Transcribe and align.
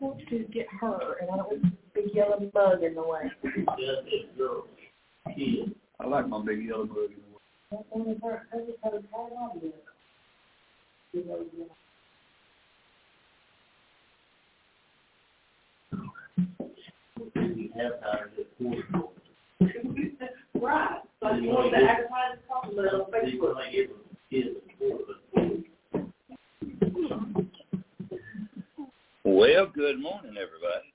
want 0.00 0.20
to 0.28 0.38
get 0.52 0.66
her, 0.80 1.16
and 1.20 1.30
I 1.30 1.36
don't 1.36 1.48
want 1.48 1.62
this 1.62 1.72
big 1.94 2.14
yellow 2.14 2.38
mug 2.54 2.82
in 2.82 2.94
the 2.94 3.02
way. 3.02 3.30
I 6.00 6.06
like 6.06 6.28
my 6.28 6.44
big 6.44 6.64
yellow 6.64 6.84
mug. 6.84 7.10
Right. 20.54 21.00
So 21.20 21.26
I 21.26 21.36
just 21.36 21.48
wanted 21.48 21.70
to 21.70 21.76
advertise 21.76 22.38
it 22.38 22.94
on 22.94 23.10
Facebook. 23.10 23.56
Well, 29.42 29.66
good 29.66 30.00
morning, 30.00 30.36
everybody. 30.38 30.94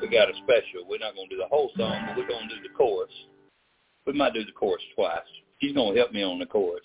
We 0.00 0.08
got 0.08 0.30
a 0.30 0.32
special. 0.42 0.88
We're 0.88 1.00
not 1.00 1.14
going 1.14 1.28
to 1.28 1.34
do 1.34 1.36
the 1.36 1.48
whole 1.50 1.70
song, 1.76 2.02
but 2.06 2.16
we're 2.16 2.26
going 2.26 2.48
to 2.48 2.56
do 2.56 2.62
the 2.62 2.70
chorus. 2.74 3.12
We 4.06 4.14
might 4.14 4.32
do 4.32 4.42
the 4.46 4.52
chorus 4.52 4.82
twice. 4.94 5.18
She's 5.60 5.74
going 5.74 5.92
to 5.92 6.00
help 6.00 6.14
me 6.14 6.22
on 6.22 6.38
the 6.38 6.46
chorus. 6.46 6.80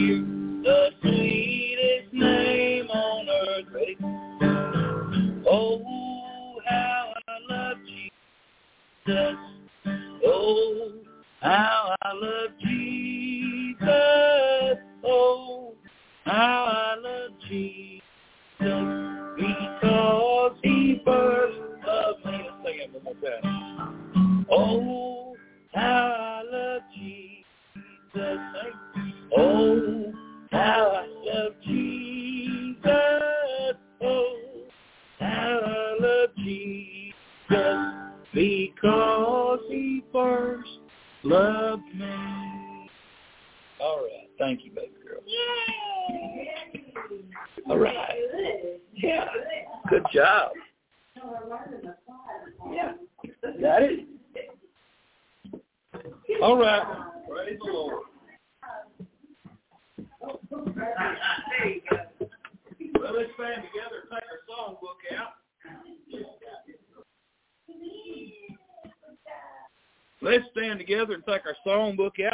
My 0.00 0.29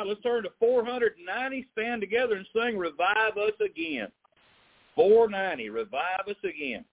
out. 0.06 0.08
Let's 0.08 0.22
turn 0.22 0.42
to 0.44 0.50
490. 0.58 1.66
Stand 1.72 2.00
together 2.00 2.36
and 2.36 2.46
sing 2.54 2.78
Revive 2.78 3.36
Us 3.36 3.52
Again. 3.64 4.08
490. 4.94 5.70
Revive 5.70 6.28
Us 6.28 6.36
Again. 6.44 6.84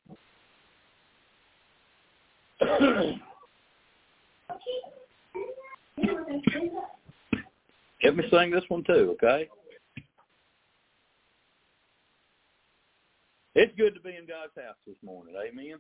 Let 8.03 8.18
me 8.18 8.23
sing 8.29 8.52
this 8.52 8.63
one 8.68 8.84
too, 8.84 9.16
okay? 9.23 9.47
It's 13.56 13.73
good 13.78 13.94
to 13.94 14.02
be 14.02 14.09
in 14.09 14.25
God's 14.28 14.53
house 14.56 14.75
this 14.85 14.97
morning. 15.03 15.35
Amen. 15.35 15.79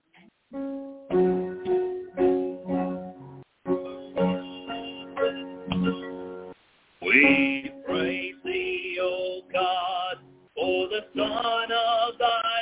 We 7.13 7.71
praise 7.85 8.33
thee, 8.43 8.97
O 8.99 9.41
God, 9.53 10.17
for 10.55 10.87
the 10.87 11.01
Son 11.15 11.71
of 11.71 12.17
thy 12.17 12.52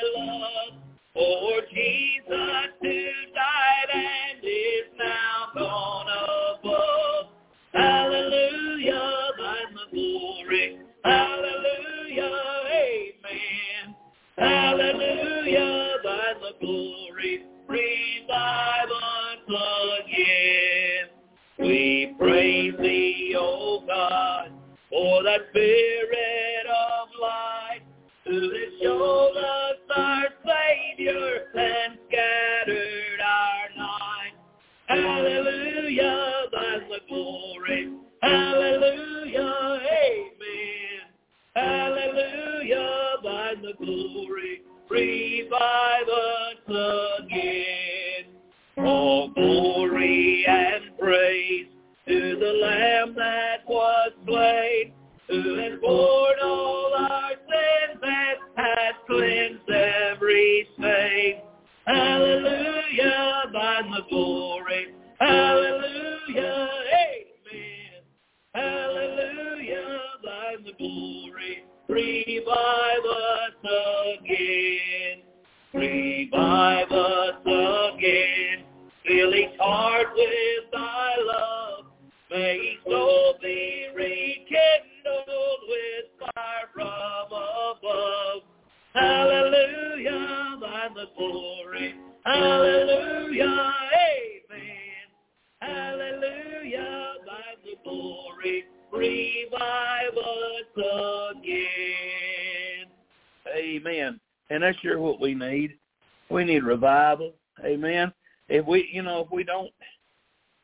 Revival. 106.81 107.33
Amen. 107.63 108.11
If 108.49 108.66
we, 108.66 108.89
you 108.91 109.03
know, 109.03 109.22
if 109.22 109.31
we 109.31 109.43
don't, 109.43 109.72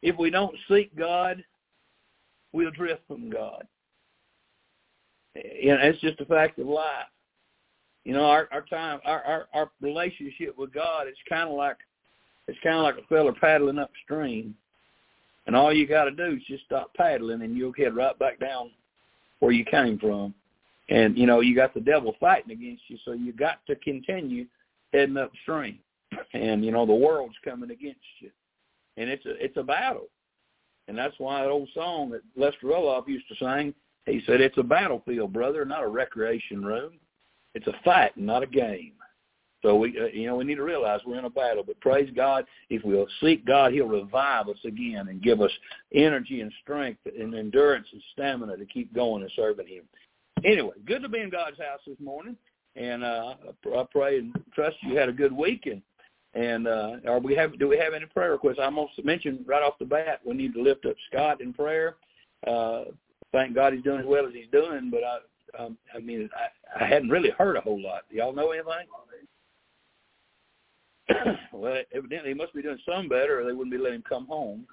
if 0.01 0.17
we 0.17 0.31
don't 0.31 0.55
seek 0.67 0.95
God, 0.95 1.43
we'll 2.53 2.71
drift 2.71 3.01
from 3.07 3.29
God. 3.29 3.67
You 5.35 5.75
know, 5.75 5.79
it's 5.81 6.01
just 6.01 6.19
a 6.19 6.25
fact 6.25 6.57
of 6.57 6.65
life. 6.65 7.05
You 8.03 8.13
know, 8.13 8.25
our 8.25 8.49
our 8.51 8.63
time, 8.63 8.99
our 9.05 9.23
our, 9.23 9.47
our 9.53 9.71
relationship 9.79 10.57
with 10.57 10.73
God, 10.73 11.07
it's 11.07 11.19
kind 11.29 11.49
of 11.49 11.55
like, 11.55 11.77
it's 12.47 12.57
kind 12.63 12.77
of 12.77 12.83
like 12.83 12.97
a 12.97 13.07
fella 13.07 13.33
paddling 13.33 13.77
upstream. 13.77 14.55
And 15.45 15.55
all 15.55 15.71
you 15.71 15.87
got 15.87 16.05
to 16.05 16.11
do 16.11 16.35
is 16.35 16.43
just 16.47 16.65
stop 16.65 16.93
paddling, 16.95 17.43
and 17.43 17.55
you'll 17.55 17.73
head 17.77 17.95
right 17.95 18.17
back 18.17 18.39
down 18.39 18.71
where 19.39 19.51
you 19.51 19.63
came 19.63 19.99
from. 19.99 20.33
And 20.89 21.15
you 21.15 21.27
know 21.27 21.41
you 21.41 21.55
got 21.55 21.75
the 21.75 21.79
devil 21.79 22.15
fighting 22.19 22.51
against 22.51 22.83
you, 22.87 22.97
so 23.05 23.11
you 23.11 23.33
got 23.33 23.59
to 23.67 23.75
continue 23.75 24.47
heading 24.93 25.17
upstream. 25.17 25.77
And 26.33 26.63
you 26.63 26.71
know 26.71 26.85
the 26.85 26.93
world's 26.93 27.35
coming 27.43 27.71
against 27.71 27.99
you, 28.19 28.31
and 28.95 29.09
it's 29.09 29.25
a 29.25 29.43
it's 29.43 29.57
a 29.57 29.63
battle. 29.63 30.07
And 30.87 30.97
that's 30.97 31.15
why 31.17 31.41
that 31.41 31.49
old 31.49 31.69
song 31.73 32.09
that 32.11 32.21
Lester 32.35 32.67
Roloff 32.67 33.07
used 33.07 33.27
to 33.27 33.35
sing, 33.35 33.73
he 34.05 34.21
said, 34.25 34.39
it's 34.39 34.57
a 34.57 34.63
battlefield, 34.63 35.33
brother, 35.33 35.65
not 35.65 35.83
a 35.83 35.87
recreation 35.87 36.63
room. 36.63 36.93
It's 37.53 37.67
a 37.67 37.73
fight, 37.83 38.15
not 38.17 38.43
a 38.43 38.47
game. 38.47 38.93
So 39.63 39.75
we, 39.75 39.99
uh, 39.99 40.05
you 40.05 40.27
know, 40.27 40.35
we 40.35 40.45
need 40.45 40.55
to 40.55 40.63
realize 40.63 41.01
we're 41.05 41.17
in 41.17 41.25
a 41.25 41.29
battle. 41.29 41.63
But 41.65 41.79
praise 41.81 42.09
God, 42.15 42.45
if 42.69 42.83
we'll 42.85 43.07
seek 43.21 43.45
God, 43.45 43.73
He'll 43.73 43.87
revive 43.87 44.47
us 44.47 44.57
again 44.63 45.07
and 45.09 45.21
give 45.21 45.41
us 45.41 45.51
energy 45.93 46.41
and 46.41 46.53
strength 46.61 46.99
and 47.05 47.33
endurance 47.33 47.87
and 47.91 48.01
stamina 48.13 48.55
to 48.55 48.65
keep 48.65 48.93
going 48.93 49.23
and 49.23 49.31
serving 49.35 49.67
Him. 49.67 49.83
Anyway, 50.45 50.75
good 50.85 51.01
to 51.01 51.09
be 51.09 51.19
in 51.19 51.31
God's 51.31 51.57
house 51.57 51.79
this 51.87 51.99
morning, 51.99 52.37
and 52.75 53.03
uh, 53.03 53.33
I 53.75 53.83
pray 53.91 54.19
and 54.19 54.35
trust 54.53 54.77
you 54.83 54.95
had 54.95 55.09
a 55.09 55.13
good 55.13 55.33
week. 55.33 55.67
And 56.37 56.67
uh, 56.67 56.97
are 57.07 57.19
we 57.19 57.33
have 57.35 57.57
do 57.57 57.67
we 57.67 57.79
have 57.79 57.95
any 57.95 58.05
prayer 58.05 58.31
requests? 58.31 58.59
I 58.61 58.65
almost 58.65 59.03
mentioned 59.03 59.39
right 59.47 59.63
off 59.63 59.79
the 59.79 59.85
bat 59.85 60.21
we 60.23 60.35
need 60.35 60.53
to 60.53 60.61
lift 60.61 60.85
up 60.85 60.95
Scott 61.09 61.41
in 61.41 61.51
prayer. 61.51 61.95
Uh, 62.45 62.83
thank 63.31 63.55
God 63.55 63.73
he's 63.73 63.81
doing 63.81 64.01
as 64.01 64.05
well 64.05 64.27
as 64.27 64.33
he's 64.33 64.51
doing, 64.51 64.91
but 64.91 65.01
I 65.03 65.17
um, 65.63 65.77
I 65.95 65.99
mean 65.99 66.29
I, 66.37 66.83
I 66.83 66.87
hadn't 66.87 67.09
really 67.09 67.31
heard 67.31 67.55
a 67.55 67.61
whole 67.61 67.81
lot. 67.81 68.03
Do 68.11 68.17
y'all 68.17 68.35
know 68.35 68.51
anything? 68.51 68.87
well, 71.53 71.81
evidently 71.95 72.29
he 72.29 72.35
must 72.35 72.53
be 72.53 72.61
doing 72.61 72.77
some 72.87 73.09
better, 73.09 73.41
or 73.41 73.45
they 73.45 73.53
wouldn't 73.53 73.71
be 73.71 73.79
letting 73.79 73.95
him 73.95 74.03
come 74.07 74.27
home. 74.27 74.67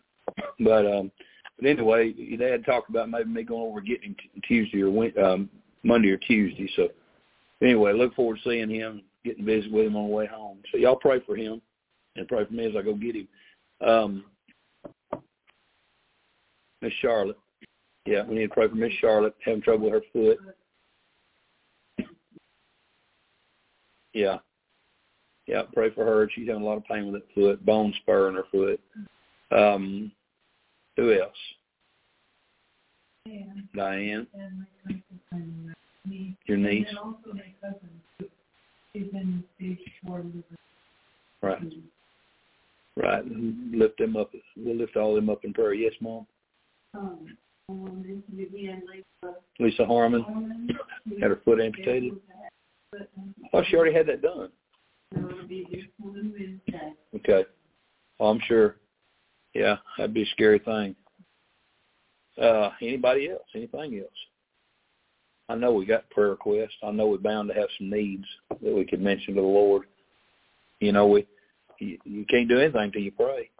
But 0.60 0.84
um, 0.84 1.10
but 1.58 1.66
anyway, 1.66 2.12
they 2.12 2.50
had 2.50 2.66
talked 2.66 2.90
about 2.90 3.08
maybe 3.08 3.30
me 3.30 3.42
going 3.42 3.70
over 3.70 3.80
getting 3.80 4.10
him 4.10 4.42
Tuesday 4.46 4.82
or 4.82 5.24
um, 5.24 5.48
Monday 5.82 6.10
or 6.10 6.18
Tuesday. 6.18 6.68
So 6.76 6.88
anyway, 7.62 7.94
look 7.94 8.14
forward 8.14 8.38
to 8.42 8.50
seeing 8.50 8.68
him 8.68 9.00
getting 9.24 9.44
busy 9.44 9.70
with 9.70 9.86
him 9.86 9.96
on 9.96 10.08
the 10.08 10.14
way 10.14 10.26
home. 10.26 10.58
So 10.70 10.78
y'all 10.78 10.96
pray 10.96 11.20
for 11.26 11.36
him 11.36 11.60
and 12.16 12.28
pray 12.28 12.44
for 12.44 12.52
me 12.52 12.66
as 12.66 12.76
I 12.76 12.82
go 12.82 12.94
get 12.94 13.16
him. 13.16 13.28
Um, 13.86 14.24
Miss 16.82 16.92
Charlotte. 17.00 17.38
Yeah, 18.06 18.24
we 18.24 18.34
need 18.34 18.48
to 18.48 18.54
pray 18.54 18.68
for 18.68 18.74
Miss 18.74 18.92
Charlotte 19.00 19.34
having 19.44 19.62
trouble 19.62 19.90
with 19.90 19.94
her 19.94 20.02
foot. 20.12 20.38
Yeah. 24.12 24.38
Yeah, 25.46 25.62
pray 25.72 25.90
for 25.90 26.04
her. 26.04 26.28
She's 26.34 26.48
having 26.48 26.62
a 26.62 26.66
lot 26.66 26.76
of 26.76 26.84
pain 26.84 27.10
with 27.10 27.22
that 27.22 27.34
foot, 27.34 27.64
bone 27.64 27.92
spur 28.00 28.28
in 28.28 28.34
her 28.34 28.44
foot. 28.50 28.80
Um, 29.50 30.12
who 30.96 31.12
else? 31.12 31.32
Diane. 33.26 33.68
Diane. 33.74 34.26
Your 36.46 36.58
niece. 36.58 36.86
He's 38.94 39.02
in 39.12 39.42
stage 39.56 39.78
Right. 41.42 41.58
Right. 42.96 43.24
Lift 43.26 43.98
them 43.98 44.16
up. 44.16 44.30
We'll 44.56 44.76
lift 44.76 44.96
all 44.96 45.16
them 45.16 45.28
up 45.28 45.44
in 45.44 45.52
prayer. 45.52 45.74
Yes, 45.74 45.92
Mom. 46.00 46.26
Um, 46.94 47.36
um, 47.68 48.22
Lisa, 48.32 49.34
Lisa 49.58 49.84
Harmon, 49.84 50.22
Harmon 50.22 50.68
had 51.20 51.30
her 51.30 51.40
foot 51.44 51.60
amputated. 51.60 52.12
Oh, 53.52 53.62
she 53.64 53.76
already 53.76 53.94
had 53.94 54.06
that 54.06 54.22
done. 54.22 54.50
Okay. 57.16 57.44
Well, 58.18 58.30
I'm 58.30 58.40
sure. 58.46 58.76
Yeah, 59.54 59.76
that'd 59.98 60.14
be 60.14 60.22
a 60.22 60.26
scary 60.26 60.60
thing. 60.60 60.94
Uh, 62.40 62.70
anybody 62.80 63.30
else? 63.30 63.42
Anything 63.54 63.98
else? 63.98 64.10
I 65.48 65.54
know 65.54 65.72
we 65.72 65.84
got 65.84 66.08
prayer 66.10 66.30
requests. 66.30 66.76
I 66.82 66.90
know 66.90 67.08
we're 67.08 67.18
bound 67.18 67.48
to 67.48 67.54
have 67.54 67.68
some 67.78 67.90
needs 67.90 68.24
that 68.48 68.74
we 68.74 68.84
could 68.84 69.00
mention 69.00 69.34
to 69.34 69.40
the 69.40 69.46
Lord. 69.46 69.84
You 70.80 70.92
know, 70.92 71.06
we 71.06 71.26
you, 71.78 71.98
you 72.04 72.24
can't 72.26 72.48
do 72.48 72.58
anything 72.58 72.92
till 72.92 73.02
you 73.02 73.12
pray. 73.12 73.50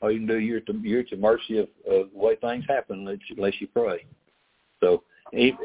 All 0.00 0.10
you 0.10 0.18
can 0.18 0.26
do, 0.26 0.38
you're 0.38 0.58
at 0.58 0.66
the, 0.66 0.78
you're 0.82 1.00
at 1.00 1.10
the 1.10 1.16
mercy 1.16 1.58
of, 1.58 1.68
of 1.90 2.10
the 2.12 2.18
way 2.18 2.36
things 2.36 2.64
happen 2.68 3.00
unless 3.00 3.18
you, 3.28 3.36
unless 3.36 3.54
you 3.60 3.66
pray. 3.68 4.04
So, 4.80 5.02
even, 5.32 5.56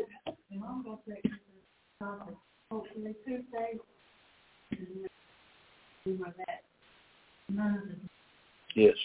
yes. 8.75 8.95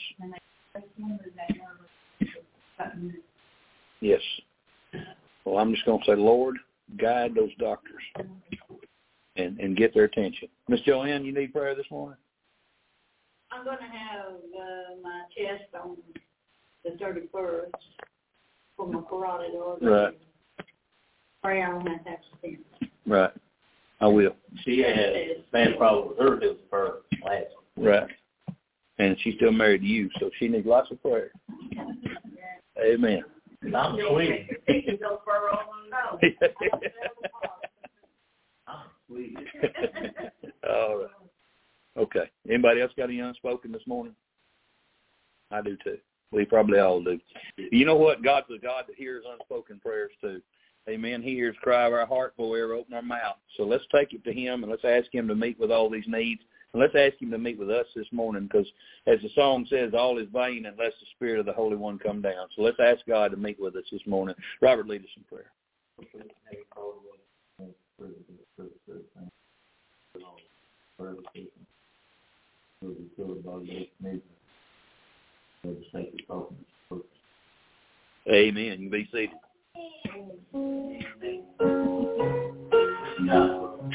Yes. 4.01 4.21
Well, 5.47 5.59
I'm 5.59 5.73
just 5.73 5.87
going 5.87 6.01
to 6.01 6.05
say, 6.05 6.17
Lord, 6.17 6.57
guide 7.01 7.35
those 7.35 7.55
doctors 7.59 8.03
and 9.37 9.59
and 9.61 9.77
get 9.77 9.95
their 9.95 10.05
attention. 10.05 10.49
Miss 10.69 10.81
Joanne, 10.81 11.25
you 11.25 11.33
need 11.33 11.53
prayer 11.53 11.75
this 11.75 11.87
morning. 11.91 12.19
I'm 13.53 13.65
going 13.65 13.79
to 13.79 13.85
have 13.85 14.33
uh, 14.33 15.01
my 15.03 15.23
chest 15.37 15.71
on 15.81 15.97
the 16.85 16.91
31st 16.91 17.71
for 18.77 18.89
my 18.89 19.01
carotid 19.09 19.55
artery. 19.57 19.89
Right. 19.89 20.19
Pray 21.43 21.63
I 21.63 21.71
don't 21.71 21.87
have 21.87 22.05
to 22.05 22.11
have 22.11 22.19
stents. 22.43 22.59
Right. 23.07 23.31
I 24.01 24.09
will. 24.09 24.35
She 24.65 24.81
had 24.81 24.99
a 24.99 25.45
bad 25.53 25.79
problem 25.79 26.09
with 26.09 26.19
her 26.19 26.41
hip 26.41 26.61
for 26.69 26.97
last 27.25 27.47
week. 27.77 27.87
Right. 27.87 28.09
And 28.99 29.17
she's 29.21 29.37
still 29.37 29.53
married 29.53 29.83
to 29.83 29.87
you, 29.87 30.11
so 30.19 30.31
she 30.39 30.49
needs 30.49 30.67
lots 30.67 30.91
of 30.91 31.01
prayer. 31.03 31.31
Amen. 32.85 33.23
I'm 33.75 33.99
sweet. 34.11 34.49
I'm 38.69 38.89
sweet. 39.09 39.37
All 40.69 40.99
right. 40.99 41.11
Okay. 41.97 42.31
Anybody 42.49 42.83
else 42.83 42.93
got 42.97 43.05
any 43.05 43.21
unspoken 43.21 43.73
this 43.73 43.87
morning? 43.87 44.15
I 45.51 45.63
do 45.63 45.77
too. 45.83 45.99
We 46.33 46.45
probably 46.45 46.79
all 46.81 47.03
do. 47.03 47.19
You 47.57 47.87
know 47.87 47.97
what? 47.97 48.23
God's 48.23 48.47
a 48.55 48.59
God 48.59 48.85
that 48.89 48.97
hears 48.97 49.25
unspoken 49.31 49.81
prayers 49.81 50.13
too. 50.21 50.43
Amen. 50.89 51.23
He 51.23 51.31
hears 51.31 51.57
cry 51.63 51.87
of 51.87 51.93
our 51.93 52.07
heart 52.07 52.37
before 52.37 52.51
we 52.51 52.63
ever 52.63 52.75
open 52.75 52.95
our 52.95 53.03
mouth. 53.03 53.37
So 53.57 53.65
let's 53.65 53.85
take 53.95 54.13
it 54.13 54.23
to 54.25 54.33
him 54.33 54.63
and 54.63 54.71
let's 54.71 54.85
ask 54.85 55.13
him 55.13 55.27
to 55.29 55.35
meet 55.35 55.59
with 55.59 55.73
all 55.73 55.91
these 55.91 56.05
needs. 56.07 56.43
And 56.73 56.83
let's 56.83 56.95
ask 56.95 57.21
him 57.21 57.31
to 57.31 57.39
meet 57.39 57.59
with 57.59 57.71
us 57.71 57.87
this 57.95 58.07
morning 58.13 58.45
because 58.45 58.67
as 59.07 59.19
the 59.23 59.31
song 59.35 59.67
says, 59.71 59.93
all 59.95 60.19
is 60.19 60.29
vain 60.33 60.67
unless 60.67 60.93
the 61.01 61.07
Spirit 61.15 61.41
of 61.41 61.47
the 61.47 61.53
Holy 61.53 61.77
One 61.77 61.99
come 61.99 62.21
down. 62.21 62.49
So 62.55 62.63
let's 62.63 62.81
ask 62.81 63.01
God 63.07 63.31
to 63.31 63.37
meet 63.37 63.61
with 63.61 63.77
us 63.77 63.85
this 63.91 64.07
morning. 64.07 64.35
Robert, 64.61 64.87
lead 64.87 65.03
us 65.03 65.09
in 65.17 65.25
prayer. 65.25 65.51
Amen. 78.29 78.81
You 78.81 78.91
be 78.91 79.09
seated. 79.13 79.31
No. 83.21 83.91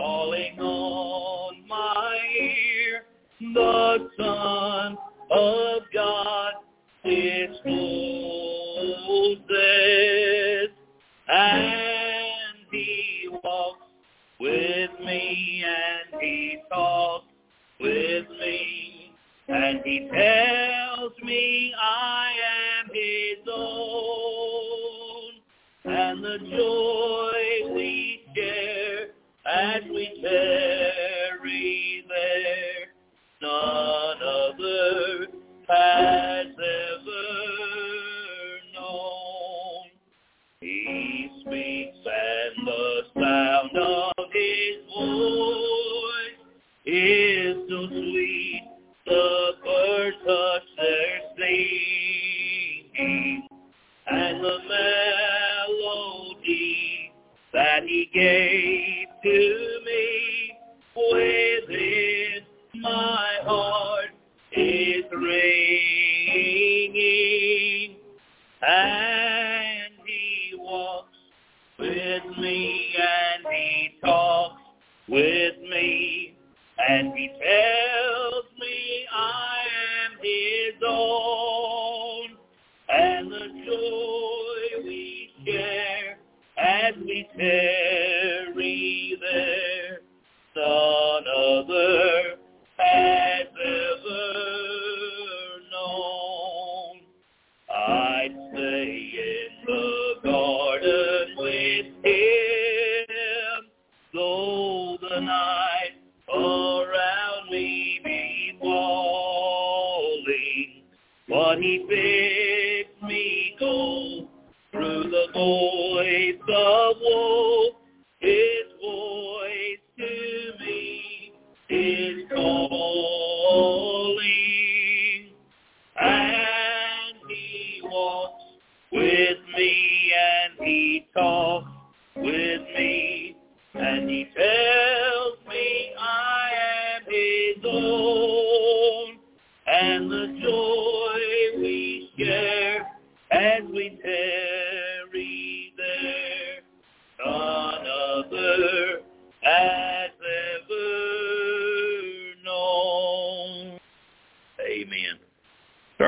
calling 0.00 0.58
on 0.58 1.68
my 1.68 2.18
ear 2.40 3.04
the 3.52 4.08
Son 4.16 4.96
of 5.30 5.79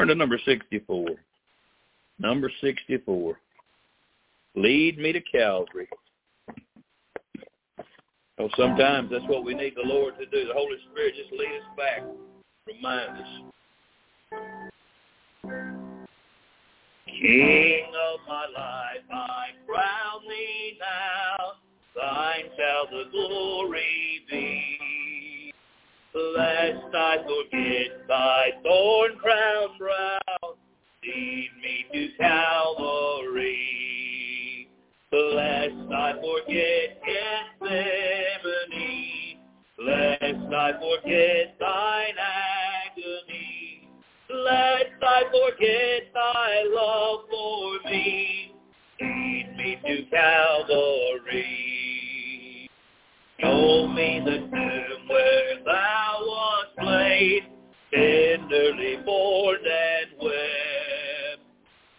Turn 0.03 0.09
to 0.09 0.15
number 0.17 0.41
64. 0.45 1.11
Number 2.19 2.51
64. 2.61 3.39
Lead 4.57 4.99
me 4.99 5.13
to 5.13 5.21
Calvary. 5.21 5.89
Oh, 8.41 8.49
sometimes 8.57 9.13
that's 9.13 9.23
what 9.29 9.45
we 9.45 9.55
need 9.55 9.75
the 9.77 9.89
Lord 9.89 10.15
to 10.19 10.27
do. 10.27 10.49
The 10.49 10.55
Holy 10.55 10.77
Spirit 10.91 11.15
just 11.15 11.31
lead 11.31 11.47
us 11.47 11.69
back, 11.77 12.03
remind 12.67 13.11
us. 13.11 13.29
King 17.07 17.85
of 18.13 18.21
my 18.27 18.47
life, 18.47 19.05
I 19.09 19.51
crown 19.69 20.23
thee 20.29 20.79
now. 20.81 21.53
Thine 21.95 22.51
shall 22.57 22.91
the 22.91 23.09
glory 23.13 24.25
be. 24.29 24.92
Lest 26.15 26.95
I 26.95 27.17
forget 27.23 28.07
thy 28.07 28.51
thorn 28.63 29.17
crown 29.17 29.79
brow, 29.79 30.19
lead 31.03 31.51
me 31.63 31.87
to 31.91 32.09
Calvary. 32.19 33.73
Lest 35.11 35.91
I 35.91 36.13
forget 36.21 37.01
Gethsemane, 37.63 39.39
lest 39.79 40.53
I 40.55 40.73
forget 40.73 41.57
thine 41.59 42.19
agony, 42.19 43.89
lest 44.29 45.03
I 45.03 45.23
forget 45.31 46.13
thy 46.13 46.63
love 46.75 47.21
for 47.31 47.81
me, 47.91 48.53
lead 49.01 49.47
me 49.57 49.71
to 49.87 50.05
Calvary. 50.11 51.73
Show 53.41 53.87
me 53.89 54.21
the 54.25 54.39
tomb 54.39 55.09
where 55.09 55.59
thou 55.65 56.02
born 59.05 59.57
and 59.57 60.11
wept. 60.21 61.43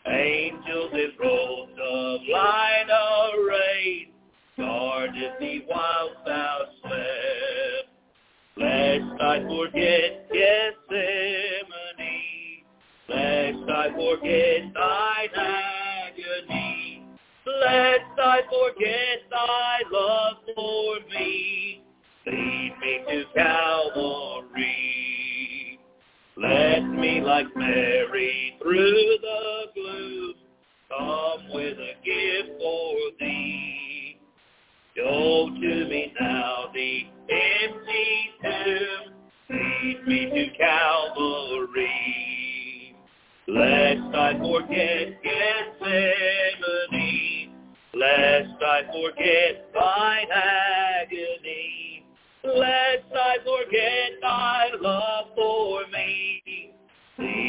Angels 0.05 0.91
in 0.93 1.11
robes 1.19 1.71
of 1.81 2.21
light 2.31 2.87
arrayed, 2.89 4.09
guarded 4.57 5.31
thee 5.39 5.65
whilst 5.69 6.25
thou 6.25 6.65
slept. 6.81 7.89
Lest 8.57 9.21
I 9.21 9.39
forget 9.47 10.29
Gethsemane, 10.31 10.93
lest 13.09 13.69
I 13.69 13.89
forget 13.95 14.73
thine 14.73 15.29
agony, 15.35 17.05
lest 17.45 18.19
I 18.19 18.41
forget 18.49 19.19
thy 19.31 19.81
love 19.91 20.37
for 20.55 20.99
me, 21.09 21.81
lead 22.27 22.73
me 22.81 23.03
to 23.09 23.23
Calvary. 23.33 24.82
Let 26.35 26.81
me 26.81 27.21
like 27.21 27.45
Mary 27.55 28.57
through 28.61 29.17
the 29.21 29.65
gloom 29.75 30.33
come 30.89 31.53
with 31.53 31.77
a 31.77 31.93
gift 32.03 32.59
for 32.59 32.95
thee. 33.19 34.17
Show 34.95 35.49
to 35.61 35.85
me 35.89 36.13
now 36.19 36.71
the 36.73 37.01
empty 37.29 38.31
tomb, 38.41 39.13
lead 39.49 40.07
me 40.07 40.25
to 40.25 40.49
Calvary. 40.57 41.89
Lest 43.47 44.15
I 44.15 44.33
forget 44.39 45.21
Gethsemane, 45.83 45.91
lest 47.93 48.63
I 48.63 48.81
forget 48.91 49.71
thine 49.73 50.31
agony, 50.31 52.05
lest 52.43 53.13
I 53.15 53.37
forget 53.43 54.19
thy 54.21 54.69
love 54.79 55.27
for 55.35 55.85
me, 55.91 56.02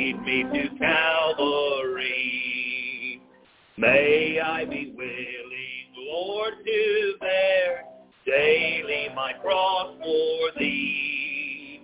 lead 0.05 0.23
me 0.23 0.43
to 0.43 0.69
Calvary. 0.79 2.03
May 3.79 4.39
I 4.39 4.65
be 4.67 4.93
willing, 4.95 5.95
Lord, 5.97 6.55
to 6.65 7.15
bear 7.21 7.85
daily 8.27 9.09
my 9.15 9.33
cross 9.41 9.97
for 10.03 10.51
thee, 10.59 11.81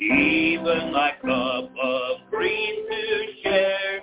even 0.00 0.92
thy 0.92 1.12
cup 1.20 1.70
of 1.82 2.30
grief 2.30 2.88
to 2.88 3.26
share, 3.42 4.00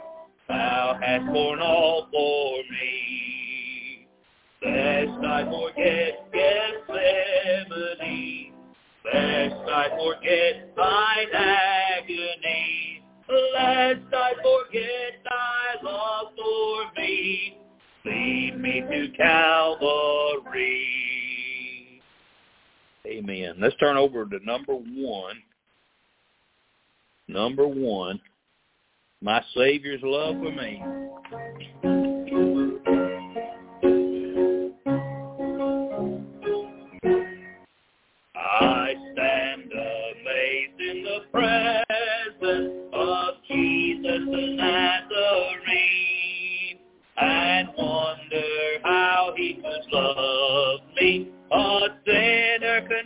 thou 0.50 1.00
hast 1.02 1.26
borne 1.28 1.62
all 1.62 2.10
for 2.12 2.64
me. 2.70 4.08
Lest 4.62 5.26
I 5.26 5.44
forget 5.46 6.32
Gethsemane, 6.34 6.94
lest 9.06 9.70
I 9.70 9.90
forget 9.98 10.76
thine 10.76 11.34
agony, 11.34 11.73
to 18.82 19.10
Calvary. 19.18 20.90
Amen. 23.06 23.56
Let's 23.60 23.76
turn 23.78 23.98
over 23.98 24.26
to 24.26 24.40
number 24.46 24.74
one. 24.74 25.42
Number 27.28 27.68
one, 27.68 28.20
my 29.22 29.42
Savior's 29.56 30.02
love 30.04 30.36
for 30.36 30.52
me. 30.52 32.03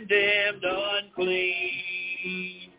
Condemned 0.08 0.64
unclean. 1.04 2.70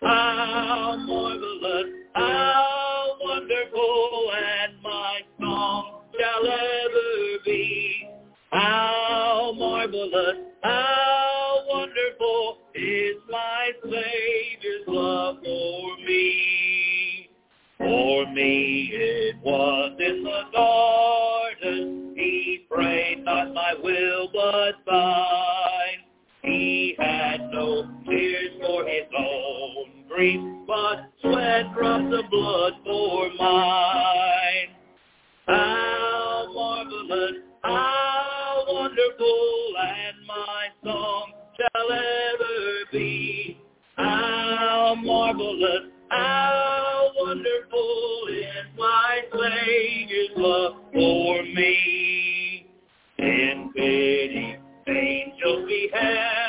How 0.00 0.96
marvelous, 1.06 1.92
how 2.14 3.16
wonderful, 3.20 4.32
and 4.36 4.82
my 4.82 5.20
song 5.40 6.02
shall 6.18 6.46
ever 6.46 7.38
be. 7.44 8.08
How 8.50 9.52
marvelous, 9.56 10.38
how 10.62 11.64
wonderful 11.68 12.58
is 12.74 13.16
my 13.30 13.70
Savior's 13.84 14.88
love 14.88 15.36
for 15.44 15.96
me. 15.98 17.28
For 17.78 18.26
me 18.32 18.90
it 18.92 19.36
was 19.42 19.92
in 20.00 20.24
the 20.24 20.42
garden, 20.52 22.14
he 22.16 22.66
prayed 22.70 23.24
not 23.24 23.54
my 23.54 23.74
will 23.82 24.28
but 24.32 24.74
thine. 24.86 25.51
Own 30.22 30.64
but 30.66 31.10
sweat 31.20 31.72
drops 31.74 32.14
of 32.14 32.30
blood 32.30 32.72
for 32.84 33.30
mine. 33.38 34.68
How 35.46 36.52
marvelous, 36.54 37.42
how 37.62 38.64
wonderful, 38.68 39.72
and 39.80 40.26
my 40.26 40.66
song 40.84 41.32
shall 41.56 41.92
ever 41.92 42.90
be. 42.92 43.58
How 43.96 44.94
marvelous, 45.02 45.90
how 46.08 47.10
wonderful 47.16 48.26
is 48.30 48.78
my 48.78 49.20
Savior's 49.32 50.30
love 50.36 50.74
for 50.92 51.42
me. 51.42 52.66
In 53.18 53.72
pity, 53.74 54.56
angels 54.88 55.68
beheld 55.68 55.92
him 55.92 56.41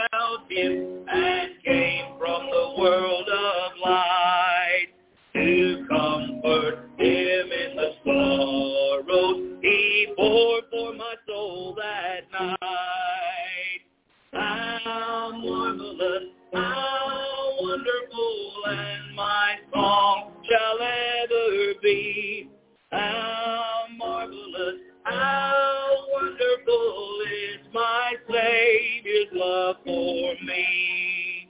for 29.85 30.35
me. 30.43 31.49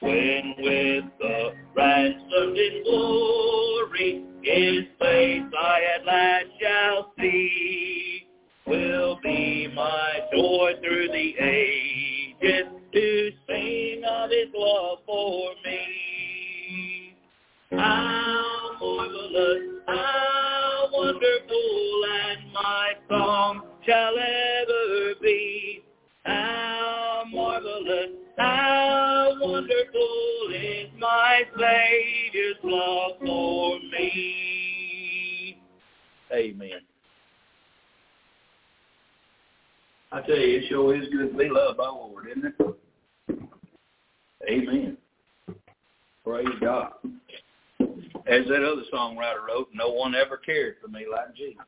When 0.00 0.54
with 0.58 1.04
the 1.18 1.54
ransomed 1.76 2.56
in 2.56 2.82
glory, 2.84 4.24
his 4.42 4.84
face 4.98 5.52
I 5.58 5.80
at 5.96 6.06
last 6.06 6.46
shall 6.60 7.12
see, 7.18 8.26
will 8.66 9.18
be 9.22 9.68
my 9.74 10.20
joy 10.32 10.72
through 10.82 11.08
the 11.08 11.34
ages 11.38 12.66
to 12.92 13.30
sing 13.46 14.02
of 14.04 14.30
his 14.30 14.48
love 14.54 14.98
for 15.04 15.50
me. 15.64 17.14
How 17.72 18.50
marvelous, 18.80 19.79
me. 34.00 35.58
Amen. 36.32 36.80
I 40.12 40.20
tell 40.22 40.36
you, 40.36 40.58
it 40.58 40.64
sure 40.68 40.96
is 40.96 41.08
good 41.08 41.32
to 41.32 41.38
be 41.38 41.48
loved 41.48 41.78
by 41.78 41.84
the 41.84 41.90
Lord, 41.90 42.26
isn't 42.30 42.46
it? 42.46 42.54
Amen. 44.48 44.96
Praise 46.24 46.48
God. 46.60 46.92
As 47.80 48.46
that 48.48 48.64
other 48.64 48.82
songwriter 48.92 49.46
wrote, 49.46 49.68
no 49.72 49.90
one 49.90 50.14
ever 50.14 50.36
cared 50.36 50.76
for 50.80 50.88
me 50.88 51.06
like 51.10 51.34
Jesus. 51.34 51.62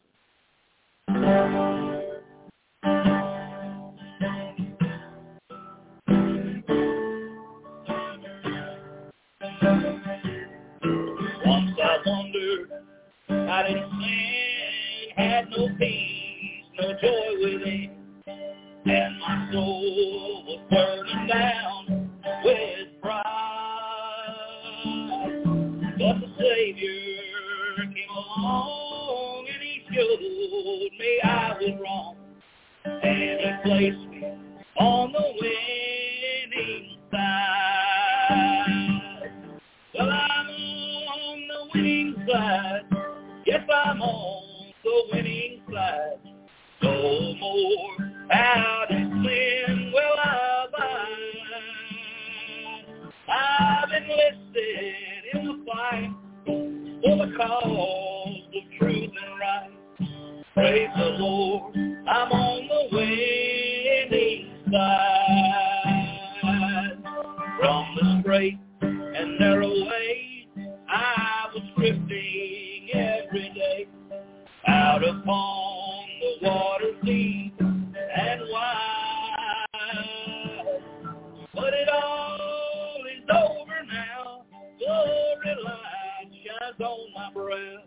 How 13.53 13.63
did 13.65 13.77
sin 13.77 15.11
had 15.15 15.51
no 15.51 15.69
peace, 15.79 16.65
no 16.81 16.87
joy 17.03 17.35
within, 17.43 17.91
and 18.27 19.21
my 19.21 19.51
soul 19.53 20.45
was 20.47 20.61
burning 20.71 21.27
down 21.27 22.11
with 22.45 22.89
pride. 23.03 23.23
But 25.99 26.17
the 26.21 26.29
Savior 26.41 27.77
came 27.77 28.11
along 28.11 29.47
and 29.53 29.63
he 29.63 29.75
showed 29.93 30.93
me 30.99 31.21
I 31.23 31.53
was 31.61 31.75
wrong, 31.85 32.17
and 32.87 33.41
he 33.41 33.51
placed 33.65 34.09
me 34.09 34.23
on 34.81 35.13
the 35.13 35.25
winning 35.43 35.92
I'm 43.85 44.01
on 44.01 44.73
the 44.85 45.03
winning 45.13 45.61
side. 45.73 46.19
No 46.83 47.35
more 47.35 48.13
out 48.33 48.91
in 48.91 49.25
sin 49.25 49.93
will 49.93 50.19
I 50.19 50.67
abide. 50.69 51.03
I've 53.29 53.91
enlisted 53.91 55.25
in 55.35 55.41
the 55.47 55.57
fight 55.67 56.13
for 56.47 57.17
the 57.27 57.31
cause 57.37 58.39
of 58.55 58.65
truth 58.79 59.11
and 59.11 59.41
right. 59.41 59.73
Praise 60.55 60.91
the 60.97 61.09
Lord, 61.19 61.75
I'm 61.77 62.31
on 62.33 62.69
the 62.69 62.83
winning 62.97 64.43
side. 64.71 66.03
From 67.59 67.85
the 67.97 68.21
straight 68.23 68.59
and 68.81 69.39
narrow 69.39 69.52
upon 75.23 76.07
the 76.21 76.47
water 76.47 76.93
deep 77.05 77.55
and 77.61 78.41
wide. 78.51 79.67
But 81.55 81.75
it 81.75 81.89
all 81.89 83.05
is 83.07 83.23
over 83.31 83.85
now. 83.93 84.45
Glory 84.79 85.57
light 85.65 86.31
shines 86.45 86.81
on 86.81 87.13
my 87.15 87.31
brow. 87.33 87.83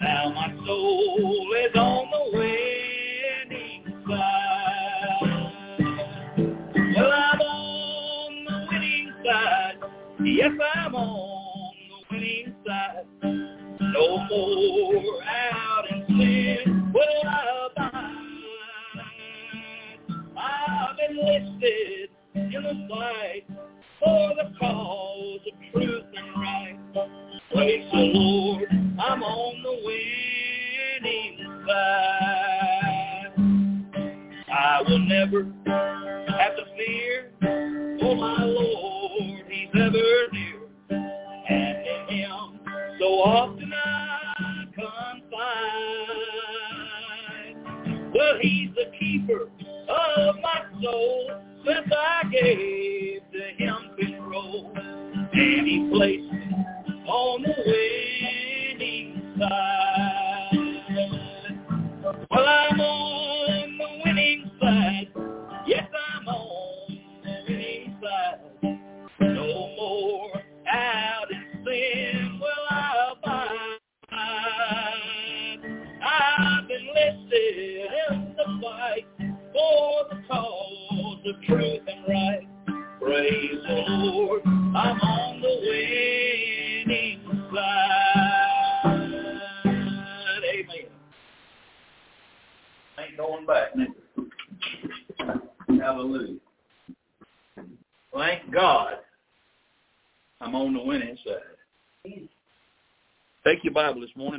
Now 0.00 0.32
my 0.34 0.48
soul 0.66 1.54
is 1.64 1.76
on 1.76 2.10
the 2.10 2.38
winning 2.38 3.84
side. 4.08 5.22
Well, 6.96 7.12
I'm 7.12 7.40
on 7.40 8.44
the 8.44 8.66
winning 8.70 9.12
side. 9.24 9.78
Yes, 10.24 10.52
I'm 10.74 10.94
on 10.94 11.74
the 11.88 12.14
winning 12.14 12.54
side. 12.66 13.06
No 13.22 14.26
more 14.28 15.13
in 21.64 22.52
the 22.52 22.88
fight 22.90 23.44
for 24.00 24.30
the 24.36 24.52
cause 24.60 25.03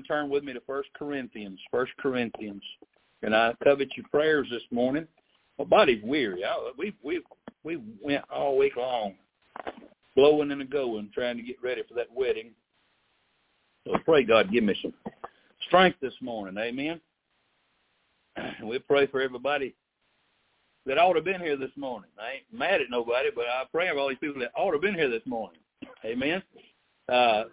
Turn 0.08 0.30
with 0.30 0.44
me 0.44 0.54
to 0.54 0.62
First 0.62 0.89
Corinthians. 0.98 1.60
First 1.72 1.91
Corinthians. 2.00 2.63
And 3.22 3.36
I 3.36 3.54
covet 3.63 3.89
your 3.96 4.06
prayers 4.10 4.48
this 4.52 4.63
morning. 4.72 5.08
My 5.58 5.65
body's 5.65 6.04
weary. 6.04 6.44
We 6.78 6.94
we 7.04 7.22
we 7.63 7.82
went 8.02 8.24
all 8.30 8.58
week 8.58 8.76
long, 8.76 9.15
blowing 10.15 10.52
and 10.52 10.62
a 10.62 10.65
going, 10.65 11.10
trying 11.13 11.38
to 11.38 11.44
get 11.44 11.56
ready 11.63 11.82
for 11.88 11.94
that 11.96 12.12
wedding. 12.13 12.52
So 13.86 13.94
pray 14.04 14.24
God 14.24 14.52
give 14.52 14.63
me 14.63 14.76
some 14.82 14.94
strength 15.68 15.98
this 16.02 16.13
morning. 16.22 16.58
Amen. 16.58 17.00
And 18.36 18.68
We 18.70 18.80
pray 18.80 19.08
for 19.08 19.22
everybody 19.22 19.76
that 20.86 20.98
ought 20.98 21.13
to 21.13 21.20
have 21.20 21.26
been 21.26 21.41
here 21.41 21.58
this 21.58 21.72
morning. 21.76 22.10
I 22.20 22.34
ain't 22.34 22.44
mad 22.54 22.82
at 22.82 22.89
nobody, 22.89 23.30
but 23.34 23.46
I 23.46 23.63
pray 23.72 23.89
for 23.89 23.98
all 23.98 24.10
these 24.10 24.18
people 24.20 24.39
that 24.41 24.52
ought 24.56 24.72
to 24.72 24.76
have 24.76 24.82
been 24.82 24.96
here 24.96 25.10
this 25.10 25.26
morning. 25.26 25.60
Amen. 26.04 26.44
Uh, 27.10 27.46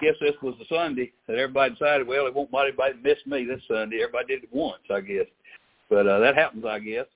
guess 0.00 0.14
this 0.20 0.34
was 0.42 0.54
the 0.58 0.64
Sunday 0.74 1.12
that 1.26 1.36
everybody 1.36 1.72
decided, 1.74 2.06
well, 2.06 2.26
it 2.26 2.34
won't 2.34 2.50
anybody 2.54 2.94
miss 3.02 3.18
me 3.26 3.44
this 3.44 3.60
Sunday. 3.68 4.02
Everybody 4.02 4.26
did 4.34 4.44
it 4.44 4.48
once, 4.52 4.82
I 4.90 5.00
guess. 5.00 5.26
But 5.90 6.06
uh, 6.06 6.18
that 6.20 6.36
happens, 6.36 6.64
I 6.64 6.78
guess. 6.78 7.06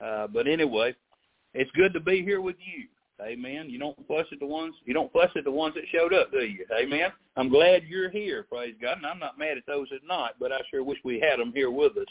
Uh, 0.00 0.26
but 0.26 0.46
anyway, 0.46 0.94
it's 1.54 1.70
good 1.72 1.92
to 1.92 2.00
be 2.00 2.22
here 2.22 2.40
with 2.40 2.56
you. 2.58 2.86
Amen. 3.20 3.68
You 3.68 3.80
don't 3.80 3.96
fuss 4.06 4.26
at 4.30 4.38
the 4.38 4.46
ones 4.46 4.74
you 4.84 4.94
don't 4.94 5.12
fuss 5.12 5.30
at 5.36 5.42
the 5.42 5.50
ones 5.50 5.74
that 5.74 5.82
showed 5.90 6.14
up, 6.14 6.30
do 6.30 6.38
you? 6.38 6.64
Amen. 6.80 7.10
I'm 7.36 7.48
glad 7.48 7.82
you're 7.88 8.10
here, 8.10 8.46
praise 8.48 8.76
God. 8.80 8.98
And 8.98 9.06
I'm 9.06 9.18
not 9.18 9.38
mad 9.38 9.56
at 9.58 9.66
those 9.66 9.88
that 9.90 10.06
not, 10.06 10.34
but 10.38 10.52
I 10.52 10.58
sure 10.70 10.84
wish 10.84 10.98
we 11.04 11.18
had 11.18 11.40
them 11.40 11.52
here 11.52 11.70
with 11.70 11.96
us 11.96 12.06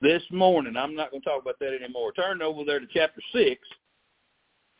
this 0.00 0.22
morning. 0.30 0.76
I'm 0.76 0.94
not 0.94 1.10
going 1.10 1.22
to 1.22 1.28
talk 1.28 1.42
about 1.42 1.58
that 1.58 1.74
anymore. 1.74 2.12
Turn 2.12 2.42
over 2.42 2.62
there 2.64 2.78
to 2.78 2.86
chapter 2.92 3.20
six, 3.32 3.60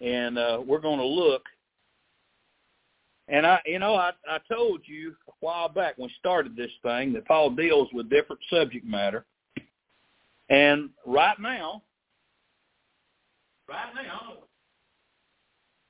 and 0.00 0.38
uh, 0.38 0.62
we're 0.64 0.80
going 0.80 1.00
to 1.00 1.06
look 1.06 1.42
and 3.28 3.46
I, 3.46 3.60
you 3.66 3.78
know, 3.78 3.94
I, 3.94 4.12
I 4.28 4.38
told 4.50 4.82
you 4.84 5.14
a 5.28 5.32
while 5.40 5.68
back 5.68 5.98
when 5.98 6.08
we 6.08 6.14
started 6.18 6.56
this 6.56 6.70
thing 6.82 7.12
that 7.12 7.26
Paul 7.26 7.50
deals 7.50 7.88
with 7.92 8.10
different 8.10 8.40
subject 8.50 8.86
matter. 8.86 9.24
And 10.48 10.90
right 11.04 11.38
now, 11.40 11.82
right 13.68 13.92
now, 13.94 14.44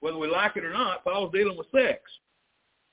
whether 0.01 0.17
we 0.17 0.29
like 0.29 0.57
it 0.57 0.65
or 0.65 0.73
not, 0.73 1.05
Paul's 1.05 1.33
dealing 1.33 1.59
with 1.59 1.67
sex. 1.75 2.01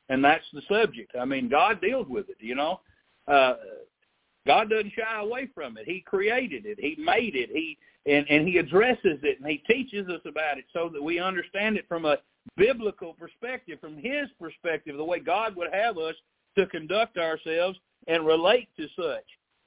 And 0.09 0.23
that's 0.23 0.43
the 0.51 0.61
subject. 0.69 1.13
I 1.19 1.23
mean, 1.23 1.47
God 1.47 1.79
deals 1.79 2.07
with 2.09 2.29
it, 2.29 2.37
you 2.39 2.55
know. 2.55 2.81
Uh, 3.27 3.53
God 4.45 4.69
doesn't 4.69 4.91
shy 4.91 5.21
away 5.21 5.47
from 5.55 5.77
it. 5.77 5.85
He 5.85 6.01
created 6.01 6.65
it. 6.65 6.77
He 6.79 7.01
made 7.01 7.35
it. 7.35 7.49
He 7.51 7.77
and, 8.05 8.25
and 8.29 8.45
he 8.45 8.57
addresses 8.57 9.19
it 9.23 9.39
and 9.39 9.49
he 9.49 9.57
teaches 9.59 10.09
us 10.09 10.19
about 10.25 10.57
it 10.57 10.65
so 10.73 10.89
that 10.89 11.01
we 11.01 11.19
understand 11.19 11.77
it 11.77 11.85
from 11.87 12.03
a 12.03 12.17
biblical 12.57 13.13
perspective, 13.13 13.79
from 13.79 13.95
his 13.95 14.29
perspective, 14.39 14.97
the 14.97 15.03
way 15.03 15.19
God 15.19 15.55
would 15.55 15.73
have 15.73 15.97
us 15.97 16.15
to 16.57 16.65
conduct 16.67 17.17
ourselves 17.17 17.77
and 18.07 18.25
relate 18.25 18.69
to 18.77 18.87
such. 18.95 19.25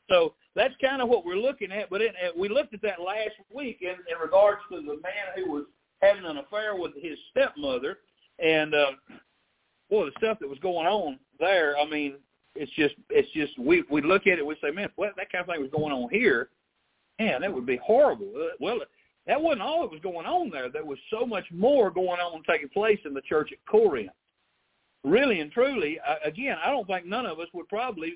So 0.08 0.34
that's 0.54 0.74
kind 0.80 1.02
of 1.02 1.08
what 1.08 1.24
we're 1.24 1.36
looking 1.36 1.72
at. 1.72 1.90
But 1.90 2.00
it, 2.00 2.14
we 2.36 2.48
looked 2.48 2.74
at 2.74 2.82
that 2.82 3.00
last 3.00 3.34
week 3.52 3.78
in, 3.80 3.88
in 3.90 4.18
regards 4.22 4.60
to 4.70 4.76
the 4.76 5.00
man 5.02 5.34
who 5.34 5.50
was 5.50 5.64
having 6.00 6.24
an 6.24 6.38
affair 6.38 6.76
with 6.76 6.92
his 7.00 7.18
stepmother, 7.30 7.98
and 8.38 8.74
uh, 8.74 8.92
boy, 9.90 10.06
the 10.06 10.12
stuff 10.18 10.38
that 10.40 10.48
was 10.48 10.58
going 10.60 10.86
on 10.86 11.18
there. 11.40 11.76
I 11.78 11.88
mean, 11.88 12.14
it's 12.54 12.72
just 12.72 12.94
it's 13.10 13.30
just 13.32 13.58
we 13.58 13.84
we 13.90 14.02
look 14.02 14.26
at 14.26 14.38
it, 14.38 14.46
we 14.46 14.56
say, 14.62 14.70
man, 14.70 14.88
what 14.96 15.14
that 15.16 15.30
kind 15.32 15.42
of 15.42 15.48
thing 15.48 15.60
was 15.60 15.70
going 15.70 15.92
on 15.92 16.08
here, 16.10 16.50
man, 17.18 17.40
that 17.40 17.52
would 17.52 17.66
be 17.66 17.76
horrible. 17.76 18.30
Uh, 18.36 18.54
well, 18.60 18.78
that 19.26 19.40
wasn't 19.40 19.62
all 19.62 19.82
that 19.82 19.90
was 19.90 20.00
going 20.02 20.26
on 20.26 20.50
there. 20.50 20.70
There 20.70 20.84
was 20.84 20.98
so 21.10 21.26
much 21.26 21.44
more 21.50 21.90
going 21.90 22.20
on 22.20 22.42
taking 22.48 22.68
place 22.68 23.00
in 23.04 23.14
the 23.14 23.22
church 23.22 23.50
at 23.52 23.58
Corinth. 23.66 24.10
Really 25.04 25.40
and 25.40 25.52
truly, 25.52 25.98
again, 26.24 26.56
I 26.64 26.70
don't 26.70 26.86
think 26.86 27.06
none 27.06 27.26
of 27.26 27.38
us 27.38 27.48
would 27.52 27.68
probably 27.68 28.14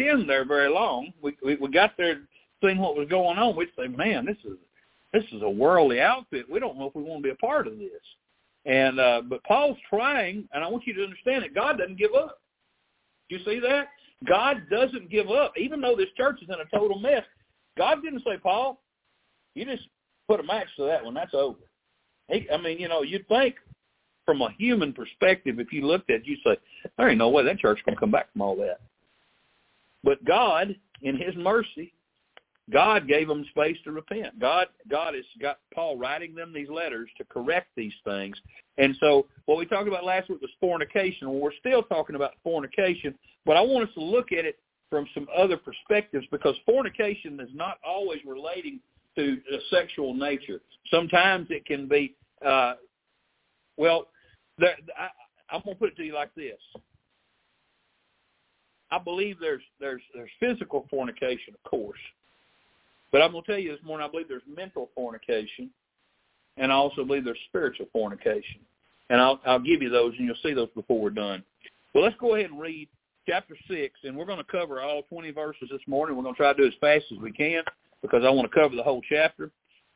tend 0.00 0.28
there 0.28 0.44
very 0.44 0.68
long. 0.68 1.12
We 1.22 1.36
we, 1.44 1.56
we 1.56 1.68
got 1.70 1.96
there 1.96 2.20
seeing 2.62 2.78
what 2.78 2.96
was 2.96 3.08
going 3.08 3.38
on. 3.38 3.56
We'd 3.56 3.68
say, 3.76 3.88
man, 3.88 4.24
this 4.24 4.36
is 4.44 4.58
this 5.12 5.24
is 5.32 5.42
a 5.42 5.50
worldly 5.50 6.00
outfit. 6.00 6.50
We 6.50 6.60
don't 6.60 6.78
know 6.78 6.86
if 6.86 6.94
we 6.94 7.02
want 7.02 7.22
to 7.22 7.28
be 7.28 7.32
a 7.32 7.36
part 7.36 7.66
of 7.66 7.78
this. 7.78 7.90
And 8.66 8.98
uh, 8.98 9.22
but 9.28 9.42
Paul's 9.44 9.78
trying, 9.88 10.48
and 10.52 10.62
I 10.62 10.68
want 10.68 10.86
you 10.86 10.94
to 10.94 11.04
understand 11.04 11.44
that 11.44 11.54
God 11.54 11.78
doesn't 11.78 11.98
give 11.98 12.14
up. 12.14 12.40
You 13.28 13.38
see 13.44 13.60
that? 13.60 13.88
God 14.26 14.62
doesn't 14.70 15.10
give 15.10 15.30
up, 15.30 15.52
even 15.56 15.80
though 15.80 15.94
this 15.96 16.08
church 16.16 16.42
is 16.42 16.48
in 16.48 16.54
a 16.54 16.78
total 16.78 16.98
mess. 16.98 17.22
God 17.76 18.02
didn't 18.02 18.22
say, 18.24 18.38
Paul, 18.42 18.80
you 19.54 19.64
just 19.64 19.88
put 20.28 20.40
a 20.40 20.42
match 20.42 20.68
to 20.76 20.84
that 20.84 21.04
one. 21.04 21.14
That's 21.14 21.34
over. 21.34 21.58
He, 22.28 22.48
I 22.52 22.56
mean, 22.56 22.78
you 22.78 22.88
know, 22.88 23.02
you'd 23.02 23.28
think 23.28 23.56
from 24.24 24.42
a 24.42 24.50
human 24.58 24.92
perspective, 24.92 25.60
if 25.60 25.72
you 25.72 25.86
looked 25.86 26.10
at 26.10 26.16
it, 26.16 26.26
you'd 26.26 26.40
say, 26.44 26.56
there 26.98 27.08
ain't 27.08 27.18
no 27.18 27.28
way 27.28 27.44
that 27.44 27.58
church's 27.58 27.84
going 27.84 27.94
to 27.94 28.00
come 28.00 28.10
back 28.10 28.32
from 28.32 28.42
all 28.42 28.56
that. 28.56 28.80
But 30.02 30.24
God, 30.24 30.76
in 31.02 31.16
his 31.16 31.34
mercy, 31.36 31.92
God 32.72 33.06
gave 33.06 33.28
them 33.28 33.46
space 33.50 33.76
to 33.84 33.92
repent. 33.92 34.38
God, 34.40 34.66
God 34.90 35.14
has 35.14 35.24
got 35.40 35.58
Paul 35.72 35.96
writing 35.96 36.34
them 36.34 36.52
these 36.52 36.68
letters 36.68 37.08
to 37.18 37.24
correct 37.24 37.68
these 37.76 37.92
things. 38.04 38.36
And 38.78 38.96
so 38.98 39.26
what 39.46 39.56
we 39.56 39.66
talked 39.66 39.86
about 39.86 40.04
last 40.04 40.28
week 40.28 40.40
was 40.40 40.50
fornication. 40.60 41.40
We're 41.40 41.54
still 41.60 41.84
talking 41.84 42.16
about 42.16 42.32
fornication, 42.42 43.14
but 43.44 43.56
I 43.56 43.60
want 43.60 43.88
us 43.88 43.94
to 43.94 44.02
look 44.02 44.32
at 44.32 44.44
it 44.44 44.58
from 44.90 45.06
some 45.14 45.28
other 45.36 45.56
perspectives 45.56 46.26
because 46.30 46.56
fornication 46.66 47.38
is 47.40 47.48
not 47.54 47.78
always 47.86 48.18
relating 48.26 48.80
to 49.16 49.38
a 49.52 49.58
sexual 49.70 50.14
nature. 50.14 50.60
Sometimes 50.90 51.48
it 51.50 51.66
can 51.66 51.88
be, 51.88 52.14
uh, 52.44 52.74
well, 53.76 54.06
there, 54.58 54.76
I, 54.98 55.08
I'm 55.54 55.62
going 55.64 55.74
to 55.74 55.80
put 55.80 55.92
it 55.92 55.96
to 55.96 56.04
you 56.04 56.14
like 56.14 56.34
this. 56.34 56.58
I 58.90 58.98
believe 58.98 59.38
there's 59.40 59.62
there's 59.80 60.02
there's 60.14 60.30
physical 60.38 60.86
fornication, 60.88 61.54
of 61.54 61.70
course, 61.70 61.98
but 63.10 63.20
I'm 63.20 63.32
going 63.32 63.42
to 63.42 63.50
tell 63.50 63.58
you 63.58 63.72
this 63.72 63.84
morning. 63.84 64.06
I 64.06 64.10
believe 64.10 64.28
there's 64.28 64.42
mental 64.46 64.90
fornication, 64.94 65.70
and 66.56 66.70
I 66.70 66.76
also 66.76 67.04
believe 67.04 67.24
there's 67.24 67.38
spiritual 67.48 67.86
fornication. 67.92 68.60
And 69.10 69.20
I'll 69.20 69.40
I'll 69.44 69.58
give 69.58 69.82
you 69.82 69.90
those, 69.90 70.14
and 70.16 70.26
you'll 70.26 70.36
see 70.40 70.54
those 70.54 70.68
before 70.76 71.00
we're 71.00 71.10
done. 71.10 71.42
Well, 71.94 72.04
let's 72.04 72.16
go 72.20 72.36
ahead 72.36 72.50
and 72.50 72.60
read 72.60 72.88
chapter 73.28 73.56
six, 73.68 73.98
and 74.04 74.16
we're 74.16 74.24
going 74.24 74.38
to 74.38 74.44
cover 74.44 74.80
all 74.80 75.02
20 75.02 75.32
verses 75.32 75.68
this 75.68 75.80
morning. 75.88 76.16
We're 76.16 76.22
going 76.22 76.34
to 76.36 76.38
try 76.38 76.52
to 76.52 76.62
do 76.62 76.68
as 76.68 76.74
fast 76.80 77.06
as 77.10 77.18
we 77.18 77.32
can 77.32 77.64
because 78.06 78.24
I 78.24 78.30
want 78.30 78.50
to 78.50 78.54
cover 78.54 78.74
the 78.76 78.82
whole 78.82 79.02
chapter, 79.08 79.50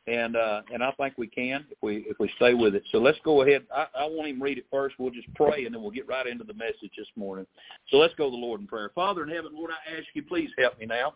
and 0.07 0.35
uh, 0.35 0.61
and 0.73 0.83
I 0.83 0.91
think 0.91 1.17
we 1.17 1.27
can 1.27 1.65
if 1.69 1.77
we 1.81 2.05
if 2.09 2.17
we 2.19 2.31
stay 2.35 2.53
with 2.53 2.75
it. 2.75 2.83
So 2.91 2.97
let's 2.99 3.19
go 3.23 3.41
ahead. 3.41 3.63
I, 3.75 3.87
I 3.99 4.05
won't 4.05 4.27
even 4.27 4.41
read 4.41 4.57
it 4.57 4.65
first. 4.71 4.95
We'll 4.99 5.11
just 5.11 5.33
pray, 5.35 5.65
and 5.65 5.73
then 5.73 5.81
we'll 5.81 5.91
get 5.91 6.07
right 6.07 6.27
into 6.27 6.43
the 6.43 6.53
message 6.53 6.91
this 6.97 7.07
morning. 7.15 7.45
So 7.89 7.97
let's 7.97 8.13
go 8.15 8.25
to 8.25 8.31
the 8.31 8.37
Lord 8.37 8.61
in 8.61 8.67
prayer. 8.67 8.91
Father 8.93 9.23
in 9.23 9.29
heaven, 9.29 9.51
Lord, 9.53 9.71
I 9.71 9.97
ask 9.97 10.07
you, 10.13 10.23
please 10.23 10.49
help 10.57 10.79
me 10.79 10.85
now. 10.85 11.13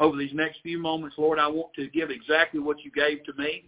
Over 0.00 0.16
these 0.16 0.32
next 0.32 0.60
few 0.62 0.78
moments, 0.78 1.16
Lord, 1.18 1.38
I 1.38 1.46
want 1.46 1.74
to 1.74 1.88
give 1.88 2.10
exactly 2.10 2.60
what 2.60 2.82
you 2.82 2.90
gave 2.90 3.24
to 3.24 3.32
me. 3.34 3.64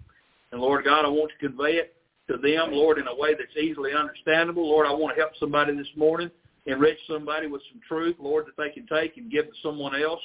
And 0.52 0.60
Lord 0.60 0.84
God, 0.84 1.04
I 1.04 1.08
want 1.08 1.30
to 1.30 1.48
convey 1.48 1.74
it 1.74 1.96
to 2.28 2.38
them, 2.38 2.72
Lord, 2.72 2.98
in 2.98 3.06
a 3.06 3.14
way 3.14 3.34
that's 3.34 3.56
easily 3.56 3.92
understandable. 3.92 4.68
Lord, 4.68 4.86
I 4.86 4.92
want 4.92 5.14
to 5.14 5.20
help 5.20 5.32
somebody 5.38 5.76
this 5.76 5.86
morning, 5.94 6.30
enrich 6.66 6.98
somebody 7.06 7.46
with 7.46 7.62
some 7.70 7.80
truth, 7.86 8.16
Lord, 8.18 8.46
that 8.46 8.56
they 8.56 8.70
can 8.70 8.86
take 8.86 9.16
and 9.16 9.30
give 9.30 9.46
to 9.46 9.52
someone 9.62 10.00
else. 10.00 10.20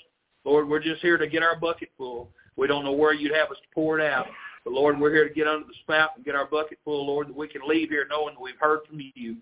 Lord, 0.45 0.67
we're 0.69 0.79
just 0.79 1.01
here 1.01 1.17
to 1.17 1.27
get 1.27 1.43
our 1.43 1.59
bucket 1.59 1.89
full. 1.97 2.29
We 2.59 2.67
don't 2.67 2.83
know 2.83 2.91
where 2.91 3.13
you'd 3.13 3.33
have 3.33 3.51
us 3.51 3.57
to 3.57 3.73
pour 3.73 3.99
it 3.99 4.05
out. 4.05 4.27
But 4.65 4.73
Lord, 4.73 4.99
we're 4.99 5.13
here 5.13 5.27
to 5.27 5.33
get 5.33 5.47
under 5.47 5.65
the 5.65 5.73
spout 5.81 6.11
and 6.15 6.25
get 6.25 6.35
our 6.35 6.45
bucket 6.45 6.77
full, 6.83 7.07
Lord, 7.07 7.29
that 7.29 7.35
we 7.35 7.47
can 7.47 7.61
leave 7.65 7.89
here 7.89 8.05
knowing 8.09 8.35
that 8.35 8.41
we've 8.41 8.59
heard 8.59 8.81
from 8.87 8.99
you. 9.15 9.37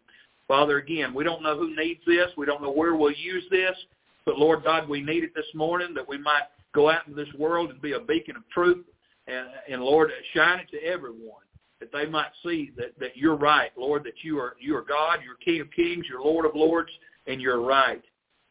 Father, 0.48 0.78
again, 0.78 1.14
we 1.14 1.24
don't 1.24 1.42
know 1.42 1.58
who 1.58 1.76
needs 1.76 2.00
this. 2.06 2.30
We 2.38 2.46
don't 2.46 2.62
know 2.62 2.72
where 2.72 2.96
we'll 2.96 3.12
use 3.12 3.44
this. 3.50 3.76
But 4.26 4.38
Lord 4.38 4.64
God, 4.64 4.88
we 4.88 5.02
need 5.02 5.24
it 5.24 5.34
this 5.36 5.48
morning 5.56 5.94
that 5.96 6.08
we 6.08 6.18
might 6.18 6.44
go 6.74 6.90
out 6.90 7.08
into 7.08 7.22
this 7.22 7.34
world 7.40 7.72
and 7.72 7.82
be 7.82 7.94
a 7.94 8.00
beacon 8.00 8.36
of 8.36 8.48
truth. 8.54 8.86
And, 9.28 9.48
and 9.70 9.82
Lord, 9.82 10.12
shine 10.34 10.60
it 10.60 10.70
to 10.72 10.84
everyone 10.86 11.44
that 11.80 11.92
they 11.92 12.06
might 12.06 12.32
see 12.44 12.72
that, 12.78 12.98
that 13.00 13.18
you're 13.18 13.36
right, 13.36 13.72
Lord, 13.78 14.04
that 14.04 14.24
you 14.24 14.40
are 14.40 14.56
you 14.60 14.76
are 14.76 14.84
God, 14.84 15.20
you're 15.24 15.36
King 15.36 15.62
of 15.62 15.72
Kings, 15.72 16.06
you're 16.10 16.22
Lord 16.22 16.46
of 16.46 16.56
Lords, 16.56 16.90
and 17.28 17.42
you're 17.42 17.62
right. 17.62 18.02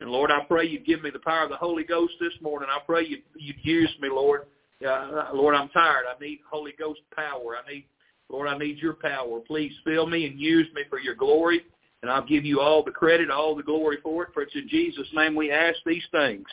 And 0.00 0.10
Lord, 0.10 0.30
I 0.30 0.40
pray 0.44 0.66
you'd 0.66 0.86
give 0.86 1.02
me 1.02 1.10
the 1.10 1.18
power 1.18 1.44
of 1.44 1.50
the 1.50 1.56
Holy 1.56 1.82
Ghost 1.82 2.12
this 2.20 2.34
morning. 2.40 2.68
I 2.70 2.78
pray 2.84 3.04
you 3.06 3.18
you 3.36 3.54
use 3.62 3.94
me, 4.00 4.08
Lord. 4.08 4.42
Uh, 4.84 5.28
Lord, 5.32 5.54
I'm 5.54 5.68
tired. 5.70 6.04
I 6.08 6.18
need 6.22 6.40
Holy 6.50 6.72
Ghost 6.78 7.00
power. 7.14 7.56
I 7.56 7.72
need, 7.72 7.86
Lord, 8.28 8.48
I 8.48 8.58
need 8.58 8.78
your 8.78 8.94
power. 8.94 9.40
Please 9.40 9.72
fill 9.84 10.06
me 10.06 10.26
and 10.26 10.38
use 10.38 10.66
me 10.74 10.82
for 10.90 10.98
your 10.98 11.14
glory. 11.14 11.62
And 12.02 12.10
I'll 12.10 12.26
give 12.26 12.44
you 12.44 12.60
all 12.60 12.82
the 12.84 12.90
credit, 12.90 13.30
all 13.30 13.56
the 13.56 13.62
glory 13.62 13.98
for 14.02 14.24
it. 14.24 14.30
For 14.34 14.42
it's 14.42 14.54
in 14.54 14.68
Jesus' 14.68 15.08
name 15.14 15.34
we 15.34 15.50
ask 15.50 15.78
these 15.86 16.04
things. 16.12 16.44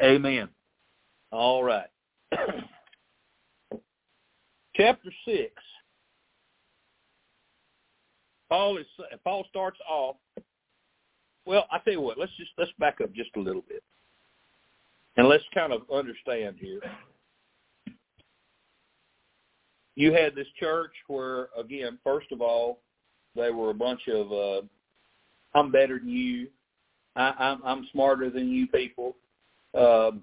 Amen. 0.00 0.48
All 1.32 1.64
right. 1.64 1.88
chapter 4.76 5.10
six, 5.24 5.52
Paul 8.48 8.78
is 8.78 8.86
Paul 9.24 9.44
starts 9.50 9.78
off. 9.88 10.16
Well, 11.44 11.66
I 11.72 11.78
tell 11.78 11.94
you 11.94 12.00
what. 12.00 12.18
Let's 12.18 12.32
just 12.38 12.50
let's 12.56 12.70
back 12.78 12.98
up 13.02 13.12
just 13.12 13.30
a 13.36 13.40
little 13.40 13.64
bit, 13.68 13.82
and 15.16 15.28
let's 15.28 15.44
kind 15.52 15.72
of 15.72 15.82
understand 15.92 16.56
here. 16.60 16.80
You 19.98 20.12
had 20.12 20.36
this 20.36 20.46
church 20.60 20.92
where, 21.08 21.48
again, 21.58 21.98
first 22.04 22.30
of 22.30 22.40
all, 22.40 22.78
they 23.34 23.50
were 23.50 23.70
a 23.70 23.74
bunch 23.74 24.06
of 24.06 24.32
uh, 24.32 24.62
"I'm 25.56 25.72
better 25.72 25.98
than 25.98 26.08
you," 26.08 26.46
I, 27.16 27.34
"I'm 27.36 27.60
I'm 27.64 27.88
smarter 27.90 28.30
than 28.30 28.48
you" 28.48 28.68
people, 28.68 29.16
um, 29.74 30.22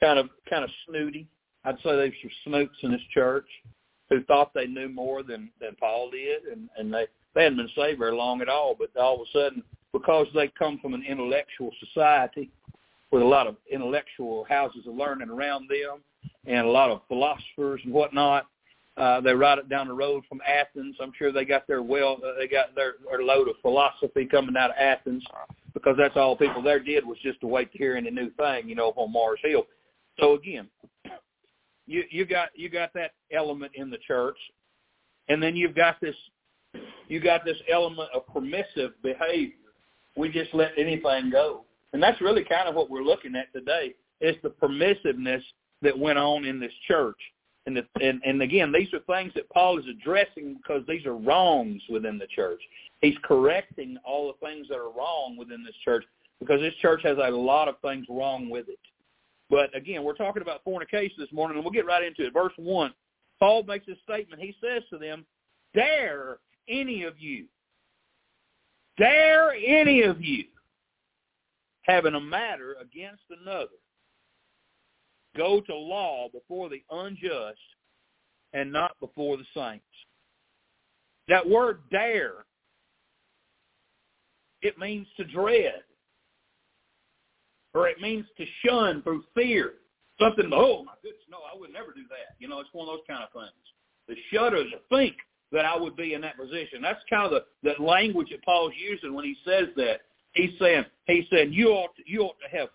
kind 0.00 0.18
of 0.18 0.28
kind 0.50 0.64
of 0.64 0.70
snooty. 0.86 1.26
I'd 1.64 1.76
say 1.76 1.96
they 1.96 2.12
were 2.22 2.30
snoops 2.46 2.82
in 2.82 2.92
this 2.92 3.00
church 3.14 3.46
who 4.10 4.22
thought 4.24 4.52
they 4.52 4.66
knew 4.66 4.90
more 4.90 5.22
than 5.22 5.50
than 5.62 5.74
Paul 5.80 6.10
did, 6.10 6.42
and 6.42 6.68
and 6.76 6.92
they 6.92 7.06
they 7.34 7.44
hadn't 7.44 7.56
been 7.56 7.70
saved 7.74 7.98
very 7.98 8.12
long 8.12 8.42
at 8.42 8.50
all. 8.50 8.76
But 8.78 8.94
all 9.00 9.14
of 9.14 9.22
a 9.22 9.32
sudden, 9.32 9.62
because 9.94 10.26
they 10.34 10.48
come 10.58 10.78
from 10.78 10.92
an 10.92 11.06
intellectual 11.08 11.70
society 11.80 12.50
with 13.10 13.22
a 13.22 13.24
lot 13.24 13.46
of 13.46 13.56
intellectual 13.72 14.44
houses 14.46 14.86
of 14.86 14.94
learning 14.94 15.30
around 15.30 15.70
them, 15.70 16.00
and 16.44 16.66
a 16.66 16.70
lot 16.70 16.90
of 16.90 17.00
philosophers 17.08 17.80
and 17.82 17.94
whatnot, 17.94 18.46
uh, 18.98 19.20
they 19.20 19.32
ride 19.32 19.58
it 19.58 19.68
down 19.68 19.86
the 19.86 19.94
road 19.94 20.24
from 20.28 20.40
Athens. 20.46 20.96
I'm 21.00 21.12
sure 21.16 21.30
they 21.30 21.44
got 21.44 21.66
their 21.68 21.82
well, 21.82 22.18
uh, 22.24 22.32
they 22.36 22.48
got 22.48 22.74
their, 22.74 22.94
their 23.08 23.22
load 23.22 23.48
of 23.48 23.54
philosophy 23.62 24.26
coming 24.26 24.56
out 24.56 24.70
of 24.70 24.76
Athens, 24.76 25.24
because 25.72 25.94
that's 25.96 26.16
all 26.16 26.36
people 26.36 26.62
there 26.62 26.80
did 26.80 27.06
was 27.06 27.18
just 27.22 27.40
to 27.40 27.46
wait 27.46 27.70
to 27.72 27.78
hear 27.78 27.96
any 27.96 28.10
new 28.10 28.30
thing, 28.30 28.68
you 28.68 28.74
know, 28.74 28.88
up 28.88 28.98
on 28.98 29.12
Mars 29.12 29.38
Hill. 29.42 29.66
So 30.18 30.34
again, 30.34 30.68
you 31.86 32.02
you 32.10 32.26
got 32.26 32.48
you 32.54 32.68
got 32.68 32.92
that 32.94 33.12
element 33.32 33.72
in 33.76 33.88
the 33.88 33.98
church, 33.98 34.38
and 35.28 35.40
then 35.40 35.54
you've 35.54 35.76
got 35.76 36.00
this 36.00 36.16
you 37.06 37.20
got 37.20 37.44
this 37.44 37.56
element 37.72 38.10
of 38.12 38.26
permissive 38.26 39.00
behavior. 39.02 39.54
We 40.16 40.28
just 40.28 40.52
let 40.54 40.72
anything 40.76 41.30
go, 41.30 41.64
and 41.92 42.02
that's 42.02 42.20
really 42.20 42.42
kind 42.42 42.68
of 42.68 42.74
what 42.74 42.90
we're 42.90 43.02
looking 43.02 43.36
at 43.36 43.52
today. 43.52 43.94
Is 44.20 44.34
the 44.42 44.50
permissiveness 44.50 45.42
that 45.82 45.96
went 45.96 46.18
on 46.18 46.44
in 46.44 46.58
this 46.58 46.72
church, 46.88 47.18
and 47.68 47.76
the, 47.76 47.86
and 48.00 48.22
and 48.24 48.40
again, 48.40 48.72
these 48.72 48.88
are 48.94 49.00
things 49.00 49.32
that 49.34 49.48
Paul 49.50 49.78
is 49.78 49.84
addressing 49.86 50.56
because 50.56 50.82
these 50.88 51.04
are 51.04 51.14
wrongs 51.14 51.82
within 51.90 52.18
the 52.18 52.26
church. 52.26 52.60
He's 53.02 53.16
correcting 53.22 53.98
all 54.04 54.28
the 54.28 54.46
things 54.46 54.68
that 54.68 54.78
are 54.78 54.90
wrong 54.90 55.36
within 55.38 55.62
this 55.62 55.74
church 55.84 56.04
because 56.40 56.60
this 56.60 56.74
church 56.80 57.02
has 57.04 57.18
a 57.18 57.30
lot 57.30 57.68
of 57.68 57.74
things 57.80 58.06
wrong 58.08 58.48
with 58.48 58.68
it. 58.68 58.78
But 59.50 59.74
again, 59.76 60.02
we're 60.02 60.14
talking 60.14 60.40
about 60.40 60.64
fornication 60.64 61.16
this 61.18 61.32
morning, 61.32 61.56
and 61.56 61.64
we'll 61.64 61.72
get 61.72 61.86
right 61.86 62.02
into 62.02 62.26
it. 62.26 62.32
Verse 62.32 62.52
1, 62.56 62.92
Paul 63.38 63.62
makes 63.64 63.86
this 63.86 63.98
statement. 64.02 64.40
He 64.40 64.54
says 64.62 64.82
to 64.90 64.98
them, 64.98 65.26
dare 65.74 66.38
any 66.68 67.04
of 67.04 67.18
you, 67.18 67.44
dare 68.96 69.52
any 69.52 70.02
of 70.02 70.22
you, 70.22 70.44
having 71.82 72.14
a 72.14 72.20
matter 72.20 72.76
against 72.80 73.22
another, 73.42 73.76
go 75.38 75.60
to 75.62 75.74
law 75.74 76.28
before 76.32 76.68
the 76.68 76.82
unjust 76.90 77.58
and 78.52 78.70
not 78.72 78.92
before 79.00 79.36
the 79.36 79.44
saints. 79.54 79.84
That 81.28 81.48
word 81.48 81.80
dare, 81.90 82.44
it 84.62 84.78
means 84.78 85.06
to 85.16 85.24
dread 85.24 85.82
or 87.74 87.88
it 87.88 88.00
means 88.00 88.26
to 88.36 88.44
shun 88.66 89.02
through 89.02 89.24
fear. 89.34 89.74
Something, 90.20 90.50
oh 90.52 90.82
my 90.84 90.94
goodness, 91.02 91.22
no, 91.30 91.38
I 91.38 91.56
would 91.56 91.72
never 91.72 91.92
do 91.94 92.02
that. 92.08 92.34
You 92.40 92.48
know, 92.48 92.58
it's 92.58 92.70
one 92.72 92.88
of 92.88 92.94
those 92.94 93.04
kind 93.06 93.22
of 93.22 93.30
things. 93.32 93.52
The 94.08 94.16
shudder 94.32 94.64
to 94.64 94.78
think 94.90 95.14
that 95.52 95.64
I 95.64 95.76
would 95.76 95.96
be 95.96 96.14
in 96.14 96.20
that 96.22 96.36
position. 96.36 96.82
That's 96.82 97.00
kind 97.08 97.26
of 97.26 97.30
the 97.30 97.44
that 97.68 97.80
language 97.80 98.28
that 98.30 98.44
Paul's 98.44 98.72
using 98.76 99.14
when 99.14 99.24
he 99.24 99.36
says 99.44 99.68
that. 99.76 100.00
He's 100.32 100.50
saying, 100.60 100.84
he's 101.06 101.24
saying 101.30 101.52
you 101.52 101.68
ought 101.68 101.94
to, 101.96 102.02
you 102.06 102.22
ought 102.22 102.36
to 102.42 102.56
have 102.56 102.68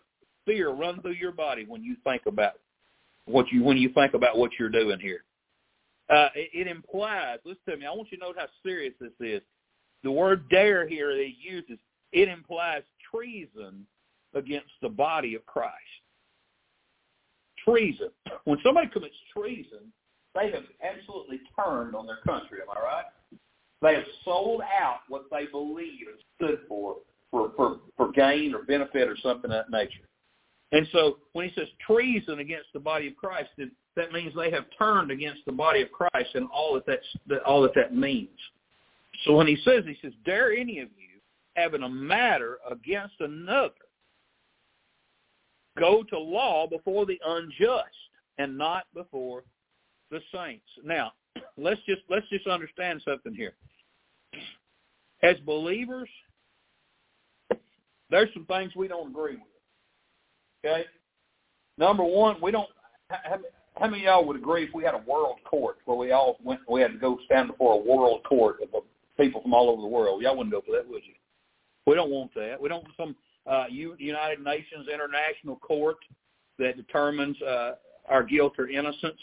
fear 0.46 0.70
run 0.70 1.02
through 1.02 1.14
your 1.14 1.32
body 1.32 1.66
when 1.68 1.84
you 1.84 1.96
think 2.04 2.24
about 2.26 2.54
what 3.26 3.52
you 3.52 3.64
when 3.64 3.78
you 3.78 3.90
think 3.90 4.14
about 4.14 4.38
what 4.38 4.52
you're 4.60 4.70
doing 4.70 5.00
here. 5.00 5.24
Uh, 6.10 6.28
it, 6.36 6.50
it 6.54 6.68
implies. 6.68 7.40
Listen 7.46 7.62
to 7.70 7.78
me. 7.78 7.86
I 7.86 7.92
want 7.92 8.10
you 8.12 8.18
to 8.18 8.24
know 8.24 8.34
how 8.36 8.48
serious 8.64 8.94
this 9.00 9.12
is. 9.20 9.42
The 10.04 10.12
word 10.12 10.50
dare 10.50 10.88
here 10.88 11.16
that 11.16 11.24
he 11.24 11.38
uses 11.40 11.80
it 12.12 12.28
implies 12.30 12.84
treason 13.12 13.86
against 14.36 14.72
the 14.82 14.90
body 14.90 15.36
of 15.36 15.46
Christ. 15.46 15.74
Treason. 17.68 18.10
When 18.46 18.60
somebody 18.64 18.88
commits 18.88 19.16
treason, 19.36 19.92
they 20.36 20.52
have 20.52 20.64
absolutely 20.84 21.42
turned 21.56 21.96
on 21.96 22.06
their 22.06 22.20
country. 22.26 22.60
Am 22.62 22.70
I 22.70 22.82
right? 22.82 23.06
They 23.82 23.96
have 23.96 24.06
sold 24.24 24.62
out 24.62 25.00
what 25.10 25.26
they 25.32 25.46
believe 25.46 26.08
and 26.08 26.20
stood 26.36 26.60
for, 26.68 26.98
for, 27.32 27.52
for, 27.56 27.80
for 27.98 28.12
gain 28.12 28.54
or 28.54 28.64
benefit 28.64 29.08
or 29.10 29.18
something 29.22 29.52
of 29.52 29.66
that 29.66 29.70
nature. 29.70 30.08
And 30.74 30.88
so 30.92 31.20
when 31.34 31.48
he 31.48 31.54
says 31.56 31.68
treason 31.86 32.40
against 32.40 32.74
the 32.74 32.80
body 32.80 33.08
of 33.08 33.16
Christ, 33.16 33.50
that 33.96 34.12
means 34.12 34.34
they 34.36 34.50
have 34.50 34.66
turned 34.78 35.12
against 35.12 35.46
the 35.46 35.52
body 35.52 35.84
of 35.84 35.92
Christ 35.92 36.32
and 36.34 36.48
all 36.52 36.74
that 36.74 36.86
that's, 36.88 37.42
all 37.46 37.62
that 37.62 37.76
that 37.76 37.96
means. 37.96 38.40
So 39.24 39.36
when 39.36 39.46
he 39.46 39.56
says, 39.64 39.84
he 39.86 39.96
says, 40.02 40.14
dare 40.26 40.52
any 40.52 40.80
of 40.80 40.90
you 40.98 41.20
having 41.56 41.84
a 41.84 41.90
matter 41.90 42.58
against 42.70 43.14
another 43.20 43.70
go 45.78 46.04
to 46.04 46.18
law 46.18 46.66
before 46.68 47.06
the 47.06 47.20
unjust 47.24 47.96
and 48.40 48.58
not 48.58 48.86
before 48.96 49.44
the 50.10 50.22
saints. 50.34 50.66
Now, 50.84 51.14
let's 51.58 51.82
just 51.88 52.02
let's 52.10 52.28
just 52.30 52.48
understand 52.48 53.02
something 53.06 53.34
here. 53.34 53.54
As 55.22 55.38
believers, 55.46 56.10
there's 58.10 58.30
some 58.34 58.46
things 58.46 58.76
we 58.76 58.88
don't 58.88 59.12
agree 59.12 59.36
with. 59.36 59.53
Okay? 60.64 60.86
Number 61.78 62.04
one, 62.04 62.38
we 62.42 62.52
don't 62.52 62.70
how, 63.10 63.40
how 63.76 63.88
many 63.88 64.04
of 64.04 64.06
y'all 64.06 64.26
would 64.26 64.38
agree 64.38 64.64
if 64.64 64.74
we 64.74 64.84
had 64.84 64.94
a 64.94 65.04
world 65.08 65.38
court 65.44 65.78
where 65.86 65.98
we 65.98 66.12
all 66.12 66.38
went 66.44 66.62
we 66.70 66.82
had 66.82 66.94
to 66.94 66.98
go 66.98 67.18
stand 67.26 67.50
before 67.50 67.74
a 67.74 67.78
world 67.78 68.24
court 68.24 68.58
of 68.62 68.84
people 69.18 69.42
from 69.42 69.54
all 69.54 69.70
over 69.70 69.82
the 69.82 69.88
world? 69.88 70.22
Y'all 70.22 70.38
wouldn't 70.38 70.54
go 70.54 70.62
for 70.62 70.72
that, 70.76 70.88
would 70.88 71.04
you? 71.06 71.14
We 71.86 71.96
don't 71.96 72.12
want 72.12 72.34
that. 72.36 72.62
We 72.62 72.70
don't 72.70 72.84
want 72.84 72.96
some 72.98 73.16
uh, 73.46 73.66
United 73.70 74.44
Nations 74.44 74.88
International 74.94 75.58
Court 75.58 75.98
that 76.60 76.78
determines 76.78 77.42
uh, 77.42 77.74
our 78.08 78.24
guilt 78.24 78.54
or 78.58 78.70
innocence. 78.70 79.20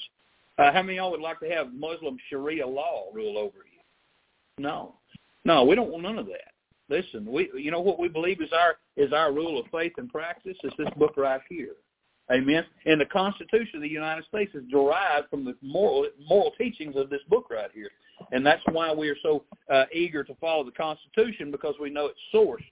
Uh, 0.59 0.73
how 0.73 0.83
many 0.83 0.99
of 0.99 1.03
y'all 1.03 1.11
would 1.13 1.21
like 1.21 1.41
to 1.41 1.49
have 1.49 1.73
Muslim 1.73 2.19
Sharia 2.29 2.67
law 2.67 3.05
rule 3.15 3.39
over 3.39 3.59
you? 3.59 4.63
No, 4.63 4.97
no, 5.45 5.65
we 5.65 5.75
don't 5.75 5.91
want 5.91 6.03
none 6.03 6.19
of 6.19 6.27
that. 6.27 6.50
Listen, 6.91 7.31
we 7.31 7.49
you 7.57 7.71
know 7.71 7.81
what 7.81 8.01
we 8.01 8.09
believe 8.09 8.43
is 8.43 8.51
our 8.53 8.77
is 8.97 9.13
our 9.13 9.33
rule 9.33 9.61
of 9.61 9.67
faith 9.71 9.93
and 9.97 10.11
practice 10.11 10.57
is 10.65 10.73
this 10.77 10.89
book 10.97 11.15
right 11.17 11.41
here. 11.49 11.75
Amen. 12.33 12.65
And 12.85 13.01
the 13.01 13.07
Constitution 13.07 13.77
of 13.77 13.83
the 13.83 13.89
United 13.89 14.25
States 14.27 14.55
is 14.55 14.65
derived 14.71 15.31
from 15.31 15.45
the 15.45 15.55
moral 15.63 16.07
moral 16.29 16.51
teachings 16.59 16.97
of 16.97 17.09
this 17.09 17.23
book 17.29 17.47
right 17.49 17.71
here, 17.73 17.91
and 18.33 18.45
that's 18.45 18.63
why 18.73 18.93
we 18.93 19.09
are 19.09 19.17
so 19.23 19.45
uh, 19.73 19.85
eager 19.93 20.25
to 20.25 20.35
follow 20.37 20.65
the 20.65 20.73
Constitution 20.73 21.53
because 21.53 21.77
we 21.81 21.91
know 21.91 22.07
its 22.07 22.21
source. 22.33 22.63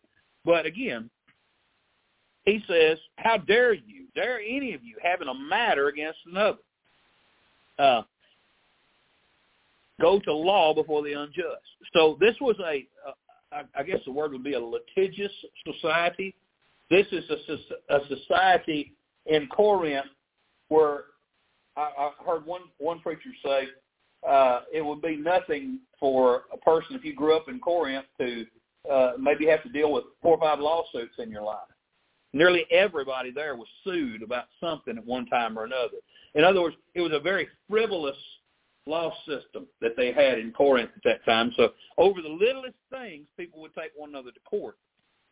But 0.44 0.66
again, 0.66 1.10
he 2.44 2.62
says, 2.66 2.98
how 3.16 3.36
dare 3.36 3.74
you, 3.74 4.06
dare 4.14 4.40
any 4.40 4.74
of 4.74 4.82
you 4.82 4.96
having 5.02 5.28
a 5.28 5.34
matter 5.34 5.88
against 5.88 6.18
another, 6.30 6.58
uh, 7.78 8.02
go 10.00 10.18
to 10.20 10.32
law 10.32 10.72
before 10.72 11.02
the 11.02 11.12
unjust. 11.12 11.66
So 11.92 12.16
this 12.20 12.34
was 12.40 12.56
a, 12.60 12.86
a 13.06 13.12
I 13.78 13.84
guess 13.84 14.00
the 14.04 14.12
word 14.12 14.32
would 14.32 14.44
be 14.44 14.54
a 14.54 14.60
litigious 14.60 15.32
society. 15.64 16.34
This 16.90 17.06
is 17.12 17.24
a, 17.30 17.94
a 17.94 18.00
society 18.08 18.94
in 19.26 19.46
Corinth 19.46 20.06
where 20.68 21.04
I, 21.76 21.88
I 21.96 22.10
heard 22.26 22.44
one 22.44 22.62
one 22.78 23.00
preacher 23.00 23.30
say 23.44 23.68
uh, 24.28 24.60
it 24.72 24.84
would 24.84 25.00
be 25.00 25.16
nothing 25.16 25.78
for 26.00 26.42
a 26.52 26.56
person 26.56 26.96
if 26.96 27.04
you 27.04 27.14
grew 27.14 27.36
up 27.36 27.48
in 27.48 27.60
Corinth 27.60 28.06
to 28.18 28.46
uh, 28.90 29.12
maybe 29.18 29.46
have 29.46 29.62
to 29.62 29.68
deal 29.68 29.92
with 29.92 30.04
four 30.20 30.36
or 30.36 30.40
five 30.40 30.58
lawsuits 30.58 31.14
in 31.18 31.30
your 31.30 31.42
life. 31.42 31.58
Nearly 32.32 32.66
everybody 32.70 33.30
there 33.30 33.56
was 33.56 33.68
sued 33.84 34.22
about 34.22 34.46
something 34.60 34.98
at 34.98 35.04
one 35.04 35.26
time 35.26 35.58
or 35.58 35.64
another. 35.64 35.98
In 36.34 36.44
other 36.44 36.60
words, 36.60 36.76
it 36.94 37.00
was 37.00 37.12
a 37.12 37.20
very 37.20 37.48
frivolous 37.68 38.16
law 38.86 39.12
system 39.26 39.66
that 39.80 39.96
they 39.96 40.12
had 40.12 40.38
in 40.38 40.52
Corinth 40.52 40.90
at 40.96 41.02
that 41.04 41.24
time. 41.24 41.52
So 41.56 41.72
over 41.98 42.22
the 42.22 42.28
littlest 42.28 42.76
things, 42.90 43.26
people 43.36 43.60
would 43.60 43.74
take 43.74 43.90
one 43.96 44.10
another 44.10 44.30
to 44.30 44.40
court, 44.40 44.76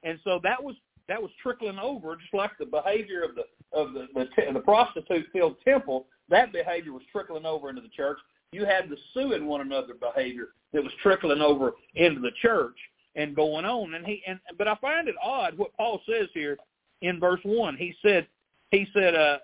and 0.03 0.19
so 0.25 0.41
that 0.43 0.63
was 0.63 0.77
that 1.09 1.23
was 1.23 1.31
trickling 1.43 1.79
over, 1.79 2.17
just 2.17 2.35
like 2.35 2.51
the 2.59 2.67
behavior 2.67 3.23
of 3.23 3.35
the 3.35 3.45
of 3.73 3.93
the 3.93 4.09
the, 4.15 4.53
the 4.53 4.61
prostitute-filled 4.61 5.57
temple. 5.65 6.07
That 6.29 6.53
behavior 6.53 6.93
was 6.93 7.03
trickling 7.13 7.47
over 7.47 7.71
into 7.71 7.83
the 7.83 7.89
church. 7.89 8.19
You 8.53 8.65
had 8.65 8.89
the 8.89 8.97
suing 9.15 9.47
one 9.47 9.61
another 9.61 9.95
behavior 9.95 10.49
that 10.73 10.83
was 10.83 10.93
trickling 11.03 11.41
over 11.41 11.73
into 11.95 12.21
the 12.21 12.33
church 12.43 12.77
and 13.15 13.35
going 13.35 13.65
on. 13.65 13.95
And 13.95 14.05
he 14.05 14.23
and 14.27 14.39
but 14.59 14.69
I 14.69 14.75
find 14.77 15.09
it 15.09 15.15
odd 15.23 15.57
what 15.57 15.77
Paul 15.77 16.01
says 16.09 16.29
here 16.35 16.59
in 17.03 17.21
verse 17.21 17.41
one. 17.45 17.77
He 17.77 17.95
said, 18.03 18.27
he 18.71 18.87
said, 18.93 19.15
uh, 19.15 19.39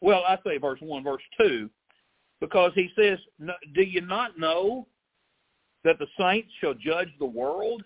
well, 0.00 0.22
I 0.26 0.38
say 0.44 0.58
verse 0.58 0.80
one, 0.80 1.02
verse 1.02 1.22
two. 1.38 1.70
Because 2.40 2.72
he 2.74 2.90
says, 2.96 3.18
do 3.74 3.82
you 3.82 4.00
not 4.00 4.38
know 4.38 4.86
that 5.84 5.98
the 5.98 6.06
saints 6.18 6.50
shall 6.60 6.74
judge 6.74 7.08
the 7.18 7.26
world? 7.26 7.82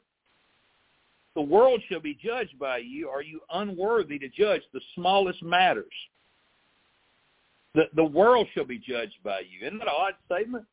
The 1.35 1.43
world 1.43 1.81
shall 1.89 2.01
be 2.01 2.15
judged 2.15 2.59
by 2.59 2.79
you. 2.79 3.09
Are 3.09 3.23
you 3.23 3.41
unworthy 3.53 4.19
to 4.21 4.29
judge 4.29 4.63
the 4.73 4.81
smallest 4.95 5.43
matters? 5.43 5.87
The, 7.75 7.85
the 7.97 8.05
world 8.05 8.47
shall 8.55 8.65
be 8.65 8.79
judged 8.79 9.17
by 9.25 9.41
you. 9.41 9.67
Isn't 9.67 9.79
that 9.79 9.89
an 9.89 9.95
odd 9.97 10.15
statement? 10.27 10.65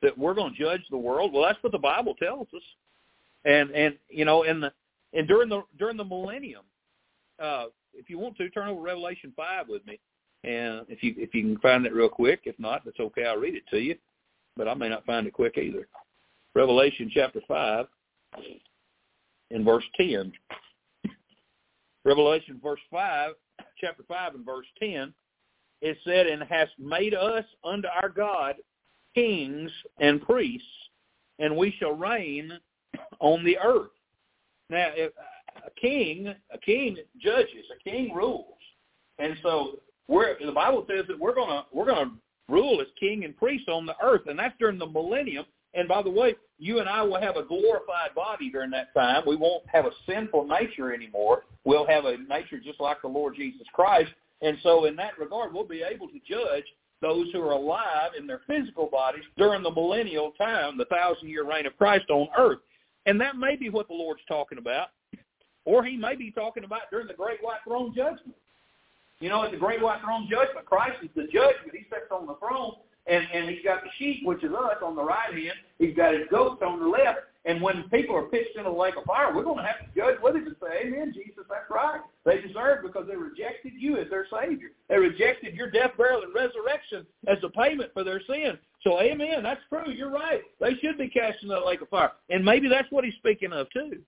That 0.00 0.16
we're 0.16 0.34
going 0.34 0.54
to 0.54 0.58
judge 0.58 0.82
the 0.90 0.96
world? 0.96 1.32
Well, 1.32 1.42
that's 1.42 1.62
what 1.62 1.72
the 1.72 1.78
Bible 1.78 2.14
tells 2.14 2.46
us. 2.54 2.62
And 3.44 3.70
and 3.70 3.96
you 4.08 4.24
know, 4.24 4.42
in 4.42 4.60
the 4.60 4.72
and 5.12 5.28
during 5.28 5.48
the 5.48 5.62
during 5.78 5.96
the 5.96 6.04
millennium, 6.04 6.64
uh, 7.42 7.66
if 7.94 8.10
you 8.10 8.18
want 8.18 8.36
to 8.38 8.50
turn 8.50 8.68
over 8.68 8.80
Revelation 8.80 9.32
five 9.36 9.68
with 9.68 9.86
me, 9.86 9.98
and 10.44 10.86
if 10.88 11.02
you 11.02 11.14
if 11.16 11.34
you 11.34 11.42
can 11.42 11.58
find 11.58 11.86
it 11.86 11.94
real 11.94 12.08
quick, 12.08 12.40
if 12.44 12.58
not, 12.58 12.84
that's 12.84 13.00
okay. 13.00 13.24
I'll 13.24 13.36
read 13.36 13.54
it 13.54 13.66
to 13.70 13.78
you, 13.78 13.96
but 14.56 14.68
I 14.68 14.74
may 14.74 14.88
not 14.88 15.04
find 15.04 15.26
it 15.26 15.32
quick 15.32 15.58
either. 15.58 15.88
Revelation 16.54 17.10
chapter 17.12 17.40
five, 17.48 17.86
in 19.50 19.64
verse 19.64 19.84
ten. 19.96 20.32
Revelation 22.04 22.60
verse 22.62 22.80
five, 22.90 23.32
chapter 23.80 24.04
five, 24.06 24.34
and 24.34 24.44
verse 24.44 24.66
ten. 24.78 25.12
It 25.82 25.98
said, 26.04 26.26
"And 26.26 26.42
hast 26.42 26.72
made 26.78 27.14
us 27.14 27.44
unto 27.64 27.88
our 27.88 28.08
God 28.08 28.56
kings 29.14 29.70
and 29.98 30.22
priests, 30.22 30.68
and 31.38 31.56
we 31.56 31.74
shall 31.78 31.92
reign 31.92 32.52
on 33.18 33.44
the 33.44 33.58
earth." 33.58 33.90
Now, 34.70 34.90
if, 34.94 35.12
a 35.64 35.70
king, 35.80 36.34
a 36.50 36.58
king 36.58 36.96
judges, 37.20 37.66
a 37.74 37.88
king 37.88 38.14
rules, 38.14 38.58
and 39.18 39.36
so 39.42 39.80
we're 40.08 40.36
the 40.44 40.52
Bible 40.52 40.86
says 40.88 41.04
that 41.08 41.18
we're 41.18 41.34
gonna 41.34 41.64
we're 41.72 41.86
gonna 41.86 42.12
rule 42.48 42.80
as 42.80 42.86
king 42.98 43.24
and 43.24 43.36
priest 43.36 43.68
on 43.68 43.86
the 43.86 43.94
earth, 44.02 44.22
and 44.26 44.38
that's 44.38 44.54
during 44.58 44.78
the 44.78 44.86
millennium. 44.86 45.44
And 45.74 45.88
by 45.88 46.02
the 46.02 46.10
way, 46.10 46.34
you 46.58 46.78
and 46.80 46.88
I 46.88 47.02
will 47.02 47.20
have 47.20 47.36
a 47.36 47.42
glorified 47.42 48.14
body 48.14 48.50
during 48.50 48.70
that 48.70 48.94
time. 48.94 49.24
We 49.26 49.36
won't 49.36 49.64
have 49.68 49.84
a 49.84 49.90
sinful 50.06 50.46
nature 50.46 50.94
anymore. 50.94 51.44
We'll 51.64 51.86
have 51.86 52.06
a 52.06 52.16
nature 52.16 52.58
just 52.64 52.80
like 52.80 53.02
the 53.02 53.08
Lord 53.08 53.36
Jesus 53.36 53.66
Christ. 53.74 54.10
And 54.40 54.56
so 54.62 54.86
in 54.86 54.96
that 54.96 55.18
regard, 55.18 55.52
we'll 55.52 55.66
be 55.66 55.82
able 55.82 56.08
to 56.08 56.18
judge 56.26 56.64
those 57.02 57.26
who 57.32 57.42
are 57.42 57.52
alive 57.52 58.12
in 58.18 58.26
their 58.26 58.40
physical 58.46 58.86
bodies 58.86 59.24
during 59.36 59.62
the 59.62 59.70
millennial 59.70 60.32
time, 60.38 60.78
the 60.78 60.86
thousand-year 60.86 61.44
reign 61.44 61.66
of 61.66 61.76
Christ 61.76 62.08
on 62.08 62.28
earth. 62.38 62.60
And 63.04 63.20
that 63.20 63.36
may 63.36 63.56
be 63.56 63.68
what 63.68 63.88
the 63.88 63.94
Lord's 63.94 64.22
talking 64.26 64.58
about. 64.58 64.88
Or 65.66 65.84
he 65.84 65.96
may 65.96 66.14
be 66.14 66.30
talking 66.30 66.64
about 66.64 66.82
during 66.90 67.06
the 67.06 67.14
great 67.14 67.42
white 67.42 67.60
throne 67.64 67.92
judgment. 67.94 68.36
You 69.20 69.30
know, 69.30 69.44
at 69.44 69.50
the 69.50 69.56
great 69.56 69.82
white 69.82 70.00
throne 70.02 70.28
judgment, 70.30 70.66
Christ 70.66 70.98
is 71.02 71.08
the 71.14 71.26
judge, 71.32 71.56
but 71.64 71.74
he 71.74 71.84
sits 71.88 72.10
on 72.10 72.26
the 72.26 72.34
throne, 72.36 72.74
and, 73.06 73.24
and 73.32 73.48
he's 73.48 73.64
got 73.64 73.82
the 73.82 73.90
sheep, 73.98 74.20
which 74.24 74.44
is 74.44 74.52
us, 74.52 74.76
on 74.84 74.94
the 74.94 75.02
right 75.02 75.32
hand. 75.32 75.56
He's 75.78 75.96
got 75.96 76.12
his 76.12 76.24
goats 76.30 76.62
on 76.64 76.80
the 76.80 76.88
left. 76.88 77.20
And 77.46 77.62
when 77.62 77.84
people 77.90 78.16
are 78.16 78.24
pitched 78.24 78.56
into 78.56 78.68
the 78.68 78.76
lake 78.76 78.96
of 78.96 79.04
fire, 79.04 79.32
we're 79.34 79.44
going 79.44 79.58
to 79.58 79.62
have 79.62 79.78
to 79.78 79.86
judge 79.96 80.16
with 80.20 80.34
him 80.34 80.46
and 80.48 80.56
say, 80.60 80.88
Amen, 80.88 81.12
Jesus, 81.14 81.44
that's 81.48 81.70
right. 81.70 82.00
They 82.24 82.40
deserve 82.40 82.82
because 82.82 83.06
they 83.06 83.14
rejected 83.14 83.72
you 83.78 83.98
as 83.98 84.10
their 84.10 84.26
Savior. 84.26 84.70
They 84.88 84.98
rejected 84.98 85.54
your 85.54 85.70
death, 85.70 85.92
burial, 85.96 86.22
and 86.24 86.34
resurrection 86.34 87.06
as 87.28 87.38
a 87.44 87.48
payment 87.48 87.92
for 87.94 88.02
their 88.02 88.20
sin. 88.28 88.58
So, 88.82 89.00
amen, 89.00 89.44
that's 89.44 89.60
true. 89.68 89.92
You're 89.92 90.10
right. 90.10 90.42
They 90.60 90.74
should 90.82 90.98
be 90.98 91.08
cast 91.08 91.42
into 91.42 91.54
the 91.54 91.64
lake 91.64 91.82
of 91.82 91.88
fire. 91.88 92.12
And 92.30 92.44
maybe 92.44 92.68
that's 92.68 92.90
what 92.90 93.04
he's 93.04 93.14
speaking 93.14 93.52
of, 93.52 93.70
too. 93.70 94.00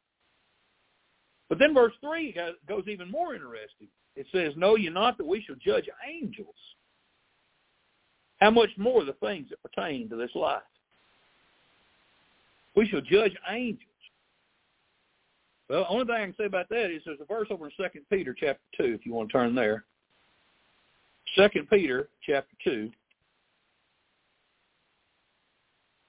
But 1.48 1.60
then 1.60 1.72
verse 1.72 1.94
3 2.00 2.36
goes 2.68 2.84
even 2.88 3.10
more 3.10 3.34
interesting. 3.34 3.88
It 4.18 4.26
says, 4.32 4.52
Know 4.56 4.74
ye 4.74 4.88
not 4.90 5.16
that 5.18 5.26
we 5.26 5.40
shall 5.40 5.54
judge 5.64 5.88
angels? 6.04 6.56
How 8.40 8.50
much 8.50 8.70
more 8.76 9.04
the 9.04 9.12
things 9.12 9.48
that 9.50 9.62
pertain 9.62 10.08
to 10.08 10.16
this 10.16 10.32
life? 10.34 10.62
We 12.74 12.88
shall 12.88 13.00
judge 13.00 13.36
angels. 13.48 13.84
Well, 15.70 15.84
the 15.84 15.88
only 15.88 16.04
thing 16.06 16.14
I 16.14 16.24
can 16.24 16.34
say 16.36 16.46
about 16.46 16.68
that 16.70 16.90
is 16.90 17.02
there's 17.06 17.20
a 17.20 17.26
verse 17.26 17.46
over 17.50 17.66
in 17.66 17.72
Second 17.80 18.06
Peter 18.10 18.34
chapter 18.36 18.60
2, 18.78 18.84
if 18.86 19.06
you 19.06 19.12
want 19.12 19.28
to 19.28 19.32
turn 19.32 19.54
there. 19.54 19.84
Second 21.36 21.70
Peter 21.70 22.08
chapter 22.26 22.56
2. 22.64 22.90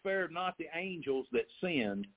Spared 0.02 0.32
not 0.32 0.58
the 0.58 0.68
angels 0.74 1.28
that 1.32 1.46
sinned, 1.62 2.08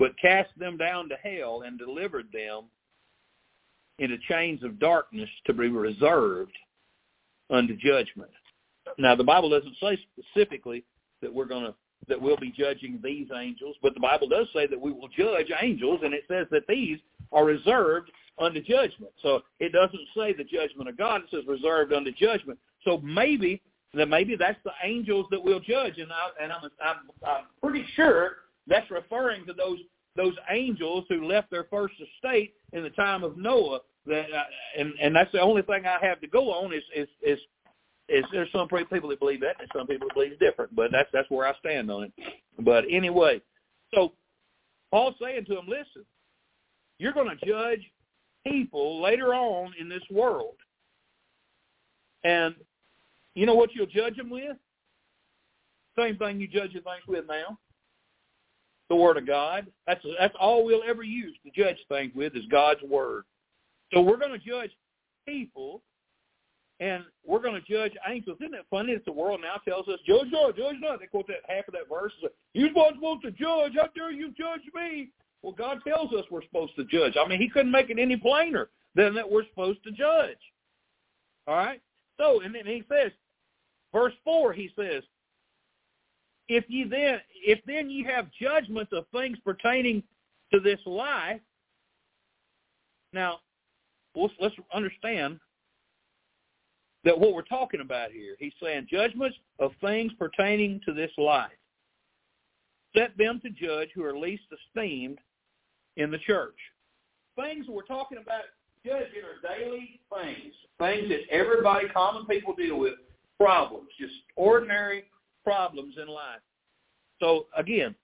but 0.00 0.18
cast 0.20 0.50
them 0.58 0.76
down 0.76 1.08
to 1.10 1.14
hell 1.14 1.62
and 1.64 1.78
delivered 1.78 2.26
them 2.32 2.64
into 4.02 4.18
chains 4.28 4.62
of 4.62 4.78
darkness 4.78 5.28
to 5.46 5.52
be 5.52 5.68
reserved 5.68 6.52
unto 7.50 7.76
judgment. 7.76 8.30
Now 8.98 9.14
the 9.14 9.24
Bible 9.24 9.48
doesn't 9.48 9.76
say 9.80 9.98
specifically 10.12 10.84
that 11.20 11.32
we're 11.32 11.46
going 11.46 11.64
to 11.64 11.74
that 12.08 12.20
we'll 12.20 12.36
be 12.36 12.50
judging 12.50 12.98
these 13.00 13.28
angels, 13.32 13.76
but 13.80 13.94
the 13.94 14.00
Bible 14.00 14.28
does 14.28 14.48
say 14.52 14.66
that 14.66 14.80
we 14.80 14.90
will 14.90 15.06
judge 15.16 15.52
angels, 15.60 16.00
and 16.02 16.12
it 16.12 16.24
says 16.26 16.48
that 16.50 16.66
these 16.66 16.98
are 17.30 17.44
reserved 17.44 18.10
unto 18.40 18.60
judgment. 18.60 19.12
So 19.22 19.42
it 19.60 19.72
doesn't 19.72 20.00
say 20.16 20.32
the 20.32 20.42
judgment 20.42 20.88
of 20.88 20.98
God; 20.98 21.22
it 21.22 21.28
says 21.30 21.44
reserved 21.46 21.92
unto 21.92 22.10
judgment. 22.10 22.58
So 22.84 22.98
maybe 23.04 23.62
that 23.94 24.08
maybe 24.08 24.34
that's 24.34 24.58
the 24.64 24.72
angels 24.82 25.26
that 25.30 25.42
we'll 25.42 25.60
judge, 25.60 25.98
and 25.98 26.10
I 26.10 26.42
and 26.42 26.52
I'm, 26.52 26.70
I'm 26.84 26.96
I'm 27.24 27.44
pretty 27.62 27.86
sure 27.94 28.38
that's 28.66 28.90
referring 28.90 29.46
to 29.46 29.52
those 29.52 29.78
those 30.16 30.34
angels 30.50 31.04
who 31.08 31.26
left 31.26 31.50
their 31.50 31.64
first 31.64 31.94
estate 31.94 32.54
in 32.72 32.82
the 32.82 32.90
time 32.90 33.24
of 33.24 33.36
Noah. 33.36 33.80
That 34.06 34.26
uh, 34.32 34.42
and 34.78 34.92
and 35.00 35.14
that's 35.14 35.30
the 35.32 35.40
only 35.40 35.62
thing 35.62 35.86
I 35.86 36.04
have 36.04 36.20
to 36.20 36.26
go 36.26 36.52
on 36.52 36.72
is 36.72 36.82
is 36.94 37.08
is 37.22 37.38
is 38.08 38.24
there's 38.32 38.50
some 38.52 38.68
people 38.68 39.08
that 39.08 39.20
believe 39.20 39.40
that 39.40 39.60
and 39.60 39.68
some 39.74 39.86
people 39.86 40.08
that 40.08 40.14
believe 40.14 40.38
different, 40.40 40.74
but 40.74 40.90
that's 40.90 41.08
that's 41.12 41.30
where 41.30 41.46
I 41.46 41.56
stand 41.60 41.90
on 41.90 42.04
it. 42.04 42.12
But 42.58 42.84
anyway, 42.90 43.40
so 43.94 44.12
Paul's 44.90 45.14
saying 45.22 45.44
to 45.46 45.58
him, 45.58 45.66
listen, 45.68 46.04
you're 46.98 47.12
going 47.12 47.36
to 47.36 47.46
judge 47.46 47.80
people 48.44 49.00
later 49.00 49.34
on 49.34 49.72
in 49.78 49.88
this 49.88 50.02
world, 50.10 50.56
and 52.24 52.56
you 53.34 53.46
know 53.46 53.54
what 53.54 53.70
you'll 53.72 53.86
judge 53.86 54.16
them 54.16 54.30
with? 54.30 54.56
Same 55.96 56.16
thing 56.16 56.40
you 56.40 56.48
judge 56.48 56.72
things 56.72 56.84
with 57.06 57.26
now 57.28 57.56
the 58.92 58.96
Word 58.96 59.16
of 59.16 59.26
God. 59.26 59.68
That's 59.86 60.04
that's 60.20 60.34
all 60.38 60.66
we'll 60.66 60.82
ever 60.86 61.02
use 61.02 61.34
to 61.44 61.50
judge 61.50 61.78
things 61.88 62.12
with 62.14 62.36
is 62.36 62.44
God's 62.50 62.82
Word. 62.82 63.24
So 63.92 64.02
we're 64.02 64.18
going 64.18 64.38
to 64.38 64.46
judge 64.46 64.70
people, 65.26 65.80
and 66.78 67.02
we're 67.24 67.40
going 67.40 67.54
to 67.54 67.72
judge 67.72 67.92
angels. 68.06 68.36
Isn't 68.40 68.54
it 68.54 68.66
funny 68.68 68.92
that 68.92 69.06
the 69.06 69.12
world 69.12 69.40
now 69.40 69.56
tells 69.66 69.88
us, 69.88 69.98
judge 70.06 70.28
not, 70.30 70.58
judge 70.58 70.76
not. 70.80 71.00
They 71.00 71.06
quote 71.06 71.26
that 71.28 71.40
half 71.48 71.66
of 71.68 71.72
that 71.72 71.88
verse. 71.88 72.12
You're 72.52 72.68
supposed 72.68 73.22
to 73.22 73.30
judge. 73.30 73.72
How 73.76 73.88
dare 73.96 74.12
you 74.12 74.28
judge 74.38 74.60
me? 74.74 75.08
Well, 75.42 75.54
God 75.54 75.78
tells 75.86 76.12
us 76.12 76.26
we're 76.30 76.42
supposed 76.42 76.76
to 76.76 76.84
judge. 76.84 77.14
I 77.18 77.26
mean, 77.26 77.40
he 77.40 77.48
couldn't 77.48 77.72
make 77.72 77.88
it 77.88 77.98
any 77.98 78.16
plainer 78.16 78.68
than 78.94 79.14
that 79.14 79.30
we're 79.30 79.46
supposed 79.48 79.82
to 79.84 79.90
judge. 79.90 80.36
All 81.46 81.56
right? 81.56 81.80
So, 82.18 82.42
and 82.42 82.54
then 82.54 82.66
he 82.66 82.84
says, 82.90 83.10
verse 83.92 84.12
4, 84.22 84.52
he 84.52 84.70
says, 84.76 85.02
if 86.54 86.64
you 86.68 86.88
then 86.88 87.20
if 87.44 87.60
then 87.66 87.90
you 87.90 88.04
have 88.06 88.26
judgments 88.40 88.92
of 88.92 89.04
things 89.12 89.38
pertaining 89.44 90.02
to 90.52 90.60
this 90.60 90.78
life, 90.86 91.40
now 93.12 93.38
let's, 94.14 94.34
let's 94.40 94.54
understand 94.74 95.38
that 97.04 97.18
what 97.18 97.34
we're 97.34 97.42
talking 97.42 97.80
about 97.80 98.12
here, 98.12 98.36
he's 98.38 98.52
saying 98.62 98.86
judgments 98.90 99.36
of 99.58 99.72
things 99.80 100.12
pertaining 100.18 100.80
to 100.84 100.92
this 100.92 101.10
life. 101.18 101.50
Set 102.96 103.16
them 103.16 103.40
to 103.42 103.50
judge 103.50 103.88
who 103.94 104.04
are 104.04 104.16
least 104.16 104.44
esteemed 104.52 105.18
in 105.96 106.10
the 106.10 106.18
church. 106.18 106.54
Things 107.34 107.66
we're 107.68 107.82
talking 107.82 108.18
about 108.18 108.42
judging 108.84 109.22
are 109.24 109.56
daily 109.56 110.00
things, 110.14 110.54
things 110.78 111.08
that 111.08 111.34
everybody, 111.34 111.88
common 111.88 112.26
people 112.26 112.54
deal 112.54 112.78
with, 112.78 112.94
problems, 113.38 113.88
just 113.98 114.12
ordinary 114.36 115.04
problems 115.44 115.96
in 116.00 116.08
life. 116.08 116.40
So 117.20 117.46
again, 117.56 117.94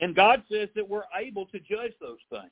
and 0.00 0.14
God 0.14 0.42
says 0.50 0.68
that 0.74 0.88
we're 0.88 1.04
able 1.18 1.46
to 1.46 1.58
judge 1.60 1.92
those 2.00 2.18
things. 2.30 2.50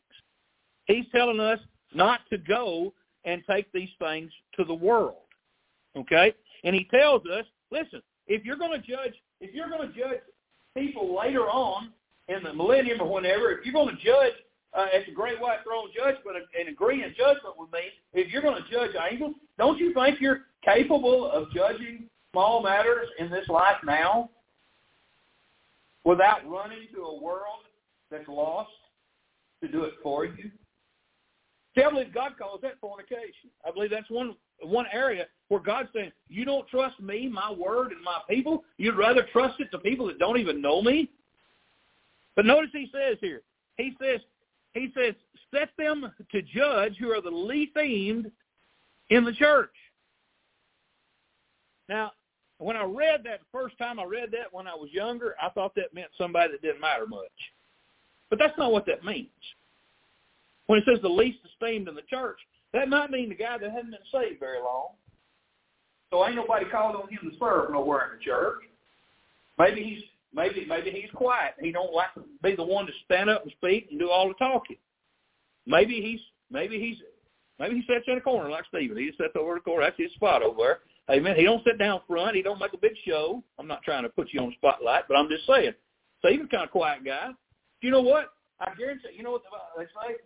He's 0.87 1.05
telling 1.15 1.41
us 1.41 1.59
not 1.95 2.21
to 2.31 2.39
go 2.39 2.93
and 3.25 3.43
take 3.49 3.71
these 3.73 3.91
things 3.99 4.31
to 4.57 4.65
the 4.65 4.75
world. 4.75 5.17
Okay? 5.97 6.33
And 6.65 6.75
he 6.75 6.85
tells 6.85 7.23
us, 7.27 7.45
listen, 7.71 8.03
if 8.27 8.45
you're 8.45 8.57
going 8.57 8.81
to 8.81 8.87
judge, 8.87 9.15
if 9.41 9.55
you're 9.55 9.69
going 9.69 9.89
to 9.89 9.99
judge 9.99 10.21
people 10.77 11.17
later 11.17 11.43
on 11.43 11.91
in 12.29 12.43
the 12.43 12.53
millennium 12.53 13.01
or 13.01 13.13
whenever, 13.13 13.53
if 13.53 13.65
you're 13.65 13.75
going 13.75 13.95
to 13.95 14.03
judge 14.03 14.33
uh, 14.75 14.87
at 14.95 15.07
the 15.07 15.13
great 15.13 15.41
white 15.41 15.59
throne 15.65 15.89
judgment 15.95 16.37
and 16.59 16.69
agree 16.69 17.03
in 17.05 17.11
judgment 17.11 17.59
with 17.59 17.71
me, 17.73 17.81
if 18.15 18.33
you're 18.33 18.43
going 18.43 18.63
to 18.63 18.71
judge 18.71 18.93
angels, 19.11 19.35
don't 19.59 19.79
you 19.79 19.93
think 19.93 20.21
you're 20.21 20.43
capable 20.65 21.31
of 21.31 21.53
judging 21.53 22.09
small 22.33 22.63
matters 22.63 23.09
in 23.19 23.31
this 23.31 23.49
life 23.49 23.77
now 23.85 24.31
without 26.05 26.49
running 26.49 26.89
to 26.95 27.03
a 27.03 27.23
world 27.23 27.65
that's 28.11 28.29
lost 28.29 28.71
to 29.63 29.69
do 29.69 29.85
it 29.85 29.95
for 30.03 30.25
you? 30.25 30.51
See, 31.75 31.83
I 31.83 31.91
believe 31.91 32.13
God 32.13 32.33
calls 32.39 32.61
that 32.63 32.81
fornication. 32.81 33.51
I 33.67 33.71
believe 33.71 33.91
that's 33.91 34.11
one 34.11 34.35
one 34.65 34.87
area 34.93 35.27
where 35.49 35.61
God's 35.61 35.89
saying, 35.95 36.13
you 36.29 36.45
don't 36.45 36.69
trust 36.69 37.01
me, 37.01 37.29
my 37.29 37.51
word, 37.51 37.93
and 37.93 38.03
my 38.03 38.21
people? 38.31 38.63
You'd 38.79 38.97
rather 38.97 39.27
trust 39.33 39.61
it 39.61 39.71
to 39.73 39.79
people 39.79 40.07
that 40.07 40.19
don't 40.19 40.39
even 40.39 40.63
know 40.63 40.83
me? 40.83 41.11
But 42.37 42.47
notice 42.47 42.71
he 42.73 42.89
says 42.93 43.19
here, 43.21 43.43
he 43.77 43.95
says, 44.01 44.21
he 44.75 44.93
says, 44.95 45.15
set 45.53 45.71
them 45.77 46.11
to 46.31 46.43
judge 46.43 46.97
who 46.99 47.11
are 47.11 47.21
the 47.21 47.31
least 47.31 47.77
aimed 47.77 48.31
in 49.11 49.25
the 49.25 49.33
church. 49.33 49.75
Now, 51.89 52.13
when 52.65 52.77
I 52.77 52.85
read 52.85 53.23
that 53.25 53.41
the 53.41 53.47
first 53.53 53.77
time 53.79 53.99
I 53.99 54.05
read 54.05 54.31
that 54.33 54.53
when 54.53 54.67
I 54.67 54.75
was 54.75 54.91
younger, 54.93 55.35
I 55.43 55.49
thought 55.51 55.75
that 55.77 55.95
meant 55.95 56.11
somebody 56.17 56.53
that 56.53 56.63
didn't 56.63 56.81
matter 56.81 57.07
much. 57.07 57.31
But 58.31 58.39
that's 58.39 58.57
not 58.57 58.73
what 58.73 58.87
that 58.87 59.05
means. 59.05 59.29
When 60.67 60.79
it 60.79 60.85
says 60.87 61.03
the 61.03 61.09
least 61.09 61.39
esteemed 61.45 61.89
in 61.89 61.95
the 61.95 62.03
church, 62.03 62.39
that 62.73 62.89
might 62.89 63.11
mean 63.11 63.29
the 63.29 63.35
guy 63.35 63.59
that 63.59 63.71
hasn't 63.71 63.91
been 63.91 64.01
saved 64.11 64.41
very 64.41 64.59
long. 64.59 64.91
So 66.11 66.27
ain't 66.27 66.37
nobody 66.37 66.67
called 66.67 66.97
on 66.97 67.09
him 67.09 67.31
to 67.31 67.39
serve 67.39 67.73
nowhere 67.73 68.13
in 68.13 68.19
the 68.19 68.25
church. 68.25 68.61
Maybe 69.59 69.83
he's 69.83 70.03
maybe 70.35 70.65
maybe 70.67 70.91
he's 70.91 71.11
quiet. 71.15 71.55
He 71.61 71.73
don't 71.73 71.93
like 71.93 72.15
to 72.15 72.23
be 72.43 72.55
the 72.55 72.65
one 72.65 72.87
to 72.87 72.93
stand 73.05 73.31
up 73.31 73.43
and 73.43 73.53
speak 73.53 73.89
and 73.91 73.99
do 73.99 74.11
all 74.11 74.29
the 74.29 74.35
talking. 74.35 74.77
Maybe 75.67 76.01
he's 76.01 76.21
maybe 76.51 76.79
he's 76.79 76.99
maybe 77.59 77.77
he 77.77 77.83
sits 77.83 78.05
in 78.09 78.19
a 78.19 78.21
corner 78.21 78.51
like 78.51 78.65
Stephen. 78.69 78.97
He 78.97 79.07
just 79.07 79.19
sits 79.19 79.35
over 79.39 79.55
the 79.55 79.61
corner. 79.61 79.85
That's 79.85 79.99
his 79.99 80.13
spot 80.13 80.43
over 80.43 80.59
there. 80.59 80.79
Amen. 81.11 81.37
He 81.37 81.43
don't 81.43 81.65
sit 81.65 81.79
down 81.79 82.01
front. 82.07 82.37
He 82.37 82.43
don't 82.43 82.61
make 82.61 82.73
a 82.73 82.79
big 82.79 82.93
show. 83.07 83.43
I'm 83.59 83.67
not 83.67 83.83
trying 83.83 84.05
to 84.05 84.09
put 84.09 84.29
you 84.33 84.41
on 84.41 84.53
spotlight, 84.57 85.05
but 85.09 85.17
I'm 85.17 85.29
just 85.29 85.47
saying. 85.47 85.73
Stephen's 86.21 86.51
kind 86.51 86.65
of 86.65 86.71
quiet 86.71 87.05
guy. 87.05 87.31
You 87.81 87.91
know 87.91 88.03
what? 88.03 88.33
I 88.61 88.73
guarantee. 88.79 89.09
You 89.17 89.25
know 89.25 89.33
what 89.33 89.43
they 89.77 89.85
say? 89.85 90.17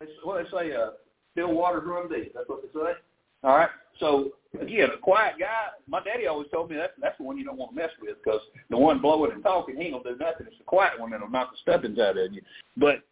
They, 0.00 0.06
what 0.22 0.44
they 0.44 0.50
say? 0.50 0.74
Uh, 0.74 0.90
still 1.32 1.52
water 1.52 1.80
run 1.80 2.08
deep. 2.08 2.32
That's 2.34 2.48
what 2.48 2.62
they 2.62 2.68
say. 2.68 2.92
All 3.42 3.56
right. 3.56 3.70
So 3.98 4.32
again, 4.60 4.88
a 4.94 4.98
quiet 4.98 5.34
guy. 5.38 5.68
My 5.88 6.02
daddy 6.02 6.26
always 6.26 6.48
told 6.52 6.70
me 6.70 6.76
that 6.76 6.92
that's 7.00 7.18
the 7.18 7.24
one 7.24 7.36
you 7.36 7.44
don't 7.44 7.58
want 7.58 7.72
to 7.72 7.76
mess 7.76 7.90
with 8.00 8.16
because 8.22 8.40
the 8.68 8.76
one 8.76 9.00
blowing 9.00 9.32
and 9.32 9.42
talking, 9.42 9.76
he 9.76 9.84
ain't 9.84 9.92
gonna 9.92 10.16
do 10.16 10.24
nothing. 10.24 10.46
It's 10.46 10.58
the 10.58 10.64
quiet 10.64 10.98
one 10.98 11.10
that'll 11.10 11.28
knock 11.28 11.50
the 11.50 11.58
stuffings 11.62 11.98
out 11.98 12.16
of 12.16 12.32
you. 12.32 12.42
But 12.76 13.02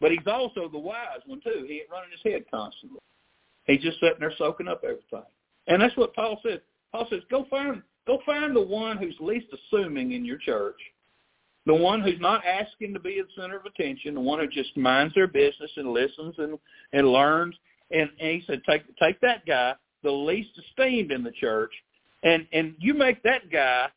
but 0.00 0.10
he's 0.10 0.26
also 0.26 0.68
the 0.68 0.78
wise 0.78 1.20
one 1.26 1.40
too. 1.42 1.64
He 1.68 1.74
ain't 1.74 1.90
running 1.90 2.10
his 2.10 2.32
head 2.32 2.44
constantly. 2.50 2.98
He's 3.64 3.82
just 3.82 4.00
sitting 4.00 4.18
there 4.20 4.32
soaking 4.38 4.68
up 4.68 4.82
everything. 4.82 5.28
And 5.66 5.80
that's 5.80 5.96
what 5.96 6.14
Paul 6.14 6.40
says. 6.44 6.60
Paul 6.92 7.06
says, 7.08 7.20
go 7.30 7.46
find 7.48 7.82
go 8.06 8.18
find 8.26 8.54
the 8.54 8.60
one 8.60 8.96
who's 8.96 9.14
least 9.20 9.46
assuming 9.52 10.12
in 10.12 10.24
your 10.24 10.38
church, 10.38 10.78
the 11.66 11.74
one 11.74 12.00
who's 12.00 12.20
not 12.20 12.44
asking 12.44 12.92
to 12.94 13.00
be 13.00 13.20
the 13.20 13.40
center 13.40 13.56
of 13.56 13.64
attention, 13.64 14.14
the 14.14 14.20
one 14.20 14.40
who 14.40 14.48
just 14.48 14.76
minds 14.76 15.14
their 15.14 15.28
business 15.28 15.70
and 15.76 15.92
listens 15.92 16.34
and 16.38 16.58
and 16.92 17.08
learns. 17.08 17.54
And, 17.90 18.10
and 18.20 18.30
he 18.30 18.42
said, 18.46 18.62
take 18.68 18.82
take 18.96 19.20
that 19.20 19.46
guy, 19.46 19.74
the 20.02 20.10
least 20.10 20.50
esteemed 20.58 21.12
in 21.12 21.22
the 21.22 21.30
church, 21.32 21.72
and 22.22 22.46
and 22.52 22.74
you 22.78 22.94
make 22.94 23.22
that 23.22 23.50
guy 23.50 23.88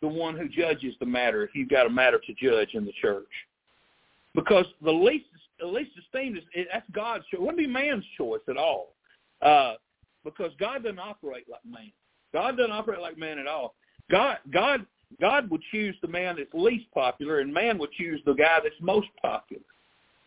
the 0.00 0.08
one 0.08 0.36
who 0.36 0.48
judges 0.48 0.94
the 1.00 1.06
matter 1.06 1.42
if 1.42 1.50
you've 1.54 1.68
got 1.68 1.86
a 1.86 1.90
matter 1.90 2.20
to 2.26 2.34
judge 2.34 2.74
in 2.74 2.84
the 2.84 2.92
church, 3.00 3.28
because 4.34 4.66
the 4.82 4.92
least 4.92 5.26
the 5.58 5.66
least 5.66 5.90
esteemed 5.98 6.38
is 6.38 6.66
that's 6.72 6.88
God's 6.92 7.24
choice. 7.24 7.34
It 7.34 7.40
wouldn't 7.40 7.58
be 7.58 7.66
man's 7.66 8.04
choice 8.16 8.42
at 8.48 8.56
all, 8.56 8.94
uh, 9.42 9.74
because 10.26 10.52
God 10.58 10.82
doesn't 10.82 10.98
operate 10.98 11.46
like 11.50 11.64
man. 11.64 11.92
God 12.34 12.56
doesn't 12.58 12.72
operate 12.72 13.00
like 13.00 13.16
man 13.16 13.38
at 13.38 13.46
all. 13.46 13.74
God 14.10 14.38
God 14.52 14.84
God 15.20 15.48
would 15.50 15.62
choose 15.70 15.96
the 16.02 16.08
man 16.08 16.36
that's 16.36 16.52
least 16.52 16.90
popular, 16.92 17.38
and 17.38 17.54
man 17.54 17.78
would 17.78 17.92
choose 17.92 18.20
the 18.26 18.34
guy 18.34 18.58
that's 18.62 18.74
most 18.80 19.08
popular. 19.22 19.62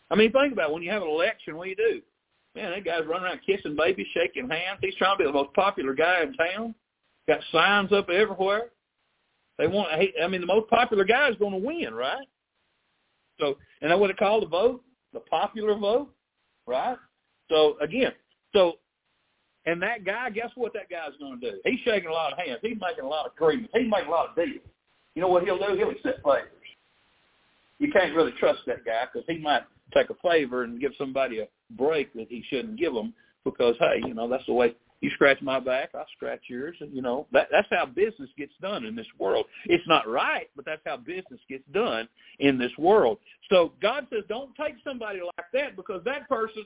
I 0.09 0.15
mean, 0.15 0.31
think 0.31 0.53
about 0.53 0.71
it. 0.71 0.73
when 0.73 0.81
you 0.81 0.89
have 0.89 1.03
an 1.03 1.09
election, 1.09 1.55
what 1.55 1.65
do 1.65 1.69
you 1.69 1.75
do? 1.75 2.01
Man, 2.55 2.71
that 2.71 2.85
guy's 2.85 3.05
running 3.05 3.25
around 3.25 3.41
kissing 3.45 3.75
babies, 3.75 4.07
shaking 4.13 4.49
hands. 4.49 4.79
He's 4.81 4.95
trying 4.95 5.17
to 5.17 5.23
be 5.23 5.27
the 5.27 5.33
most 5.33 5.53
popular 5.53 5.93
guy 5.93 6.23
in 6.23 6.33
town. 6.33 6.73
Got 7.27 7.41
signs 7.51 7.91
up 7.91 8.09
everywhere. 8.09 8.69
They 9.57 9.67
want. 9.67 9.89
I 9.91 10.27
mean, 10.27 10.41
the 10.41 10.47
most 10.47 10.69
popular 10.69 11.03
guy 11.03 11.29
is 11.29 11.35
going 11.35 11.51
to 11.51 11.65
win, 11.67 11.93
right? 11.93 12.25
So, 13.39 13.57
and 13.81 13.91
that's 13.91 13.99
what 13.99 14.07
they 14.07 14.13
call 14.13 14.39
the 14.39 14.47
vote, 14.47 14.81
the 15.13 15.19
popular 15.19 15.77
vote, 15.77 16.09
right? 16.65 16.97
So 17.49 17.77
again, 17.81 18.11
so 18.53 18.77
and 19.65 19.81
that 19.81 20.05
guy, 20.05 20.29
guess 20.29 20.49
what 20.55 20.73
that 20.73 20.89
guy's 20.89 21.17
going 21.19 21.39
to 21.39 21.51
do? 21.51 21.57
He's 21.65 21.79
shaking 21.81 22.09
a 22.09 22.13
lot 22.13 22.31
of 22.33 22.39
hands. 22.39 22.59
He's 22.61 22.77
making 22.79 23.03
a 23.03 23.07
lot 23.07 23.25
of 23.25 23.33
agreements. 23.35 23.71
He's 23.73 23.89
making 23.89 24.07
a 24.07 24.11
lot 24.11 24.29
of 24.29 24.35
deals. 24.35 24.63
You 25.15 25.21
know 25.21 25.27
what 25.27 25.43
he'll 25.43 25.57
do? 25.57 25.75
He'll 25.75 25.89
accept 25.89 26.23
favors. 26.23 26.49
You 27.79 27.91
can't 27.91 28.15
really 28.15 28.33
trust 28.39 28.59
that 28.67 28.85
guy 28.85 29.05
because 29.11 29.25
he 29.27 29.37
might 29.37 29.63
take 29.93 30.09
a 30.09 30.15
favor 30.27 30.63
and 30.63 30.79
give 30.79 30.91
somebody 30.97 31.39
a 31.39 31.47
break 31.71 32.13
that 32.13 32.27
he 32.29 32.43
shouldn't 32.49 32.77
give 32.77 32.93
them 32.93 33.13
because, 33.45 33.75
hey, 33.79 34.01
you 34.05 34.13
know, 34.13 34.27
that's 34.27 34.45
the 34.45 34.53
way 34.53 34.75
you 35.01 35.09
scratch 35.11 35.41
my 35.41 35.59
back, 35.59 35.91
I 35.95 36.03
scratch 36.15 36.41
yours, 36.47 36.75
and 36.81 36.93
you 36.93 37.01
know 37.01 37.25
that 37.31 37.47
that's 37.51 37.67
how 37.71 37.85
business 37.85 38.29
gets 38.37 38.51
done 38.61 38.83
in 38.85 38.95
this 38.95 39.07
world. 39.17 39.45
It's 39.65 39.87
not 39.87 40.07
right, 40.09 40.49
but 40.55 40.65
that's 40.65 40.81
how 40.85 40.97
business 40.97 41.39
gets 41.47 41.63
done 41.73 42.07
in 42.39 42.57
this 42.57 42.71
world. 42.77 43.17
So 43.49 43.71
God 43.81 44.07
says, 44.09 44.23
don't 44.27 44.53
take 44.55 44.75
somebody 44.83 45.19
like 45.21 45.45
that 45.53 45.77
because 45.77 46.01
that 46.03 46.27
person 46.27 46.63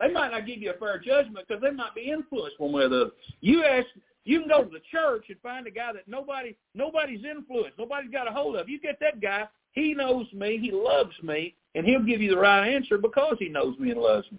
they 0.00 0.10
might 0.10 0.30
not 0.30 0.46
give 0.46 0.58
you 0.58 0.70
a 0.70 0.78
fair 0.78 0.98
judgment 0.98 1.46
because 1.46 1.62
they 1.62 1.70
might 1.70 1.94
be 1.94 2.10
influenced 2.10 2.58
one 2.58 2.72
way 2.72 2.84
or 2.84 2.88
the 2.88 3.00
other. 3.02 3.10
You 3.40 3.64
ask, 3.64 3.86
you 4.24 4.40
can 4.40 4.48
go 4.48 4.64
to 4.64 4.70
the 4.70 4.80
church 4.90 5.26
and 5.28 5.38
find 5.42 5.66
a 5.66 5.70
guy 5.70 5.92
that 5.92 6.08
nobody 6.08 6.56
nobody's 6.74 7.24
influenced, 7.24 7.78
nobody's 7.78 8.10
got 8.10 8.26
a 8.26 8.30
hold 8.30 8.56
of. 8.56 8.68
You 8.68 8.80
get 8.80 8.98
that 9.00 9.20
guy, 9.20 9.46
he 9.72 9.94
knows 9.94 10.26
me, 10.32 10.58
he 10.58 10.72
loves 10.72 11.14
me, 11.22 11.54
and 11.74 11.86
he'll 11.86 12.02
give 12.02 12.20
you 12.20 12.30
the 12.30 12.38
right 12.38 12.68
answer 12.68 12.98
because 12.98 13.36
he 13.38 13.48
knows 13.48 13.78
me 13.78 13.90
and 13.90 14.00
loves 14.00 14.30
me. 14.32 14.38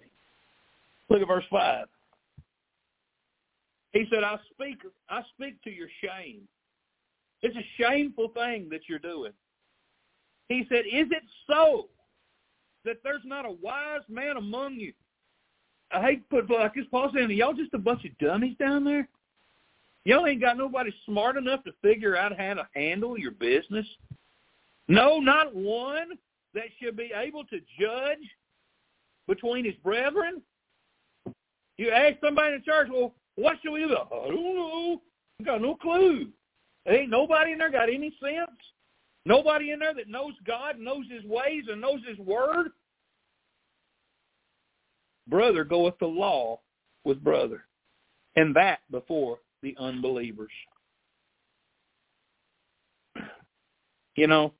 Look 1.08 1.22
at 1.22 1.28
verse 1.28 1.44
five. 1.50 1.86
He 3.92 4.06
said, 4.10 4.24
I 4.24 4.38
speak 4.50 4.78
I 5.08 5.22
speak 5.34 5.62
to 5.62 5.70
your 5.70 5.88
shame. 6.02 6.40
It's 7.42 7.56
a 7.56 7.82
shameful 7.82 8.28
thing 8.28 8.68
that 8.70 8.82
you're 8.88 8.98
doing. 8.98 9.32
He 10.48 10.64
said, 10.68 10.84
Is 10.86 11.08
it 11.10 11.22
so 11.48 11.88
that 12.84 12.96
there's 13.04 13.22
not 13.24 13.46
a 13.46 13.52
wise 13.62 14.02
man 14.08 14.36
among 14.36 14.74
you? 14.74 14.92
I 15.92 16.02
hate 16.02 16.30
to 16.30 16.42
put 16.42 16.50
like 16.50 16.74
this, 16.74 16.86
Paul 16.90 17.10
saying, 17.14 17.30
y'all 17.30 17.52
just 17.52 17.74
a 17.74 17.78
bunch 17.78 18.04
of 18.04 18.16
dummies 18.18 18.56
down 18.58 18.84
there? 18.84 19.08
Y'all 20.04 20.26
ain't 20.26 20.40
got 20.40 20.56
nobody 20.56 20.90
smart 21.06 21.36
enough 21.36 21.62
to 21.64 21.72
figure 21.82 22.16
out 22.16 22.36
how 22.36 22.54
to 22.54 22.66
handle 22.74 23.18
your 23.18 23.30
business? 23.32 23.86
No, 24.88 25.18
not 25.18 25.54
one 25.54 26.10
that 26.54 26.64
should 26.80 26.96
be 26.96 27.12
able 27.14 27.44
to 27.44 27.60
judge 27.78 28.18
between 29.28 29.64
his 29.64 29.74
brethren? 29.76 30.42
You 31.78 31.90
ask 31.90 32.16
somebody 32.22 32.56
in 32.56 32.62
church, 32.64 32.88
well, 32.90 33.14
what 33.36 33.56
should 33.62 33.72
we 33.72 33.80
do? 33.80 33.96
I 33.96 34.28
don't 34.28 34.56
know. 34.56 35.02
I 35.40 35.44
got 35.44 35.62
no 35.62 35.74
clue. 35.76 36.28
Ain't 36.88 37.10
nobody 37.10 37.52
in 37.52 37.58
there 37.58 37.70
got 37.70 37.88
any 37.88 38.14
sense. 38.20 38.50
Nobody 39.24 39.70
in 39.70 39.78
there 39.78 39.94
that 39.94 40.08
knows 40.08 40.34
God, 40.44 40.78
knows 40.78 41.04
his 41.10 41.24
ways, 41.24 41.64
and 41.70 41.80
knows 41.80 42.00
his 42.06 42.18
word 42.18 42.72
brother 45.28 45.64
goeth 45.64 45.98
to 45.98 46.06
law 46.06 46.60
with 47.04 47.22
brother, 47.22 47.64
and 48.36 48.54
that 48.56 48.80
before 48.90 49.38
the 49.62 49.76
unbelievers. 49.78 50.50
You 54.14 54.26
know, 54.26 54.52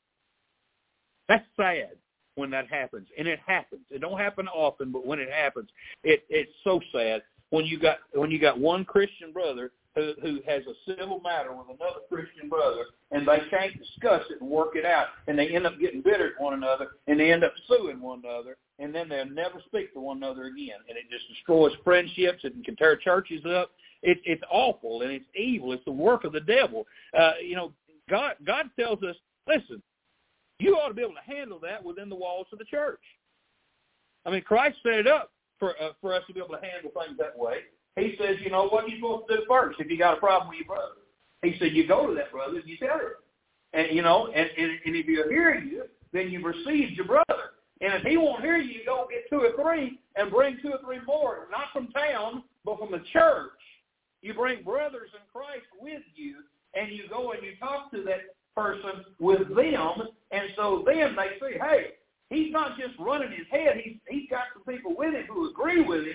that's 1.28 1.44
sad 1.56 1.90
when 2.36 2.50
that 2.50 2.68
happens, 2.68 3.08
and 3.18 3.28
it 3.28 3.40
happens. 3.46 3.82
It 3.90 4.00
don't 4.00 4.18
happen 4.18 4.48
often, 4.48 4.90
but 4.90 5.06
when 5.06 5.18
it 5.18 5.30
happens, 5.30 5.68
it 6.04 6.24
it's 6.30 6.52
so 6.64 6.80
sad 6.92 7.22
when 7.50 7.66
you 7.66 7.78
got 7.78 7.98
when 8.14 8.30
you 8.30 8.38
got 8.38 8.58
one 8.58 8.84
Christian 8.84 9.32
brother 9.32 9.72
who, 9.94 10.14
who 10.22 10.40
has 10.46 10.62
a 10.66 10.90
civil 10.90 11.20
matter 11.20 11.52
with 11.52 11.66
another 11.68 12.00
Christian 12.08 12.48
brother, 12.48 12.86
and 13.10 13.26
they 13.26 13.40
can't 13.50 13.78
discuss 13.78 14.22
it 14.30 14.40
and 14.40 14.48
work 14.48 14.74
it 14.74 14.84
out, 14.84 15.08
and 15.28 15.38
they 15.38 15.48
end 15.48 15.66
up 15.66 15.78
getting 15.78 16.00
bitter 16.00 16.32
at 16.34 16.42
one 16.42 16.54
another, 16.54 16.88
and 17.06 17.20
they 17.20 17.32
end 17.32 17.44
up 17.44 17.52
suing 17.68 18.00
one 18.00 18.22
another, 18.24 18.56
and 18.78 18.94
then 18.94 19.08
they'll 19.08 19.28
never 19.28 19.60
speak 19.66 19.92
to 19.92 20.00
one 20.00 20.16
another 20.16 20.44
again, 20.44 20.78
and 20.88 20.96
it 20.96 21.04
just 21.10 21.28
destroys 21.28 21.72
friendships. 21.84 22.44
and 22.44 22.64
can 22.64 22.76
tear 22.76 22.96
churches 22.96 23.44
up. 23.44 23.70
It, 24.02 24.18
it's 24.24 24.42
awful 24.50 25.02
and 25.02 25.12
it's 25.12 25.24
evil. 25.36 25.72
It's 25.72 25.84
the 25.84 25.92
work 25.92 26.24
of 26.24 26.32
the 26.32 26.40
devil. 26.40 26.86
Uh, 27.16 27.32
you 27.40 27.54
know, 27.54 27.72
God 28.10 28.34
God 28.44 28.68
tells 28.78 29.02
us, 29.04 29.14
listen, 29.46 29.80
you 30.58 30.74
ought 30.74 30.88
to 30.88 30.94
be 30.94 31.02
able 31.02 31.14
to 31.14 31.34
handle 31.34 31.60
that 31.60 31.84
within 31.84 32.08
the 32.08 32.16
walls 32.16 32.46
of 32.52 32.58
the 32.58 32.64
church. 32.64 33.00
I 34.26 34.30
mean, 34.30 34.42
Christ 34.42 34.78
set 34.82 34.94
it 34.94 35.06
up 35.06 35.30
for 35.58 35.80
uh, 35.80 35.90
for 36.00 36.14
us 36.14 36.22
to 36.26 36.34
be 36.34 36.40
able 36.40 36.56
to 36.56 36.60
handle 36.60 36.90
things 36.90 37.16
that 37.18 37.38
way. 37.38 37.58
He 37.96 38.14
says, 38.18 38.36
you 38.42 38.50
know, 38.50 38.68
what 38.68 38.84
are 38.84 38.88
you 38.88 38.96
supposed 38.96 39.28
to 39.28 39.36
do 39.36 39.42
first 39.48 39.80
if 39.80 39.90
you 39.90 39.98
got 39.98 40.16
a 40.16 40.20
problem 40.20 40.48
with 40.48 40.58
your 40.58 40.66
brother? 40.66 40.94
He 41.42 41.56
said, 41.58 41.72
you 41.72 41.86
go 41.86 42.06
to 42.06 42.14
that 42.14 42.32
brother 42.32 42.58
and 42.58 42.68
you 42.68 42.76
tell 42.78 42.98
him. 42.98 43.12
And, 43.74 43.94
you 43.94 44.02
know, 44.02 44.28
and, 44.28 44.48
and, 44.56 44.70
and 44.84 44.96
if 44.96 45.06
he'll 45.06 45.28
hear 45.28 45.54
you, 45.54 45.84
then 46.12 46.30
you've 46.30 46.44
received 46.44 46.92
your 46.92 47.06
brother. 47.06 47.52
And 47.80 47.94
if 47.94 48.02
he 48.02 48.16
won't 48.16 48.42
hear 48.42 48.56
you, 48.56 48.72
you 48.72 48.84
go 48.86 49.06
get 49.10 49.28
two 49.28 49.44
or 49.44 49.52
three 49.60 49.98
and 50.16 50.30
bring 50.30 50.58
two 50.62 50.70
or 50.70 50.78
three 50.84 51.00
more, 51.06 51.48
not 51.50 51.66
from 51.72 51.88
town, 51.88 52.44
but 52.64 52.78
from 52.78 52.92
the 52.92 53.02
church. 53.12 53.50
You 54.22 54.34
bring 54.34 54.62
brothers 54.62 55.10
in 55.14 55.20
Christ 55.32 55.66
with 55.80 56.02
you, 56.14 56.36
and 56.74 56.92
you 56.92 57.08
go 57.08 57.32
and 57.32 57.42
you 57.42 57.56
talk 57.58 57.90
to 57.90 58.04
that 58.04 58.20
person 58.54 59.04
with 59.18 59.48
them, 59.54 60.02
and 60.30 60.48
so 60.54 60.84
then 60.86 61.16
they 61.16 61.38
say, 61.40 61.58
hey, 61.58 61.86
he's 62.30 62.52
not 62.52 62.78
just 62.78 62.98
running 63.00 63.32
his 63.32 63.46
head. 63.50 63.80
He's 63.82 63.96
he's 64.08 64.30
got 64.30 64.44
some 64.54 64.62
people 64.72 64.94
with 64.96 65.14
him 65.14 65.24
who 65.28 65.50
agree 65.50 65.82
with 65.82 66.04
him, 66.04 66.14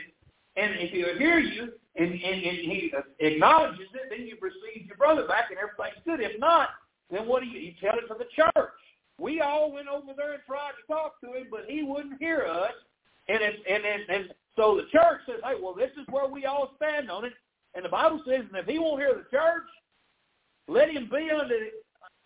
and 0.57 0.73
if 0.79 0.91
he'll 0.91 1.17
hear 1.17 1.39
you 1.39 1.71
and, 1.95 2.11
and, 2.11 2.43
and 2.43 2.57
he 2.57 2.91
acknowledges 3.19 3.87
it, 3.93 4.09
then 4.09 4.27
you've 4.27 4.41
received 4.41 4.87
your 4.87 4.97
brother 4.97 5.27
back 5.27 5.45
and 5.51 5.59
everything's 5.59 6.03
good. 6.03 6.19
If 6.19 6.39
not, 6.39 6.69
then 7.11 7.27
what 7.27 7.41
do 7.41 7.47
you, 7.47 7.59
you 7.59 7.73
tell 7.79 7.97
it 7.97 8.07
to 8.07 8.15
the 8.17 8.27
church. 8.35 8.69
We 9.19 9.41
all 9.41 9.71
went 9.71 9.87
over 9.87 10.13
there 10.15 10.33
and 10.33 10.43
tried 10.45 10.73
to 10.81 10.93
talk 10.93 11.21
to 11.21 11.33
him, 11.33 11.47
but 11.49 11.65
he 11.67 11.83
wouldn't 11.83 12.19
hear 12.19 12.45
us. 12.45 12.73
And 13.27 13.41
it, 13.41 13.55
and, 13.69 13.83
and, 13.85 14.09
and 14.09 14.33
so 14.55 14.77
the 14.77 14.89
church 14.91 15.21
says, 15.25 15.37
hey, 15.43 15.55
well, 15.61 15.73
this 15.73 15.91
is 15.99 16.05
where 16.09 16.27
we 16.27 16.45
all 16.45 16.71
stand 16.75 17.09
on 17.09 17.25
it. 17.25 17.33
And 17.75 17.85
the 17.85 17.89
Bible 17.89 18.21
says, 18.27 18.41
and 18.47 18.57
if 18.57 18.65
he 18.65 18.79
won't 18.79 19.01
hear 19.01 19.13
the 19.13 19.29
church, 19.29 19.67
let 20.67 20.89
him 20.89 21.09
be 21.09 21.29
unto 21.29 21.53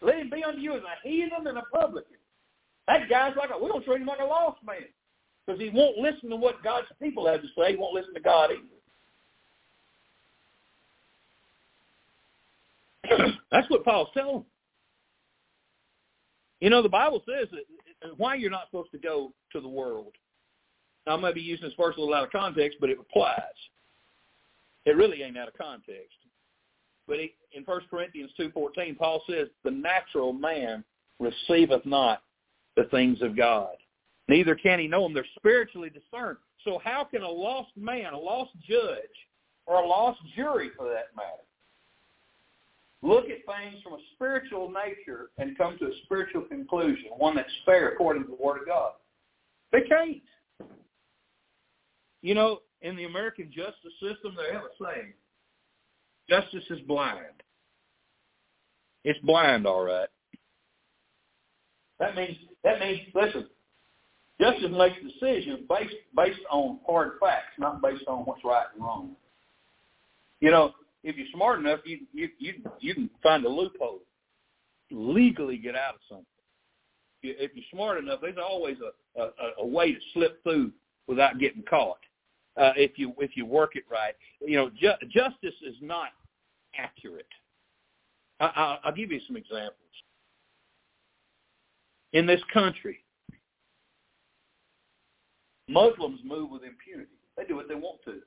let 0.04 0.18
him 0.18 0.32
be 0.32 0.44
unto 0.44 0.60
you 0.60 0.74
as 0.76 0.82
a 0.82 1.08
heathen 1.08 1.46
and 1.46 1.60
a 1.60 1.64
publican. 1.72 2.18
That 2.88 3.08
guy's 3.08 3.36
like 3.38 3.52
a, 3.52 3.62
we're 3.62 3.70
going 3.70 3.82
to 3.82 3.86
treat 3.86 4.02
him 4.02 4.08
like 4.08 4.20
a 4.20 4.26
lost 4.26 4.58
man 4.66 4.78
because 5.46 5.60
he 5.60 5.70
won't 5.70 5.98
listen 5.98 6.30
to 6.30 6.36
what 6.36 6.64
God's 6.64 6.88
people 7.02 7.28
have 7.28 7.42
to 7.42 7.48
say. 7.58 7.72
He 7.72 7.78
won't 7.78 7.94
listen 7.94 8.14
to 8.14 8.20
God 8.20 8.52
either. 8.52 8.64
That's 13.52 13.70
what 13.70 13.84
Paul's 13.84 14.10
telling. 14.14 14.46
You 16.60 16.70
know, 16.70 16.82
the 16.82 16.90
Bible 16.90 17.24
says 17.28 17.48
that 17.52 18.18
why 18.18 18.36
you're 18.36 18.52
not 18.52 18.68
supposed 18.68 18.92
to 18.92 18.98
go 18.98 19.34
to 19.52 19.60
the 19.60 19.68
world. 19.68 20.14
Now, 21.08 21.18
I 21.18 21.20
may 21.20 21.34
be 21.34 21.42
using 21.42 21.66
this 21.66 21.74
verse 21.78 21.96
a 21.98 22.00
little 22.00 22.14
out 22.14 22.26
of 22.26 22.32
context, 22.32 22.78
but 22.80 22.90
it 22.90 23.00
applies. 23.00 23.42
It 24.86 24.96
really 24.96 25.24
ain't 25.24 25.38
out 25.38 25.48
of 25.48 25.58
context. 25.58 26.16
But 27.08 27.18
he, 27.18 27.34
in 27.54 27.64
1 27.64 27.82
Corinthians 27.90 28.32
2.14, 28.40 28.98
Paul 28.98 29.24
says, 29.28 29.48
the 29.64 29.72
natural 29.72 30.34
man 30.34 30.84
receiveth 31.20 31.86
not 31.86 32.22
the 32.76 32.84
things 32.86 33.22
of 33.22 33.36
God. 33.36 33.76
Neither 34.32 34.56
can 34.56 34.80
he 34.80 34.88
know 34.88 35.04
them. 35.04 35.14
They're 35.14 35.26
spiritually 35.36 35.90
discerned. 35.90 36.38
So 36.64 36.80
how 36.82 37.04
can 37.04 37.22
a 37.22 37.30
lost 37.30 37.72
man, 37.76 38.14
a 38.14 38.18
lost 38.18 38.52
judge, 38.66 38.96
or 39.66 39.84
a 39.84 39.86
lost 39.86 40.22
jury 40.34 40.72
for 40.78 40.88
that 40.88 41.08
matter, 41.18 41.44
look 43.02 43.26
at 43.26 43.40
things 43.46 43.84
from 43.84 43.96
a 43.96 44.00
spiritual 44.16 44.72
nature 44.72 45.32
and 45.38 45.58
come 45.58 45.78
to 45.80 45.88
a 45.88 45.92
spiritual 46.06 46.44
conclusion, 46.44 47.08
one 47.18 47.36
that's 47.36 47.52
fair 47.66 47.90
according 47.90 48.24
to 48.24 48.30
the 48.30 48.42
Word 48.42 48.62
of 48.62 48.68
God? 48.68 48.94
They 49.74 49.82
can't. 49.82 50.22
You 52.22 52.34
know, 52.34 52.62
in 52.82 52.96
the 52.96 53.04
American 53.04 53.52
justice 53.54 53.92
system, 54.00 54.38
they 54.38 54.54
have 54.54 54.64
a 54.64 54.94
saying, 54.94 55.12
justice 56.30 56.64
is 56.70 56.80
blind. 56.88 57.44
It's 59.04 59.20
blind, 59.26 59.68
all 59.68 59.84
right. 59.84 60.08
That 62.00 62.16
means, 62.16 62.38
that 62.64 62.80
means, 62.80 63.02
listen, 63.14 63.48
justice 64.42 64.72
makes 64.72 64.98
decisions 65.02 65.60
based, 65.70 65.96
based 66.16 66.40
on 66.50 66.80
hard 66.88 67.14
facts, 67.20 67.54
not 67.60 67.82
based 67.82 68.04
on 68.08 68.20
what's 68.26 68.44
right 68.44 68.66
and 68.74 68.84
wrong. 68.84 69.12
You 70.40 70.52
know, 70.52 70.74
if 71.04 71.16
you're 71.16 71.28
smart 71.34 71.60
enough, 71.60 71.80
you 71.86 72.00
you 72.14 72.30
you 72.40 72.54
you 72.80 72.94
can 72.94 73.10
find 73.22 73.46
a 73.46 73.50
loophole, 73.50 74.00
legally 74.90 75.58
get 75.58 75.76
out 75.76 75.96
of 75.96 76.02
something. 76.10 76.26
If 77.24 77.52
you're 77.54 77.66
smart 77.72 78.00
enough, 78.00 78.20
there's 78.22 78.38
always 78.44 78.78
a 78.80 79.22
a, 79.22 79.30
a 79.60 79.66
way 79.66 79.94
to 79.94 80.00
slip 80.14 80.42
through 80.44 80.72
without 81.08 81.40
getting 81.40 81.64
caught 81.64 82.00
uh, 82.58 82.74
if 82.76 82.98
you 82.98 83.14
if 83.20 83.36
you 83.36 83.46
work 83.46 83.76
it 83.76 83.84
right. 83.90 84.16
You 84.42 84.58
know, 84.58 84.70
ju- 84.70 85.08
justice 85.10 85.56
is 85.66 85.76
not 85.82 86.10
accurate. 86.78 87.28
I, 88.40 88.52
I'll, 88.56 88.80
I'll 88.86 88.96
give 88.96 89.12
you 89.12 89.20
some 89.28 89.38
examples. 89.38 89.76
In 92.14 92.26
this 92.26 92.42
country, 92.54 93.00
Muslims 95.68 96.20
move 96.24 96.50
with 96.50 96.64
impunity. 96.64 97.12
They 97.38 97.46
do 97.46 97.56
what 97.56 97.68
they 97.68 97.76
want 97.76 98.04
to. 98.06 98.20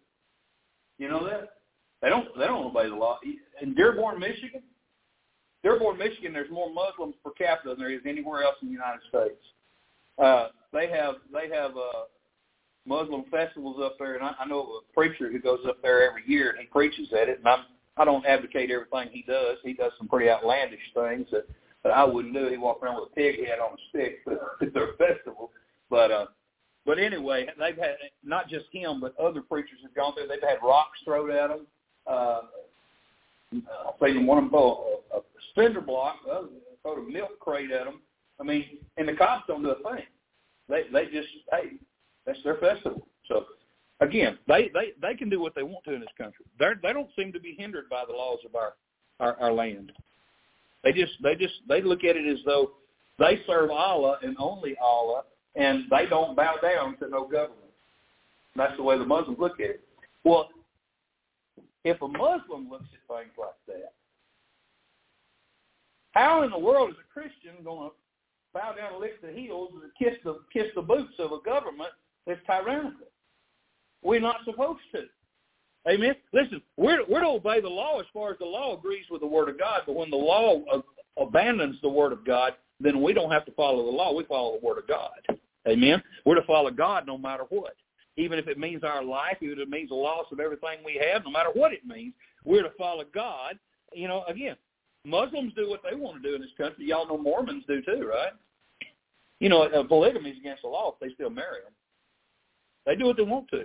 You 0.99 1.09
know 1.09 1.25
that? 1.29 1.59
They 2.03 2.09
don't. 2.09 2.29
They 2.39 2.47
don't 2.47 2.67
obey 2.67 2.89
the 2.89 2.95
law. 2.95 3.19
In 3.61 3.75
Dearborn, 3.75 4.21
Michigan, 4.21 4.63
Dearborn, 5.63 5.99
Michigan, 5.99 6.33
there's 6.33 6.51
more 6.51 6.73
Muslims 6.73 7.15
per 7.25 7.31
capita 7.31 7.71
than 7.71 7.79
there 7.79 7.91
is 7.91 8.03
anywhere 8.07 8.43
else 8.43 8.57
in 8.61 8.69
the 8.69 8.73
United 8.73 9.01
States. 9.09 9.43
Uh, 10.23 10.49
they 10.73 10.89
have 10.91 11.17
they 11.33 11.49
have 11.55 11.73
uh, 11.77 12.05
Muslim 12.87 13.25
festivals 13.31 13.81
up 13.83 13.97
there, 13.99 14.15
and 14.15 14.25
I, 14.25 14.33
I 14.39 14.47
know 14.47 14.61
of 14.61 14.69
a 14.69 14.93
preacher 14.93 15.33
who 15.33 15.41
goes 15.41 15.61
up 15.67 15.81
there 15.83 16.09
every 16.09 16.23
year 16.27 16.51
and 16.51 16.61
he 16.61 16.67
preaches 16.67 17.09
at 17.13 17.29
it. 17.29 17.39
And 17.39 17.49
I'm 17.49 17.65
I 17.97 18.05
don't 18.05 18.27
advocate 18.27 18.71
everything 18.71 19.09
he 19.13 19.23
does. 19.23 19.57
He 19.63 19.73
does 19.73 19.93
some 19.99 20.09
pretty 20.09 20.29
outlandish 20.29 20.81
things 20.95 21.27
that 21.33 21.49
that 21.83 21.93
I 21.93 22.05
wouldn't 22.05 22.35
do. 22.35 22.49
He 22.49 22.57
walked 22.57 22.83
around 22.83 22.97
with 22.97 23.11
a 23.13 23.15
pig 23.15 23.47
head 23.47 23.59
on 23.59 23.75
a 23.75 23.83
stick 23.89 24.21
at 24.61 24.75
their 24.75 24.95
festival. 24.99 25.51
But 25.91 26.11
uh, 26.11 26.27
but 26.87 26.99
anyway, 26.99 27.47
they've 27.59 27.77
had 27.77 27.97
not 28.23 28.49
just 28.49 28.67
him, 28.73 29.01
but 29.01 29.19
other 29.19 29.41
preachers 29.41 29.79
have 29.83 29.95
gone 29.95 30.15
through. 30.15 30.29
They've 30.29 30.49
had 30.49 30.59
rocks 30.63 30.99
thrown 31.05 31.31
at 31.31 31.49
them. 31.49 31.67
Uh, 32.07 32.41
I've 33.55 33.95
seen 34.03 34.27
one 34.27 34.39
of 34.39 34.45
them 34.45 34.51
throw 34.51 35.01
a, 35.13 35.19
a 35.19 35.21
cinder 35.55 35.81
block, 35.81 36.17
uh, 36.31 36.43
throw 36.83 36.97
a 36.97 37.11
milk 37.11 37.39
crate 37.41 37.71
at 37.71 37.85
them. 37.85 38.01
I 38.41 38.45
mean, 38.45 38.65
and 38.97 39.09
the 39.09 39.15
cops 39.15 39.45
don't 39.47 39.63
do 39.63 39.71
a 39.71 39.77
thing. 39.77 40.05
They 40.69 40.83
they 40.93 41.05
just 41.07 41.29
hey, 41.51 41.73
that's 42.27 42.43
their 42.43 42.57
festival. 42.57 43.07
So 43.29 43.45
again, 44.01 44.39
they 44.49 44.71
they 44.75 44.93
they 45.01 45.15
can 45.15 45.31
do 45.31 45.41
what 45.41 45.55
they 45.55 45.63
want 45.63 45.85
to 45.85 45.95
in 45.95 46.01
this 46.01 46.09
country. 46.19 46.45
They 46.59 46.67
they 46.83 46.93
don't 46.93 47.11
seem 47.17 47.33
to 47.33 47.41
be 47.41 47.55
hindered 47.59 47.89
by 47.89 48.05
the 48.07 48.13
laws 48.13 48.41
of 48.45 48.55
our 48.55 48.75
our, 49.21 49.41
our 49.41 49.53
land. 49.53 49.93
They 50.83 50.93
just 50.93 51.13
they 51.23 51.35
just 51.35 51.55
they 51.69 51.81
look 51.81 52.05
at 52.05 52.17
it 52.17 52.27
as 52.27 52.45
though 52.45 52.73
they 53.19 53.41
serve 53.47 53.71
Allah 53.71 54.19
and 54.23 54.37
only 54.39 54.77
Allah, 54.83 55.23
and 55.57 55.85
they 55.91 56.07
don't 56.07 56.37
bow 56.37 56.57
down 56.63 56.97
to 56.99 57.09
no 57.09 57.27
government. 57.27 57.61
That's 58.57 58.77
the 58.77 58.83
way 58.83 58.99
the 58.99 59.05
Muslims 59.05 59.39
look 59.39 59.61
at 59.61 59.71
it. 59.71 59.85
Well, 60.25 60.49
if 61.85 62.01
a 62.01 62.09
Muslim 62.09 62.71
looks 62.71 62.87
at 62.93 63.17
things 63.17 63.33
like 63.39 63.51
that, 63.69 63.93
how 66.13 66.43
in 66.45 66.51
the 66.51 66.59
world 66.59 66.91
is 66.91 66.97
a 66.97 67.13
Christian 67.13 67.63
going 67.65 67.91
to 67.91 67.95
bow 68.55 68.73
down 68.77 68.93
and 68.93 69.01
lick 69.01 69.21
the 69.21 69.33
heels 69.33 69.71
and 69.75 69.91
kiss 69.99 70.19
the 70.25 70.41
kiss 70.53 70.67
the 70.75 70.83
boots 70.83 71.15
of 71.19 71.33
a 71.33 71.41
government 71.45 71.91
that's 72.27 72.41
tyrannical. 72.47 73.07
We're 74.03 74.21
not 74.21 74.37
supposed 74.45 74.81
to. 74.93 75.03
Amen. 75.91 76.15
Listen, 76.33 76.63
we're 76.77 77.05
we're 77.09 77.21
to 77.21 77.27
obey 77.27 77.61
the 77.61 77.69
law 77.69 78.01
as 78.01 78.07
far 78.15 78.31
as 78.31 78.39
the 78.39 78.47
law 78.47 78.79
agrees 78.79 79.05
with 79.11 79.21
the 79.21 79.27
Word 79.27 79.49
of 79.49 79.59
God. 79.59 79.83
But 79.87 79.97
when 79.97 80.11
the 80.11 80.17
law 80.17 80.63
abandons 81.19 81.77
the 81.83 81.89
Word 81.89 82.13
of 82.13 82.25
God, 82.25 82.53
then 82.81 83.03
we 83.03 83.13
don't 83.13 83.31
have 83.31 83.45
to 83.47 83.53
follow 83.53 83.85
the 83.85 83.91
law. 83.97 84.15
We 84.15 84.25
follow 84.25 84.59
the 84.59 84.67
Word 84.67 84.79
of 84.79 84.87
God. 84.87 85.11
Amen. 85.67 86.03
We're 86.25 86.35
to 86.35 86.47
follow 86.47 86.71
God 86.71 87.07
no 87.07 87.17
matter 87.17 87.45
what, 87.49 87.75
even 88.17 88.39
if 88.39 88.49
it 88.49 88.59
means 88.59 88.85
our 88.85 89.03
life, 89.03 89.39
even 89.41 89.59
if 89.59 89.67
it 89.67 89.71
means 89.71 89.89
the 89.89 89.95
loss 89.95 90.27
of 90.31 90.41
everything 90.41 90.79
we 90.85 91.01
have, 91.11 91.25
no 91.25 91.31
matter 91.31 91.51
what 91.55 91.73
it 91.73 91.87
means. 91.87 92.13
We're 92.45 92.63
to 92.63 92.73
follow 92.77 93.05
God. 93.15 93.59
You 93.93 94.09
know, 94.09 94.25
again, 94.25 94.57
Muslims 95.05 95.53
do 95.55 95.69
what 95.69 95.81
they 95.89 95.97
want 95.97 96.23
to 96.23 96.29
do 96.29 96.35
in 96.35 96.43
this 96.43 96.51
country. 96.59 96.87
Y'all 96.87 97.09
know 97.09 97.19
Mormons 97.19 97.65
do 97.67 97.81
too, 97.83 98.07
right? 98.07 98.33
You 99.41 99.49
know, 99.49 99.63
uh, 99.63 99.83
polygamy 99.85 100.31
is 100.31 100.39
against 100.39 100.63
the 100.63 100.69
law 100.69 100.93
if 100.93 101.01
they 101.01 101.15
still 101.15 101.31
marry 101.31 101.63
them. 101.65 101.73
They 102.87 102.97
do 102.97 103.07
what 103.07 103.17
they 103.17 103.23
want 103.23 103.49
to. 103.51 103.65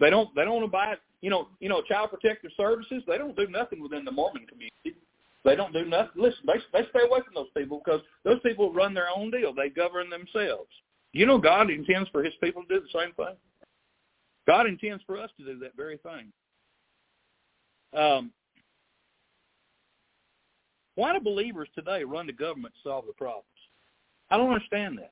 They 0.00 0.10
don't. 0.10 0.34
They 0.34 0.44
don't 0.44 0.62
abide. 0.62 0.98
You 1.20 1.30
know. 1.30 1.48
You 1.60 1.68
know. 1.68 1.82
Child 1.82 2.10
Protective 2.10 2.50
Services. 2.56 3.02
They 3.06 3.18
don't 3.18 3.36
do 3.36 3.48
nothing 3.48 3.82
within 3.82 4.04
the 4.04 4.12
Mormon 4.12 4.46
community. 4.46 5.00
They 5.44 5.56
don't 5.56 5.72
do 5.72 5.84
nothing. 5.84 6.22
Listen, 6.22 6.40
they 6.46 6.58
they 6.72 6.88
stay 6.90 7.00
away 7.08 7.20
from 7.24 7.34
those 7.34 7.50
people 7.56 7.80
because 7.84 8.00
those 8.24 8.40
people 8.42 8.72
run 8.72 8.94
their 8.94 9.08
own 9.14 9.30
deal. 9.30 9.54
They 9.54 9.70
govern 9.70 10.10
themselves. 10.10 10.70
You 11.18 11.26
know, 11.26 11.36
God 11.36 11.68
intends 11.68 12.08
for 12.10 12.22
His 12.22 12.34
people 12.40 12.62
to 12.62 12.68
do 12.68 12.80
the 12.80 13.00
same 13.00 13.12
thing. 13.14 13.34
God 14.46 14.68
intends 14.68 15.02
for 15.04 15.18
us 15.18 15.30
to 15.36 15.44
do 15.44 15.58
that 15.58 15.76
very 15.76 15.98
thing. 15.98 16.32
Um, 17.92 18.30
why 20.94 21.12
do 21.12 21.18
believers 21.18 21.68
today 21.74 22.04
run 22.04 22.28
the 22.28 22.32
government 22.32 22.72
to 22.74 22.88
solve 22.88 23.06
the 23.08 23.14
problems? 23.14 23.46
I 24.30 24.36
don't 24.36 24.52
understand 24.52 24.96
that. 24.98 25.10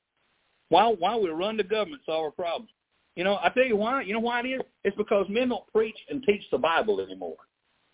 Why 0.69 0.87
why 0.97 1.17
we 1.17 1.29
run 1.29 1.57
the 1.57 1.63
government 1.65 2.03
to 2.05 2.11
solve 2.11 2.23
our 2.23 2.31
problems? 2.31 2.69
You 3.17 3.25
know, 3.25 3.37
I 3.43 3.49
tell 3.49 3.65
you 3.65 3.75
why. 3.75 4.01
You 4.03 4.13
know 4.13 4.21
why 4.21 4.39
it 4.39 4.47
is? 4.47 4.61
It's 4.85 4.95
because 4.95 5.25
men 5.27 5.49
don't 5.49 5.67
preach 5.73 5.97
and 6.09 6.23
teach 6.23 6.43
the 6.51 6.57
Bible 6.57 7.01
anymore. 7.01 7.35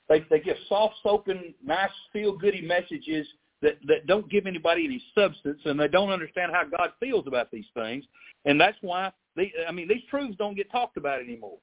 They 0.07 0.23
they 0.29 0.39
give 0.39 0.57
soft 0.69 0.97
spoken, 0.99 1.55
nice, 1.65 1.89
feel 2.11 2.37
goody 2.37 2.61
messages 2.61 3.25
that 3.63 3.77
that 3.87 4.05
don't 4.05 4.29
give 4.29 4.45
anybody 4.45 4.85
any 4.85 5.03
substance, 5.15 5.59
and 5.65 5.79
they 5.79 5.87
don't 5.87 6.11
understand 6.11 6.51
how 6.53 6.63
God 6.65 6.91
feels 6.99 7.25
about 7.27 7.49
these 7.51 7.65
things. 7.73 8.05
And 8.45 8.59
that's 8.59 8.77
why 8.81 9.11
they, 9.35 9.51
I 9.67 9.71
mean 9.71 9.87
these 9.87 10.03
truths 10.09 10.35
don't 10.37 10.55
get 10.55 10.71
talked 10.71 10.97
about 10.97 11.19
anymore 11.21 11.57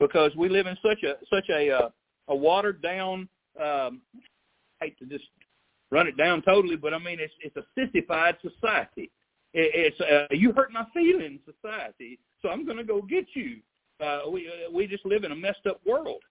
because 0.00 0.34
we 0.36 0.48
live 0.48 0.66
in 0.66 0.76
such 0.82 1.02
a 1.04 1.14
such 1.32 1.48
a 1.50 1.70
uh, 1.70 1.88
a 2.28 2.34
watered 2.34 2.82
down. 2.82 3.28
Um, 3.60 4.02
I 4.80 4.86
hate 4.86 4.98
to 4.98 5.06
just 5.06 5.24
run 5.90 6.08
it 6.08 6.16
down 6.16 6.42
totally, 6.42 6.76
but 6.76 6.92
I 6.92 6.98
mean 6.98 7.18
it's 7.20 7.34
it's 7.40 7.56
a 7.56 7.64
sissified 7.78 8.36
society. 8.42 9.10
It, 9.54 9.94
it's 9.94 10.00
uh, 10.00 10.34
you 10.34 10.52
hurt 10.52 10.72
my 10.72 10.86
feelings 10.92 11.40
society 11.44 12.18
so 12.42 12.50
I'm 12.50 12.66
going 12.66 12.76
to 12.76 12.84
go 12.84 13.00
get 13.00 13.26
you. 13.34 13.58
Uh, 14.04 14.22
we 14.30 14.48
uh, 14.48 14.70
we 14.70 14.86
just 14.86 15.06
live 15.06 15.24
in 15.24 15.32
a 15.32 15.36
messed 15.36 15.66
up 15.68 15.80
world. 15.86 16.22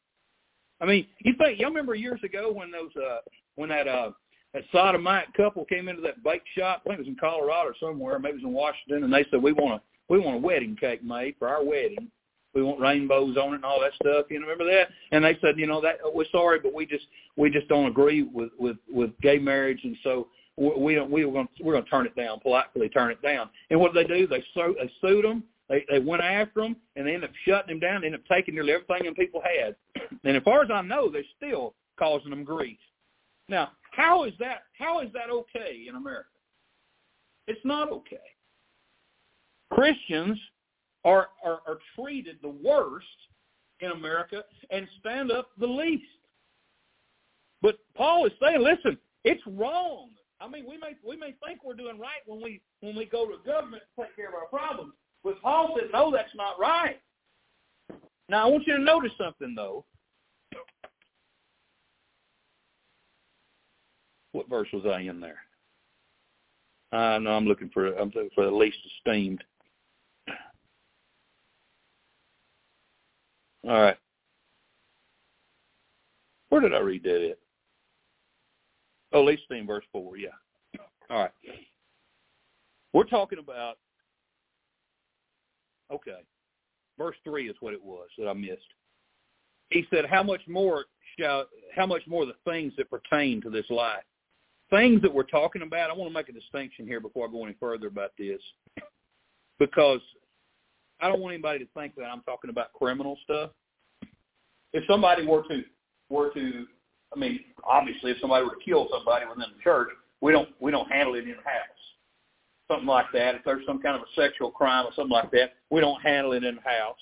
I 0.81 0.85
mean, 0.85 1.07
you 1.19 1.33
think 1.37 1.59
y'all 1.59 1.69
remember 1.69 1.95
years 1.95 2.19
ago 2.23 2.51
when 2.51 2.69
those 2.69 2.91
uh 2.97 3.19
when 3.55 3.69
that 3.69 3.87
uh 3.87 4.11
that 4.53 4.63
sodomite 4.71 5.33
couple 5.33 5.65
came 5.65 5.87
into 5.87 6.01
that 6.01 6.23
bake 6.23 6.43
shop? 6.57 6.81
I 6.85 6.89
think 6.89 6.99
it 6.99 7.01
was 7.01 7.07
in 7.07 7.15
Colorado 7.15 7.69
or 7.69 7.75
somewhere, 7.79 8.19
maybe 8.19 8.37
it 8.37 8.43
was 8.43 8.49
in 8.49 8.53
Washington, 8.53 9.03
and 9.03 9.13
they 9.13 9.25
said 9.29 9.41
we 9.41 9.53
want 9.53 9.75
a 9.75 9.81
we 10.09 10.19
want 10.19 10.35
a 10.37 10.39
wedding 10.39 10.75
cake 10.75 11.03
made 11.03 11.35
for 11.39 11.47
our 11.47 11.63
wedding. 11.63 12.11
we 12.53 12.61
want 12.61 12.81
rainbows 12.81 13.37
on 13.37 13.53
it 13.53 13.55
and 13.55 13.65
all 13.65 13.79
that 13.79 13.93
stuff. 14.01 14.25
You 14.29 14.39
know, 14.39 14.47
remember 14.47 14.65
that? 14.65 14.89
And 15.11 15.23
they 15.23 15.37
said, 15.41 15.57
you 15.57 15.67
know, 15.67 15.79
that 15.81 15.99
we're 16.13 16.25
sorry, 16.31 16.59
but 16.59 16.73
we 16.73 16.85
just 16.85 17.05
we 17.37 17.49
just 17.49 17.67
don't 17.69 17.87
agree 17.87 18.23
with 18.23 18.49
with 18.59 18.77
with 18.89 19.11
gay 19.21 19.39
marriage, 19.39 19.79
and 19.83 19.95
so 20.03 20.27
we 20.57 20.95
don't 20.95 21.09
we 21.09 21.25
were 21.25 21.31
going 21.31 21.47
we're 21.61 21.73
going 21.73 21.85
to 21.85 21.89
turn 21.89 22.05
it 22.05 22.15
down 22.15 22.39
politely, 22.39 22.89
turn 22.89 23.11
it 23.11 23.21
down. 23.21 23.49
And 23.69 23.79
what 23.79 23.93
did 23.93 24.05
they 24.05 24.13
do? 24.13 24.27
They 24.27 24.43
sued 24.53 24.75
they 24.79 24.91
sued 25.01 25.23
them. 25.25 25.43
They 25.69 25.85
they 25.89 25.99
went 25.99 26.23
after 26.23 26.61
them, 26.61 26.75
and 26.95 27.07
they 27.07 27.13
ended 27.13 27.29
up 27.29 27.35
shutting 27.47 27.69
them 27.69 27.79
down. 27.79 28.01
They 28.01 28.07
ended 28.07 28.21
up 28.21 28.27
taking 28.27 28.55
nearly 28.55 28.73
everything 28.73 29.05
them 29.05 29.15
people 29.15 29.41
had. 29.41 29.75
And 30.23 30.37
as 30.37 30.43
far 30.43 30.61
as 30.61 30.69
I 30.71 30.81
know, 30.81 31.09
they're 31.09 31.23
still 31.37 31.73
causing 31.97 32.29
them 32.29 32.43
grief. 32.43 32.77
Now, 33.47 33.71
how 33.91 34.23
is 34.23 34.33
that? 34.39 34.63
How 34.77 35.01
is 35.01 35.09
that 35.13 35.29
okay 35.29 35.85
in 35.87 35.95
America? 35.95 36.27
It's 37.47 37.63
not 37.63 37.91
okay. 37.91 38.17
Christians 39.71 40.37
are, 41.05 41.29
are, 41.43 41.59
are 41.67 41.79
treated 41.95 42.37
the 42.41 42.49
worst 42.49 43.05
in 43.79 43.91
America 43.91 44.43
and 44.69 44.87
stand 44.99 45.31
up 45.31 45.49
the 45.57 45.67
least. 45.67 46.03
But 47.61 47.79
Paul 47.95 48.25
is 48.25 48.31
saying, 48.41 48.61
listen, 48.61 48.97
it's 49.23 49.41
wrong. 49.45 50.09
I 50.39 50.47
mean, 50.47 50.65
we 50.67 50.77
may 50.77 50.95
we 51.07 51.15
may 51.15 51.35
think 51.45 51.63
we're 51.63 51.75
doing 51.75 51.99
right 51.99 52.21
when 52.25 52.41
we 52.41 52.61
when 52.79 52.95
we 52.95 53.05
go 53.05 53.27
to 53.27 53.37
government 53.45 53.83
to 53.95 54.03
take 54.03 54.15
care 54.15 54.29
of 54.29 54.33
our 54.33 54.47
problems. 54.47 54.93
But 55.23 55.39
Paul 55.41 55.77
said, 55.79 55.89
no, 55.93 56.11
that's 56.11 56.33
not 56.35 56.59
right. 56.59 56.99
Now 58.27 58.47
I 58.47 58.49
want 58.49 58.65
you 58.65 58.75
to 58.77 58.83
notice 58.83 59.11
something 59.19 59.53
though. 59.55 59.85
What 64.31 64.49
verse 64.49 64.67
was 64.71 64.85
I 64.85 65.01
in 65.01 65.19
there? 65.19 65.39
I 66.91 67.15
uh, 67.15 67.19
know 67.19 67.31
I'm 67.31 67.45
looking 67.45 67.69
for 67.69 67.87
I'm 67.87 68.11
looking 68.13 68.29
for 68.35 68.45
the 68.45 68.51
least 68.51 68.77
esteemed. 68.97 69.43
All 73.63 73.81
right. 73.81 73.97
Where 76.49 76.61
did 76.61 76.73
I 76.73 76.79
read 76.79 77.03
that 77.03 77.29
at? 77.31 77.37
Oh, 79.13 79.23
least 79.23 79.43
esteemed, 79.43 79.67
verse 79.67 79.85
four. 79.91 80.17
Yeah. 80.17 80.29
All 81.09 81.19
right. 81.19 81.31
We're 82.93 83.03
talking 83.03 83.39
about. 83.39 83.77
Okay, 85.91 86.19
verse 86.97 87.17
three 87.25 87.49
is 87.49 87.55
what 87.59 87.73
it 87.73 87.83
was 87.83 88.07
that 88.17 88.29
I 88.29 88.33
missed. 88.33 88.61
He 89.69 89.85
said, 89.89 90.05
"How 90.05 90.23
much 90.23 90.41
more 90.47 90.85
shall? 91.19 91.45
How 91.75 91.85
much 91.85 92.03
more 92.07 92.25
the 92.25 92.35
things 92.45 92.73
that 92.77 92.89
pertain 92.89 93.41
to 93.41 93.49
this 93.49 93.69
life?" 93.69 94.03
Things 94.71 95.01
that 95.03 95.13
we're 95.13 95.23
talking 95.23 95.61
about, 95.61 95.91
I 95.91 95.93
want 95.93 96.09
to 96.09 96.13
make 96.13 96.29
a 96.29 96.33
distinction 96.33 96.87
here 96.87 96.99
before 96.99 97.27
I 97.27 97.31
go 97.31 97.45
any 97.45 97.55
further 97.59 97.87
about 97.87 98.11
this, 98.17 98.41
because 99.59 100.01
I 100.99 101.07
don't 101.07 101.19
want 101.19 101.33
anybody 101.33 101.59
to 101.59 101.67
think 101.75 101.95
that 101.95 102.05
I'm 102.05 102.21
talking 102.21 102.49
about 102.49 102.73
criminal 102.73 103.17
stuff. 103.23 103.51
If 104.73 104.83
somebody 104.87 105.25
were 105.25 105.43
to 105.43 105.63
were 106.09 106.31
to, 106.33 106.65
I 107.15 107.19
mean, 107.19 107.41
obviously, 107.63 108.11
if 108.11 108.17
somebody 108.19 108.43
were 108.45 108.55
to 108.55 108.63
kill 108.63 108.87
somebody 108.91 109.25
within 109.25 109.51
the 109.55 109.63
church, 109.63 109.89
we 110.21 110.31
don't 110.31 110.49
we 110.59 110.71
don't 110.71 110.91
handle 110.91 111.15
it 111.15 111.25
in 111.25 111.35
house. 111.35 111.81
Something 112.69 112.87
like 112.87 113.07
that. 113.13 113.35
If 113.35 113.41
there's 113.43 113.65
some 113.65 113.81
kind 113.81 113.95
of 113.95 114.03
a 114.03 114.21
sexual 114.21 114.49
crime 114.49 114.85
or 114.85 114.93
something 114.95 115.11
like 115.11 115.31
that, 115.31 115.53
we 115.69 115.81
don't 115.81 116.01
handle 116.01 116.31
it 116.33 116.43
in 116.43 116.55
house. 116.57 116.95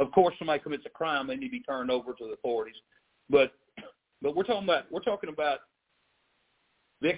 Of 0.00 0.12
course, 0.12 0.34
somebody 0.38 0.60
commits 0.60 0.84
a 0.86 0.90
crime, 0.90 1.26
they 1.26 1.36
need 1.36 1.46
to 1.46 1.52
be 1.52 1.60
turned 1.60 1.90
over 1.90 2.12
to 2.12 2.24
the 2.24 2.32
authorities. 2.32 2.76
But 3.30 3.52
but 4.20 4.36
we're 4.36 4.42
talking 4.42 4.64
about 4.64 4.84
we're 4.90 5.00
talking 5.00 5.30
about 5.30 5.60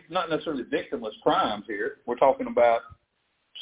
not 0.09 0.31
necessarily 0.31 0.65
victimless 0.65 1.19
crimes 1.23 1.65
here. 1.67 1.99
We're 2.07 2.17
talking 2.17 2.47
about 2.47 2.81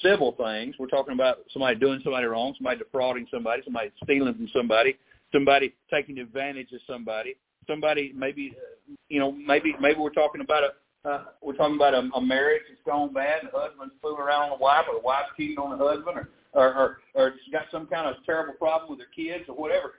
civil 0.03 0.33
things. 0.33 0.77
We're 0.79 0.89
talking 0.89 1.15
about 1.15 1.39
somebody 1.53 1.79
doing 1.79 2.01
somebody 2.03 2.27
wrong, 2.27 2.55
somebody 2.57 2.79
defrauding 2.79 3.27
somebody, 3.31 3.63
somebody 3.65 3.91
stealing 4.03 4.35
from 4.35 4.49
somebody, 4.55 4.99
somebody 5.33 5.75
taking 5.93 6.19
advantage 6.19 6.73
of 6.73 6.81
somebody, 6.87 7.37
somebody 7.67 8.13
maybe, 8.15 8.55
uh, 8.57 8.95
you 9.09 9.21
know, 9.21 9.33
maybe 9.33 9.75
maybe 9.81 9.99
we're 9.99 10.11
talking 10.11 10.41
about 10.41 10.65
a 10.65 10.69
uh, 11.09 11.25
we're 11.41 11.55
talking 11.55 11.77
about 11.77 11.95
a, 11.95 12.09
a 12.15 12.21
marriage 12.21 12.63
that's 12.69 12.83
gone 12.85 13.13
bad, 13.13 13.43
the 13.45 13.59
husband's 13.59 13.95
fooling 14.03 14.21
around 14.21 14.51
with 14.51 14.59
the 14.59 14.63
wife, 14.63 14.85
or 14.89 14.99
the 14.99 15.05
wife's 15.05 15.31
cheating 15.37 15.57
on 15.59 15.79
the 15.79 15.85
husband, 15.85 16.19
or 16.19 16.29
or 16.55 16.75
or, 16.75 16.99
or 17.15 17.35
got 17.53 17.67
some 17.71 17.87
kind 17.87 18.09
of 18.09 18.17
terrible 18.27 18.55
problem 18.55 18.91
with 18.91 18.99
their 18.99 19.15
kids, 19.15 19.49
or 19.49 19.55
whatever. 19.55 19.95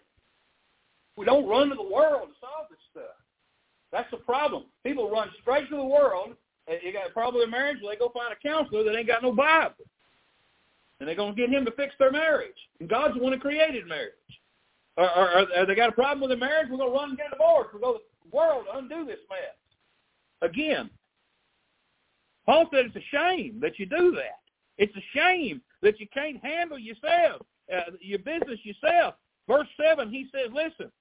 We 1.16 1.26
don't 1.26 1.48
run 1.48 1.70
to 1.70 1.76
the 1.76 1.84
world 1.84 2.30
to 2.30 2.36
solve 2.40 2.68
this 2.70 2.80
stuff. 2.92 3.16
That's 3.92 4.10
the 4.12 4.18
problem. 4.18 4.66
People 4.84 5.10
run 5.10 5.30
straight 5.42 5.70
to 5.70 5.76
the 5.76 5.84
world. 5.84 6.36
You 6.84 6.94
got 6.94 7.10
a 7.10 7.14
problem 7.14 7.42
with 7.42 7.50
marriage, 7.50 7.78
they 7.82 7.96
go 7.96 8.10
find 8.10 8.32
a 8.32 8.48
counselor 8.48 8.84
that 8.84 8.96
ain't 8.96 9.08
got 9.08 9.24
no 9.24 9.32
Bible. 9.32 9.74
And 11.00 11.08
they're 11.08 11.16
going 11.16 11.36
to 11.36 11.42
get 11.42 11.50
him 11.50 11.66
to 11.66 11.72
fix 11.72 11.96
their 11.98 12.12
marriage. 12.12 12.58
And 12.80 12.88
God's 12.88 13.16
the 13.16 13.24
one 13.24 13.34
who 13.34 13.40
created 13.40 13.88
marriage. 13.88 14.14
Or, 14.98 15.10
or, 15.10 15.48
or 15.58 15.66
they 15.66 15.76
got 15.76 15.90
a 15.90 15.94
problem 15.94 16.22
with 16.22 16.30
their 16.30 16.38
marriage, 16.38 16.68
we're 16.70 16.78
going 16.78 16.92
to 16.92 16.96
run 16.96 17.10
and 17.10 17.18
get 17.18 17.28
a 17.28 17.32
divorce. 17.32 17.68
We'll 17.74 17.82
go 17.82 17.94
to 17.94 18.04
the 18.30 18.36
world 18.36 18.66
to 18.66 18.78
undo 18.78 19.06
this 19.06 19.20
mess. 19.30 19.58
Again, 20.42 20.90
Paul 22.46 22.68
said 22.72 22.86
it's 22.86 22.96
a 22.96 23.16
shame 23.16 23.60
that 23.62 23.80
you 23.80 23.86
do 23.86 24.12
that. 24.12 24.40
It's 24.78 24.96
a 24.96 25.18
shame 25.18 25.62
that 25.82 26.00
you 26.00 26.08
can't 26.14 26.44
handle 26.44 26.78
yourself, 26.78 27.42
uh, 27.74 27.92
your 28.00 28.20
business 28.20 28.60
yourself. 28.64 29.16
Verse 29.48 29.68
7, 29.82 30.12
he 30.12 30.28
says, 30.32 30.52
listen, 30.54 30.92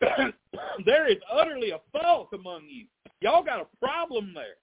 there 0.84 1.08
is 1.10 1.18
utterly 1.32 1.70
a 1.70 1.80
fault 1.92 2.28
among 2.32 2.62
you. 2.68 2.86
Y'all 3.20 3.42
got 3.42 3.60
a 3.60 3.84
problem 3.84 4.32
there 4.34 4.56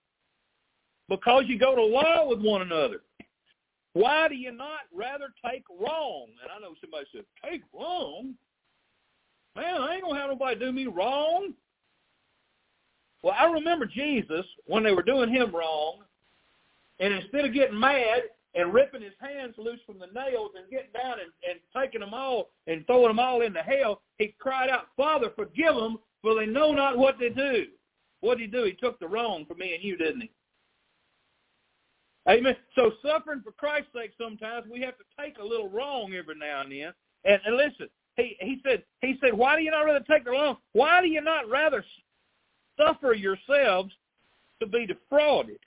because 1.09 1.43
you 1.47 1.57
go 1.57 1.75
to 1.75 1.83
law 1.83 2.27
with 2.27 2.41
one 2.41 2.61
another. 2.61 3.01
Why 3.93 4.27
do 4.29 4.35
you 4.35 4.51
not 4.51 4.81
rather 4.93 5.33
take 5.45 5.63
wrong? 5.69 6.27
And 6.41 6.51
I 6.51 6.59
know 6.59 6.75
somebody 6.79 7.05
said, 7.11 7.25
take 7.43 7.61
wrong? 7.73 8.35
Man, 9.55 9.81
I 9.81 9.95
ain't 9.95 10.03
going 10.03 10.15
to 10.15 10.21
have 10.21 10.29
nobody 10.29 10.59
do 10.59 10.71
me 10.71 10.87
wrong. 10.87 11.53
Well, 13.21 13.35
I 13.37 13.51
remember 13.51 13.85
Jesus 13.85 14.45
when 14.65 14.83
they 14.83 14.93
were 14.93 15.03
doing 15.03 15.29
him 15.29 15.53
wrong, 15.53 15.99
and 16.99 17.13
instead 17.13 17.45
of 17.45 17.53
getting 17.53 17.79
mad, 17.79 18.21
and 18.53 18.73
ripping 18.73 19.01
his 19.01 19.13
hands 19.19 19.55
loose 19.57 19.79
from 19.85 19.99
the 19.99 20.07
nails 20.07 20.51
and 20.57 20.69
getting 20.69 20.91
down 20.93 21.19
and, 21.19 21.31
and 21.49 21.59
taking 21.75 22.01
them 22.01 22.13
all 22.13 22.49
and 22.67 22.85
throwing 22.85 23.07
them 23.07 23.19
all 23.19 23.41
into 23.41 23.61
hell, 23.61 24.01
he 24.17 24.35
cried 24.39 24.69
out, 24.69 24.87
Father, 24.97 25.31
forgive 25.35 25.75
them, 25.75 25.97
for 26.21 26.35
they 26.35 26.45
know 26.45 26.71
not 26.71 26.97
what 26.97 27.17
they 27.19 27.29
do. 27.29 27.67
What 28.19 28.37
did 28.37 28.45
he 28.45 28.51
do? 28.51 28.63
He 28.63 28.73
took 28.73 28.99
the 28.99 29.07
wrong 29.07 29.45
for 29.47 29.55
me 29.55 29.73
and 29.73 29.83
you, 29.83 29.97
didn't 29.97 30.21
he? 30.21 30.31
Amen. 32.29 32.55
So 32.75 32.91
suffering 33.03 33.41
for 33.43 33.51
Christ's 33.51 33.89
sake, 33.95 34.11
sometimes 34.19 34.67
we 34.71 34.81
have 34.81 34.97
to 34.97 35.03
take 35.19 35.37
a 35.39 35.43
little 35.43 35.69
wrong 35.69 36.13
every 36.13 36.35
now 36.35 36.61
and 36.61 36.71
then. 36.71 36.93
And, 37.25 37.41
and 37.45 37.55
listen, 37.55 37.87
he 38.15 38.35
he 38.39 38.61
said 38.63 38.83
he 39.01 39.17
said, 39.21 39.33
why 39.33 39.55
do 39.55 39.63
you 39.63 39.71
not 39.71 39.85
rather 39.85 40.05
take 40.07 40.25
the 40.25 40.31
wrong? 40.31 40.57
Why 40.73 41.01
do 41.01 41.07
you 41.07 41.21
not 41.21 41.49
rather 41.49 41.83
suffer 42.77 43.13
yourselves 43.13 43.91
to 44.59 44.67
be 44.67 44.85
defrauded? 44.85 45.59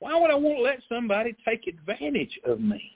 Why 0.00 0.18
would 0.18 0.30
I 0.30 0.34
want 0.34 0.56
to 0.56 0.62
let 0.62 0.80
somebody 0.88 1.36
take 1.46 1.66
advantage 1.66 2.38
of 2.44 2.60
me? 2.60 2.92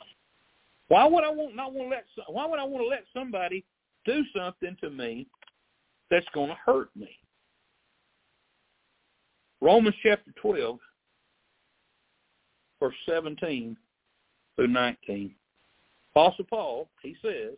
Why 0.89 1.07
would 1.07 1.23
I 1.23 1.31
want 1.31 1.55
not 1.55 1.73
want 1.73 1.91
to 1.91 1.97
let 1.97 2.05
why 2.29 2.47
would 2.47 2.59
I 2.59 2.65
want 2.65 2.83
to 2.83 2.89
let 2.89 3.05
somebody 3.15 3.65
do 4.05 4.23
something 4.37 4.77
to 4.81 4.91
me 4.91 5.27
that's 6.11 6.27
going 6.35 6.49
to 6.49 6.57
hurt 6.67 6.89
me? 6.97 7.11
Romans 9.61 9.95
chapter 10.03 10.33
12 10.41 10.79
verse 12.81 12.95
17 13.09 13.77
through 14.57 14.69
19. 14.69 15.35
Apostle 16.15 16.45
Paul, 16.45 16.89
he 17.03 17.17
says, 17.23 17.57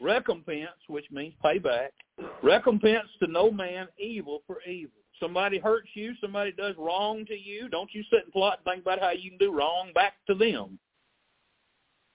recompense, 0.00 0.68
which 0.88 1.06
means 1.10 1.34
payback, 1.44 1.88
recompense 2.42 3.08
to 3.20 3.30
no 3.30 3.50
man 3.50 3.88
evil 3.98 4.42
for 4.46 4.62
evil 4.62 4.99
somebody 5.20 5.58
hurts 5.58 5.88
you, 5.94 6.14
somebody 6.20 6.52
does 6.52 6.74
wrong 6.78 7.24
to 7.26 7.38
you, 7.38 7.68
don't 7.68 7.92
you 7.92 8.02
sit 8.10 8.24
and 8.24 8.32
plot 8.32 8.58
and 8.58 8.64
think 8.64 8.82
about 8.82 9.00
how 9.00 9.10
you 9.10 9.30
can 9.30 9.38
do 9.38 9.52
wrong 9.52 9.90
back 9.94 10.14
to 10.26 10.34
them. 10.34 10.78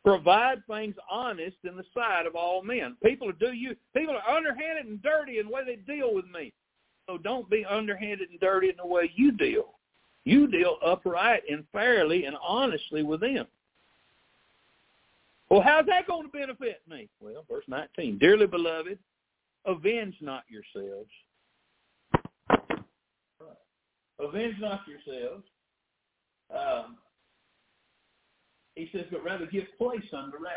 Provide 0.03 0.65
things 0.67 0.95
honest 1.09 1.57
in 1.63 1.75
the 1.75 1.83
sight 1.93 2.27
of 2.27 2.35
all 2.35 2.61
men. 2.61 2.95
People 3.03 3.31
do 3.39 3.53
you 3.53 3.75
people 3.95 4.15
are 4.15 4.35
underhanded 4.35 4.85
and 4.85 5.01
dirty 5.01 5.39
in 5.39 5.47
the 5.47 5.51
way 5.51 5.63
they 5.65 5.77
deal 5.77 6.13
with 6.13 6.25
me. 6.25 6.53
So 7.07 7.17
don't 7.17 7.49
be 7.49 7.65
underhanded 7.65 8.29
and 8.29 8.39
dirty 8.39 8.69
in 8.69 8.77
the 8.77 8.85
way 8.85 9.11
you 9.15 9.31
deal. 9.31 9.75
You 10.23 10.47
deal 10.47 10.77
upright 10.85 11.43
and 11.49 11.63
fairly 11.71 12.25
and 12.25 12.35
honestly 12.41 13.03
with 13.03 13.21
them. 13.21 13.47
Well, 15.49 15.61
how's 15.61 15.85
that 15.85 16.07
going 16.07 16.23
to 16.23 16.31
benefit 16.31 16.81
me? 16.89 17.07
Well, 17.19 17.45
verse 17.49 17.65
19. 17.67 18.17
Dearly 18.17 18.47
beloved, 18.47 18.97
avenge 19.65 20.15
not 20.21 20.43
yourselves, 20.49 21.09
Avenge 24.19 24.55
not 24.59 24.81
yourselves. 24.87 25.43
Um, 26.53 26.97
he 28.75 28.89
says, 28.91 29.05
but 29.11 29.23
rather 29.23 29.45
give 29.45 29.65
place 29.77 30.03
unto 30.13 30.37
wrath. 30.37 30.53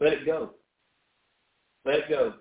Let 0.00 0.12
it 0.14 0.26
go. 0.26 0.54
Let 1.84 2.00
it 2.00 2.08
go. 2.08 2.34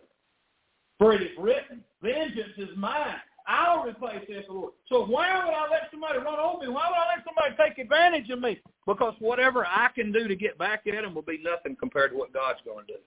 For 0.97 1.13
it 1.13 1.21
is 1.21 1.37
written, 1.37 1.83
vengeance 2.01 2.53
is 2.57 2.69
mine. 2.75 3.15
I'll 3.47 3.85
replace 3.85 4.25
the 4.27 4.41
Lord. 4.51 4.73
So 4.87 5.05
why 5.05 5.45
would 5.45 5.53
I 5.53 5.69
let 5.69 5.91
somebody 5.91 6.17
run 6.17 6.39
over 6.39 6.65
me? 6.65 6.69
Why 6.69 6.87
would 6.89 6.97
I 6.97 7.15
let 7.15 7.25
somebody 7.25 7.55
take 7.57 7.77
advantage 7.77 8.29
of 8.29 8.39
me 8.39 8.59
because 8.87 9.13
whatever 9.19 9.65
I 9.65 9.89
can 9.93 10.11
do 10.11 10.27
to 10.27 10.35
get 10.35 10.57
back 10.57 10.87
at 10.87 11.03
him 11.03 11.13
will 11.13 11.21
be 11.21 11.39
nothing 11.43 11.75
compared 11.79 12.11
to 12.11 12.17
what 12.17 12.33
God's 12.33 12.59
going 12.65 12.87
to 12.87 12.93
do. 12.93 12.99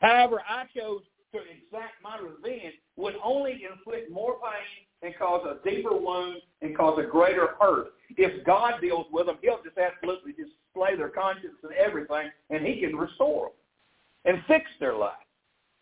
However, 0.00 0.42
I 0.48 0.64
chose 0.76 1.02
to 1.32 1.38
exact 1.38 2.02
my 2.02 2.18
revenge 2.18 2.74
would 2.96 3.14
only 3.22 3.62
inflict 3.70 4.10
more 4.10 4.38
pain 4.40 4.87
and 5.02 5.14
cause 5.16 5.46
a 5.46 5.68
deeper 5.68 5.96
wound 5.96 6.38
and 6.62 6.76
cause 6.76 6.98
a 6.98 7.08
greater 7.08 7.50
hurt. 7.60 7.88
If 8.16 8.44
God 8.44 8.80
deals 8.80 9.06
with 9.12 9.26
them, 9.26 9.36
he'll 9.42 9.62
just 9.62 9.78
absolutely 9.78 10.32
display 10.32 10.96
their 10.96 11.08
conscience 11.08 11.54
and 11.62 11.72
everything, 11.72 12.30
and 12.50 12.66
he 12.66 12.80
can 12.80 12.96
restore 12.96 13.50
them 14.24 14.34
and 14.34 14.44
fix 14.46 14.64
their 14.80 14.96
life. 14.96 15.12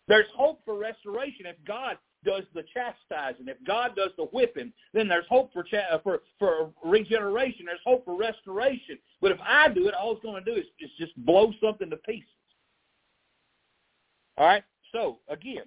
There's 0.09 0.27
hope 0.37 0.61
for 0.65 0.79
restoration 0.79 1.47
if 1.47 1.57
God 1.67 1.97
does 2.25 2.43
the 2.55 2.65
chastising. 2.75 3.49
If 3.49 3.57
God 3.67 3.97
does 3.97 4.11
the 4.17 4.25
whipping, 4.25 4.73
then 4.93 5.09
there's 5.09 5.27
hope 5.29 5.53
for 5.53 5.63
cha- 5.63 5.89
uh, 5.91 5.99
for 6.03 6.23
for 6.39 6.71
regeneration. 6.85 7.67
There's 7.67 7.81
hope 7.85 8.05
for 8.05 8.17
restoration. 8.17 8.99
But 9.21 9.33
if 9.33 9.39
I 9.43 9.69
do 9.69 9.89
it, 9.89 9.95
all 9.95 10.13
it's 10.13 10.23
going 10.23 10.43
to 10.45 10.51
do 10.51 10.59
is, 10.59 10.67
is 10.81 10.91
just 10.99 11.17
blow 11.25 11.53
something 11.63 11.91
to 11.91 11.97
pieces. 11.97 12.29
All 14.37 14.47
right. 14.47 14.65
So 14.93 15.19
again, 15.29 15.65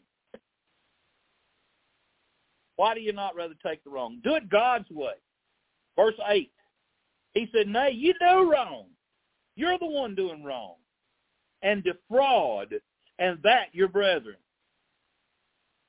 why 2.79 2.93
do 2.93 3.01
you 3.01 3.11
not 3.11 3.35
rather 3.35 3.55
take 3.61 3.83
the 3.83 3.89
wrong? 3.89 4.21
Do 4.23 4.35
it 4.35 4.47
God's 4.47 4.89
way. 4.89 5.15
Verse 5.97 6.15
eight. 6.29 6.53
He 7.33 7.49
said, 7.51 7.67
"Nay, 7.67 7.91
you 7.91 8.13
do 8.13 8.49
wrong. 8.49 8.85
You're 9.57 9.77
the 9.77 9.85
one 9.85 10.15
doing 10.15 10.45
wrong, 10.45 10.75
and 11.61 11.83
defraud, 11.83 12.73
and 13.17 13.37
that 13.43 13.75
your 13.75 13.89
brethren." 13.89 14.37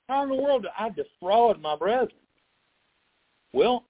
How 0.08 0.24
in 0.24 0.30
the 0.30 0.34
world 0.34 0.64
do 0.64 0.68
I 0.76 0.88
defraud 0.88 1.60
my 1.60 1.76
brethren? 1.76 2.10
Well, 3.52 3.84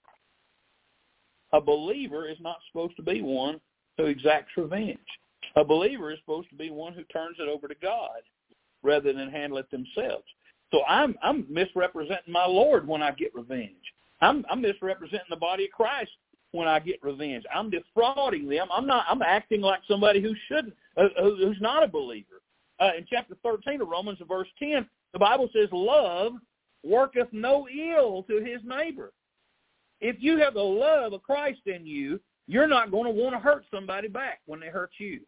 a 1.54 1.60
believer 1.60 2.28
is 2.28 2.38
not 2.38 2.58
supposed 2.66 2.96
to 2.96 3.02
be 3.02 3.22
one 3.22 3.62
who 3.96 4.04
exacts 4.04 4.54
revenge. 4.58 4.98
A 5.56 5.64
believer 5.64 6.12
is 6.12 6.18
supposed 6.18 6.50
to 6.50 6.54
be 6.54 6.68
one 6.68 6.92
who 6.92 7.04
turns 7.04 7.38
it 7.38 7.48
over 7.48 7.66
to 7.66 7.74
God 7.76 8.20
rather 8.82 9.14
than 9.14 9.30
handle 9.30 9.56
it 9.56 9.70
themselves. 9.70 10.26
So 10.72 10.84
I'm 10.88 11.16
I'm 11.22 11.46
misrepresenting 11.48 12.32
my 12.32 12.46
Lord 12.46 12.86
when 12.86 13.02
I 13.02 13.10
get 13.12 13.34
revenge. 13.34 13.74
I'm 14.20 14.44
I'm 14.50 14.60
misrepresenting 14.60 15.26
the 15.30 15.36
body 15.36 15.64
of 15.64 15.70
Christ 15.70 16.10
when 16.52 16.68
I 16.68 16.78
get 16.78 17.02
revenge. 17.02 17.44
I'm 17.54 17.70
defrauding 17.70 18.48
them. 18.48 18.68
I'm 18.72 18.86
not. 18.86 19.06
I'm 19.08 19.22
acting 19.22 19.60
like 19.60 19.80
somebody 19.88 20.20
who 20.20 20.34
shouldn't, 20.48 20.74
uh, 20.96 21.08
who's 21.18 21.60
not 21.60 21.82
a 21.82 21.88
believer. 21.88 22.42
Uh, 22.78 22.90
in 22.96 23.06
chapter 23.08 23.36
13 23.42 23.82
of 23.82 23.88
Romans, 23.88 24.18
verse 24.26 24.48
10, 24.58 24.88
the 25.12 25.18
Bible 25.18 25.48
says, 25.52 25.68
"Love 25.72 26.34
worketh 26.82 27.28
no 27.32 27.68
ill 27.68 28.22
to 28.24 28.42
his 28.42 28.62
neighbor." 28.64 29.12
If 30.00 30.16
you 30.18 30.38
have 30.38 30.54
the 30.54 30.62
love 30.62 31.12
of 31.12 31.22
Christ 31.22 31.60
in 31.66 31.86
you, 31.86 32.20
you're 32.46 32.66
not 32.66 32.90
going 32.90 33.04
to 33.04 33.10
want 33.10 33.34
to 33.34 33.38
hurt 33.38 33.64
somebody 33.70 34.08
back 34.08 34.40
when 34.46 34.60
they 34.60 34.68
hurt 34.68 34.92
you. 34.98 35.20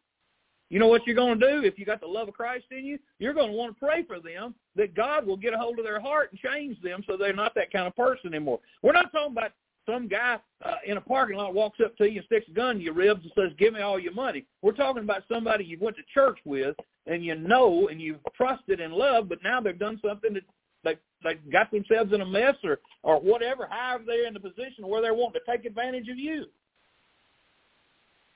You 0.73 0.79
know 0.79 0.87
what 0.87 1.07
you're 1.07 1.15
going 1.15 1.39
to 1.39 1.51
do 1.51 1.67
if 1.67 1.79
you 1.79 1.85
got 1.85 2.01
the 2.01 2.07
love 2.07 2.29
of 2.29 2.35
Christ 2.35 2.65
in 2.71 2.87
you? 2.87 2.99
You're 3.19 3.35
going 3.35 3.51
to 3.51 3.57
want 3.57 3.79
to 3.79 3.79
pray 3.79 4.05
for 4.05 4.21
them 4.21 4.55
that 4.75 4.95
God 4.95 5.27
will 5.27 5.37
get 5.37 5.53
a 5.53 5.59
hold 5.59 5.79
of 5.79 5.85
their 5.85 6.01
heart 6.01 6.31
and 6.33 6.41
change 6.41 6.81
them 6.81 7.05
so 7.07 7.19
they're 7.19 7.35
not 7.35 7.55
that 7.57 7.71
kind 7.71 7.87
of 7.87 7.95
person 7.95 8.33
anymore. 8.33 8.59
We're 8.81 8.93
not 8.93 9.13
talking 9.13 9.37
about 9.37 9.51
some 9.85 10.09
guy 10.09 10.39
uh, 10.65 10.77
in 10.87 10.97
a 10.97 11.01
parking 11.03 11.37
lot 11.37 11.53
walks 11.53 11.79
up 11.85 11.95
to 11.99 12.09
you 12.09 12.21
and 12.21 12.25
sticks 12.25 12.49
a 12.49 12.55
gun 12.55 12.77
to 12.77 12.83
your 12.83 12.95
ribs 12.95 13.21
and 13.23 13.33
says, 13.37 13.55
"Give 13.59 13.75
me 13.75 13.83
all 13.83 13.99
your 13.99 14.15
money." 14.15 14.47
We're 14.63 14.73
talking 14.73 15.03
about 15.03 15.25
somebody 15.31 15.67
you 15.67 15.77
went 15.79 15.97
to 15.97 16.03
church 16.15 16.39
with 16.47 16.75
and 17.07 17.23
you 17.23 17.35
know 17.35 17.89
and 17.89 18.01
you've 18.01 18.25
trusted 18.35 18.81
and 18.81 18.95
loved, 18.95 19.29
but 19.29 19.43
now 19.45 19.61
they've 19.61 19.79
done 19.79 20.01
something 20.03 20.33
that 20.33 20.45
they 20.85 20.97
they 21.23 21.35
got 21.51 21.71
themselves 21.71 22.15
in 22.15 22.23
a 22.23 22.27
mess 22.27 22.55
or 22.65 22.79
or 23.03 23.21
whatever. 23.21 23.69
However, 23.71 24.05
they're 24.07 24.27
in 24.27 24.33
the 24.33 24.41
position 24.41 24.87
where 24.87 25.03
they're 25.03 25.13
wanting 25.13 25.43
to 25.45 25.53
take 25.53 25.67
advantage 25.67 26.09
of 26.09 26.19
you. 26.19 26.47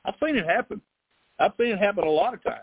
I've 0.04 0.16
seen 0.22 0.36
it 0.36 0.44
happen. 0.44 0.82
I've 1.38 1.52
seen 1.58 1.68
it 1.68 1.78
happen 1.78 2.04
a 2.04 2.10
lot 2.10 2.34
of 2.34 2.42
times, 2.42 2.60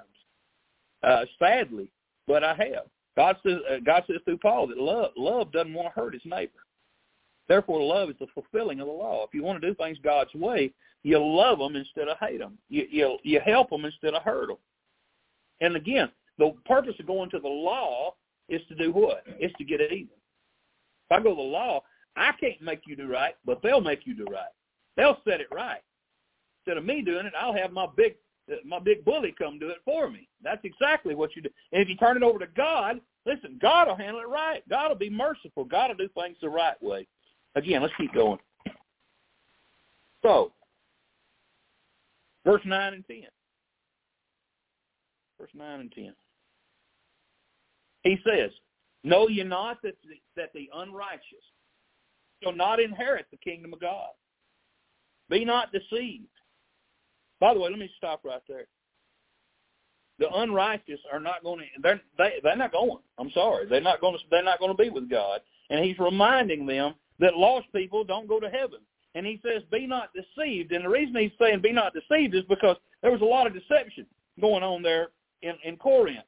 uh, 1.03 1.25
sadly, 1.39 1.91
but 2.27 2.43
I 2.43 2.55
have. 2.55 2.85
God 3.15 3.37
says, 3.45 3.57
uh, 3.69 3.77
God 3.85 4.03
says 4.07 4.17
through 4.25 4.39
Paul 4.39 4.67
that 4.67 4.77
love, 4.77 5.11
love 5.15 5.51
doesn't 5.51 5.73
want 5.73 5.93
to 5.93 5.99
hurt 5.99 6.13
his 6.13 6.23
neighbor. 6.25 6.51
Therefore, 7.47 7.83
love 7.83 8.09
is 8.09 8.15
the 8.19 8.27
fulfilling 8.33 8.79
of 8.79 8.87
the 8.87 8.93
law. 8.93 9.23
If 9.25 9.33
you 9.33 9.43
want 9.43 9.61
to 9.61 9.67
do 9.67 9.75
things 9.75 9.97
God's 10.03 10.33
way, 10.33 10.73
you 11.03 11.19
love 11.19 11.59
them 11.59 11.75
instead 11.75 12.07
of 12.07 12.17
hate 12.19 12.39
them. 12.39 12.57
You, 12.69 12.87
you, 12.89 13.17
you 13.23 13.39
help 13.45 13.69
them 13.69 13.85
instead 13.85 14.13
of 14.13 14.23
hurt 14.23 14.47
them. 14.47 14.57
And 15.61 15.75
again, 15.75 16.09
the 16.37 16.53
purpose 16.65 16.95
of 16.99 17.05
going 17.05 17.29
to 17.31 17.39
the 17.39 17.47
law 17.47 18.15
is 18.49 18.61
to 18.69 18.75
do 18.75 18.91
what? 18.91 19.23
It's 19.27 19.55
to 19.57 19.63
get 19.63 19.81
even. 19.81 20.07
If 20.07 21.11
I 21.11 21.21
go 21.21 21.29
to 21.29 21.35
the 21.35 21.41
law, 21.41 21.83
I 22.15 22.31
can't 22.39 22.61
make 22.61 22.81
you 22.85 22.95
do 22.95 23.11
right, 23.11 23.35
but 23.45 23.61
they'll 23.61 23.81
make 23.81 24.05
you 24.05 24.15
do 24.15 24.25
right. 24.25 24.51
They'll 24.95 25.17
set 25.27 25.41
it 25.41 25.47
right. 25.51 25.81
Instead 26.61 26.77
of 26.77 26.85
me 26.85 27.01
doing 27.01 27.25
it, 27.25 27.33
I'll 27.37 27.53
have 27.53 27.71
my 27.71 27.87
big 27.97 28.15
my 28.65 28.79
big 28.79 29.05
bully 29.05 29.33
come 29.37 29.59
do 29.59 29.69
it 29.69 29.77
for 29.85 30.09
me. 30.09 30.27
That's 30.43 30.63
exactly 30.63 31.15
what 31.15 31.35
you 31.35 31.41
do. 31.41 31.49
And 31.71 31.81
if 31.81 31.89
you 31.89 31.95
turn 31.95 32.17
it 32.17 32.23
over 32.23 32.39
to 32.39 32.47
God, 32.55 32.99
listen, 33.25 33.57
God 33.61 33.87
will 33.87 33.95
handle 33.95 34.21
it 34.21 34.27
right. 34.27 34.67
God 34.69 34.89
will 34.89 34.95
be 34.95 35.09
merciful. 35.09 35.63
God 35.63 35.89
will 35.89 36.07
do 36.07 36.09
things 36.09 36.37
the 36.41 36.49
right 36.49 36.81
way. 36.81 37.07
Again, 37.55 37.81
let's 37.81 37.93
keep 37.97 38.13
going. 38.13 38.39
So, 40.23 40.51
verse 42.45 42.61
9 42.65 42.93
and 42.93 43.07
10. 43.07 43.23
Verse 45.39 45.49
9 45.53 45.79
and 45.79 45.91
10. 45.91 46.13
He 48.03 48.17
says, 48.25 48.51
Know 49.03 49.27
ye 49.27 49.43
not 49.43 49.81
that 49.83 49.95
the, 50.03 50.15
that 50.35 50.51
the 50.53 50.69
unrighteous 50.73 51.21
shall 52.41 52.53
not 52.53 52.79
inherit 52.79 53.25
the 53.31 53.37
kingdom 53.37 53.73
of 53.73 53.81
God? 53.81 54.09
Be 55.29 55.45
not 55.45 55.71
deceived. 55.71 56.27
By 57.43 57.53
the 57.53 57.59
way, 57.59 57.69
let 57.69 57.77
me 57.77 57.91
stop 57.97 58.21
right 58.23 58.41
there. 58.47 58.67
The 60.17 60.33
unrighteous 60.33 61.01
are 61.11 61.19
not 61.19 61.43
going 61.43 61.59
to. 61.59 61.65
They're 61.81 61.99
they, 62.17 62.35
they're 62.41 62.55
not 62.55 62.71
going. 62.71 62.99
I'm 63.19 63.31
sorry. 63.31 63.67
They're 63.67 63.81
not 63.81 63.99
going 63.99 64.13
to. 64.13 64.19
They're 64.31 64.45
not 64.45 64.59
going 64.59 64.71
to 64.71 64.81
be 64.81 64.89
with 64.89 65.09
God. 65.09 65.41
And 65.69 65.83
He's 65.83 65.99
reminding 65.99 66.65
them 66.65 66.93
that 67.19 67.35
lost 67.35 67.65
people 67.75 68.05
don't 68.05 68.29
go 68.29 68.39
to 68.39 68.49
heaven. 68.49 68.79
And 69.15 69.25
He 69.25 69.41
says, 69.43 69.61
"Be 69.69 69.85
not 69.85 70.11
deceived." 70.13 70.71
And 70.71 70.85
the 70.85 70.89
reason 70.89 71.17
He's 71.17 71.31
saying, 71.37 71.59
"Be 71.59 71.73
not 71.73 71.91
deceived," 71.93 72.33
is 72.33 72.45
because 72.47 72.77
there 73.01 73.11
was 73.11 73.19
a 73.19 73.25
lot 73.25 73.45
of 73.45 73.53
deception 73.53 74.05
going 74.39 74.63
on 74.63 74.81
there 74.81 75.09
in 75.41 75.55
in 75.65 75.75
Corinth. 75.75 76.23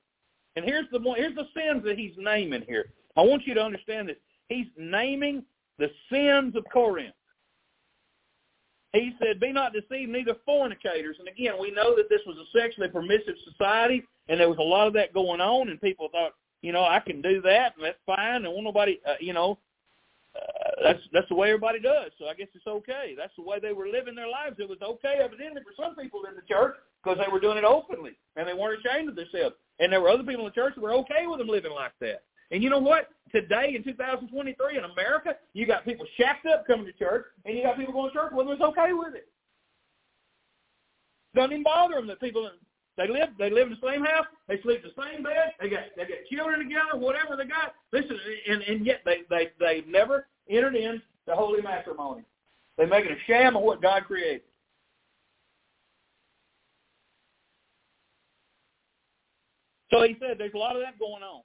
And 0.57 0.65
here's 0.65 0.89
the 0.91 0.99
here's 1.15 1.35
the 1.35 1.47
sins 1.55 1.81
that 1.85 1.97
He's 1.97 2.15
naming 2.17 2.63
here. 2.67 2.91
I 3.15 3.21
want 3.21 3.47
you 3.47 3.53
to 3.53 3.63
understand 3.63 4.09
this. 4.09 4.17
He's 4.49 4.67
naming 4.77 5.45
the 5.79 5.89
sins 6.11 6.57
of 6.57 6.65
Corinth. 6.73 7.15
He 8.95 9.13
said, 9.19 9.39
be 9.39 9.51
not 9.51 9.73
deceived, 9.73 10.11
neither 10.11 10.35
fornicators. 10.45 11.17
And 11.19 11.27
again, 11.27 11.55
we 11.59 11.71
know 11.71 11.95
that 11.95 12.09
this 12.09 12.21
was 12.25 12.37
a 12.37 12.57
sexually 12.57 12.89
permissive 12.89 13.35
society, 13.51 14.03
and 14.29 14.39
there 14.39 14.49
was 14.49 14.57
a 14.57 14.63
lot 14.63 14.87
of 14.87 14.93
that 14.93 15.13
going 15.13 15.41
on, 15.41 15.69
and 15.69 15.79
people 15.81 16.09
thought, 16.11 16.33
you 16.61 16.71
know, 16.71 16.83
I 16.83 16.99
can 16.99 17.21
do 17.21 17.41
that, 17.41 17.75
and 17.75 17.85
that's 17.85 17.99
fine, 18.05 18.43
and 18.43 18.47
won't 18.47 18.63
nobody, 18.63 18.99
uh, 19.07 19.15
you 19.19 19.33
know, 19.33 19.59
uh, 20.35 20.83
that's 20.83 20.99
that's 21.13 21.29
the 21.29 21.35
way 21.35 21.49
everybody 21.49 21.79
does. 21.79 22.11
So 22.19 22.27
I 22.27 22.33
guess 22.33 22.47
it's 22.53 22.67
okay. 22.67 23.13
That's 23.17 23.35
the 23.37 23.43
way 23.43 23.59
they 23.59 23.71
were 23.71 23.87
living 23.87 24.15
their 24.15 24.27
lives. 24.27 24.57
It 24.59 24.67
was 24.67 24.81
okay, 24.81 25.19
evidently, 25.23 25.61
for 25.61 25.81
some 25.81 25.95
people 25.95 26.23
in 26.27 26.35
the 26.35 26.41
church 26.41 26.75
because 27.03 27.19
they 27.19 27.31
were 27.31 27.39
doing 27.39 27.57
it 27.57 27.63
openly, 27.63 28.17
and 28.35 28.47
they 28.47 28.53
weren't 28.53 28.79
ashamed 28.83 29.09
of 29.09 29.15
themselves. 29.15 29.55
And 29.79 29.91
there 29.91 30.01
were 30.01 30.09
other 30.09 30.23
people 30.23 30.45
in 30.45 30.51
the 30.51 30.59
church 30.59 30.75
that 30.75 30.81
were 30.81 30.93
okay 30.93 31.27
with 31.27 31.39
them 31.39 31.47
living 31.47 31.71
like 31.71 31.93
that. 32.01 32.23
And 32.51 32.63
you 32.63 32.69
know 32.69 32.79
what? 32.79 33.09
Today 33.31 33.73
in 33.75 33.83
2023 33.83 34.77
in 34.77 34.83
America, 34.83 35.35
you 35.53 35.65
got 35.65 35.83
people 35.83 36.05
shacked 36.17 36.45
up 36.45 36.65
coming 36.67 36.85
to 36.85 36.93
church, 36.93 37.25
and 37.43 37.57
you 37.57 37.63
got 37.63 37.77
people 37.77 37.93
going 37.93 38.11
to 38.11 38.15
church 38.15 38.31
with 38.31 38.47
them 38.47 38.57
that's 38.57 38.69
okay 38.71 38.93
with 38.93 39.15
it. 39.15 39.27
Doesn't 41.33 41.51
even 41.51 41.63
bother 41.63 41.95
them 41.95 42.07
that 42.07 42.21
people 42.21 42.49
they 42.97 43.09
live 43.09 43.29
they 43.37 43.49
live 43.49 43.67
in 43.67 43.77
the 43.81 43.87
same 43.87 44.05
house, 44.05 44.25
they 44.47 44.61
sleep 44.61 44.81
in 44.83 44.91
the 44.95 45.03
same 45.03 45.23
bed, 45.23 45.53
they 45.59 45.69
got 45.69 45.81
they 45.97 46.03
got 46.03 46.17
children 46.31 46.59
together, 46.59 46.95
whatever 46.97 47.35
they 47.35 47.43
got. 47.45 47.73
Listen, 47.91 48.17
and 48.47 48.61
and 48.61 48.85
yet 48.85 49.01
they 49.03 49.23
they 49.29 49.49
they've 49.59 49.87
never 49.87 50.27
entered 50.49 50.75
in 50.75 51.01
the 51.27 51.35
holy 51.35 51.61
matrimony. 51.61 52.23
They 52.77 52.85
make 52.85 53.05
it 53.05 53.11
a 53.11 53.19
sham 53.27 53.57
of 53.57 53.63
what 53.63 53.81
God 53.81 54.05
created. 54.05 54.41
So 59.91 60.03
he 60.03 60.15
said 60.19 60.37
there's 60.37 60.53
a 60.53 60.57
lot 60.57 60.75
of 60.75 60.81
that 60.83 60.97
going 60.97 61.23
on 61.23 61.41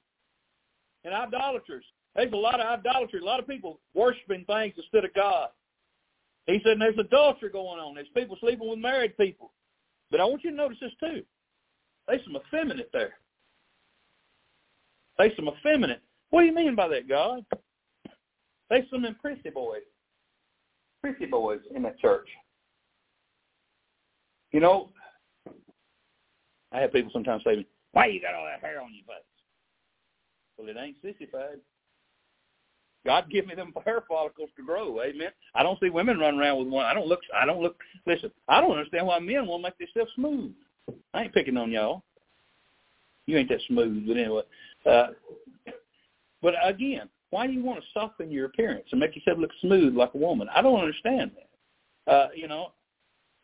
and 1.05 1.15
idolaters. 1.15 1.85
There's 2.15 2.33
a 2.33 2.37
lot 2.37 2.61
of 2.61 2.67
idolatry, 2.67 3.21
a 3.21 3.25
lot 3.25 3.41
of 3.41 3.47
people 3.47 3.81
worshiping 3.95 4.45
things 4.47 4.75
instead 4.77 5.05
of 5.05 5.15
God. 5.15 5.49
He 6.47 6.61
said 6.65 6.79
there's 6.81 6.99
adultery 6.99 7.51
going 7.51 7.79
on. 7.79 7.95
There's 7.95 8.09
people 8.15 8.37
sleeping 8.41 8.69
with 8.69 8.79
married 8.79 9.17
people. 9.17 9.53
But 10.11 10.21
I 10.21 10.25
want 10.25 10.43
you 10.43 10.51
to 10.51 10.57
notice 10.57 10.79
this 10.81 10.93
too. 10.99 11.23
There's 12.09 12.25
some 12.25 12.37
effeminate 12.37 12.91
there. 12.93 13.15
There's 15.19 15.37
some 15.37 15.49
effeminate. 15.49 16.03
What 16.31 16.41
do 16.41 16.47
you 16.47 16.55
mean 16.55 16.75
by 16.75 16.89
that, 16.89 17.09
God? 17.09 17.45
There's 18.69 18.89
some 18.91 19.05
prissy 19.21 19.51
boys. 19.51 19.83
Prissy 21.03 21.27
boys 21.27 21.61
in 21.75 21.83
that 21.83 21.99
church. 22.01 22.29
You 24.53 24.61
know, 24.61 24.91
I 26.73 26.81
have 26.81 26.93
people 26.93 27.11
sometimes 27.13 27.45
say 27.45 27.51
to 27.53 27.57
me, 27.59 27.67
why 27.93 28.07
you 28.07 28.21
got 28.21 28.35
all 28.35 28.47
that 28.47 28.61
hair 28.61 28.81
on 28.81 28.93
your 28.93 29.05
face? 29.05 29.25
Well, 30.61 30.69
it 30.69 30.77
ain't 30.79 30.97
sissified. 31.03 31.59
God 33.07 33.31
give 33.31 33.47
me 33.47 33.55
them 33.55 33.73
hair 33.85 34.03
follicles 34.07 34.51
to 34.57 34.63
grow. 34.63 35.01
Amen. 35.03 35.31
I 35.55 35.63
don't 35.63 35.81
see 35.81 35.89
women 35.89 36.19
running 36.19 36.39
around 36.39 36.59
with 36.59 36.69
one. 36.69 36.85
I 36.85 36.93
don't 36.93 37.07
look. 37.07 37.21
I 37.35 37.47
don't 37.47 37.63
look. 37.63 37.77
Listen, 38.07 38.31
I 38.49 38.61
don't 38.61 38.73
understand 38.73 39.07
why 39.07 39.19
men 39.19 39.47
want 39.47 39.63
to 39.63 39.69
make 39.69 39.79
themselves 39.79 40.13
smooth. 40.15 40.53
I 41.15 41.23
ain't 41.23 41.35
picking 41.35 41.57
on 41.57 41.71
y'all. 41.71 42.03
You 43.27 43.39
ain't 43.39 43.49
that 43.49 43.61
smooth, 43.69 44.07
but 44.07 44.17
anyway. 44.17 44.43
Uh, 44.85 45.07
but 46.43 46.55
again, 46.63 47.09
why 47.31 47.47
do 47.47 47.53
you 47.53 47.63
want 47.63 47.81
to 47.81 47.87
soften 47.95 48.31
your 48.31 48.47
appearance 48.47 48.87
and 48.91 49.01
make 49.01 49.15
yourself 49.15 49.39
look 49.39 49.53
smooth 49.61 49.95
like 49.95 50.13
a 50.15 50.19
woman? 50.19 50.49
I 50.55 50.63
don't 50.63 50.81
understand 50.81 51.31
that. 51.37 52.13
Uh, 52.13 52.29
you 52.35 52.49
know, 52.49 52.73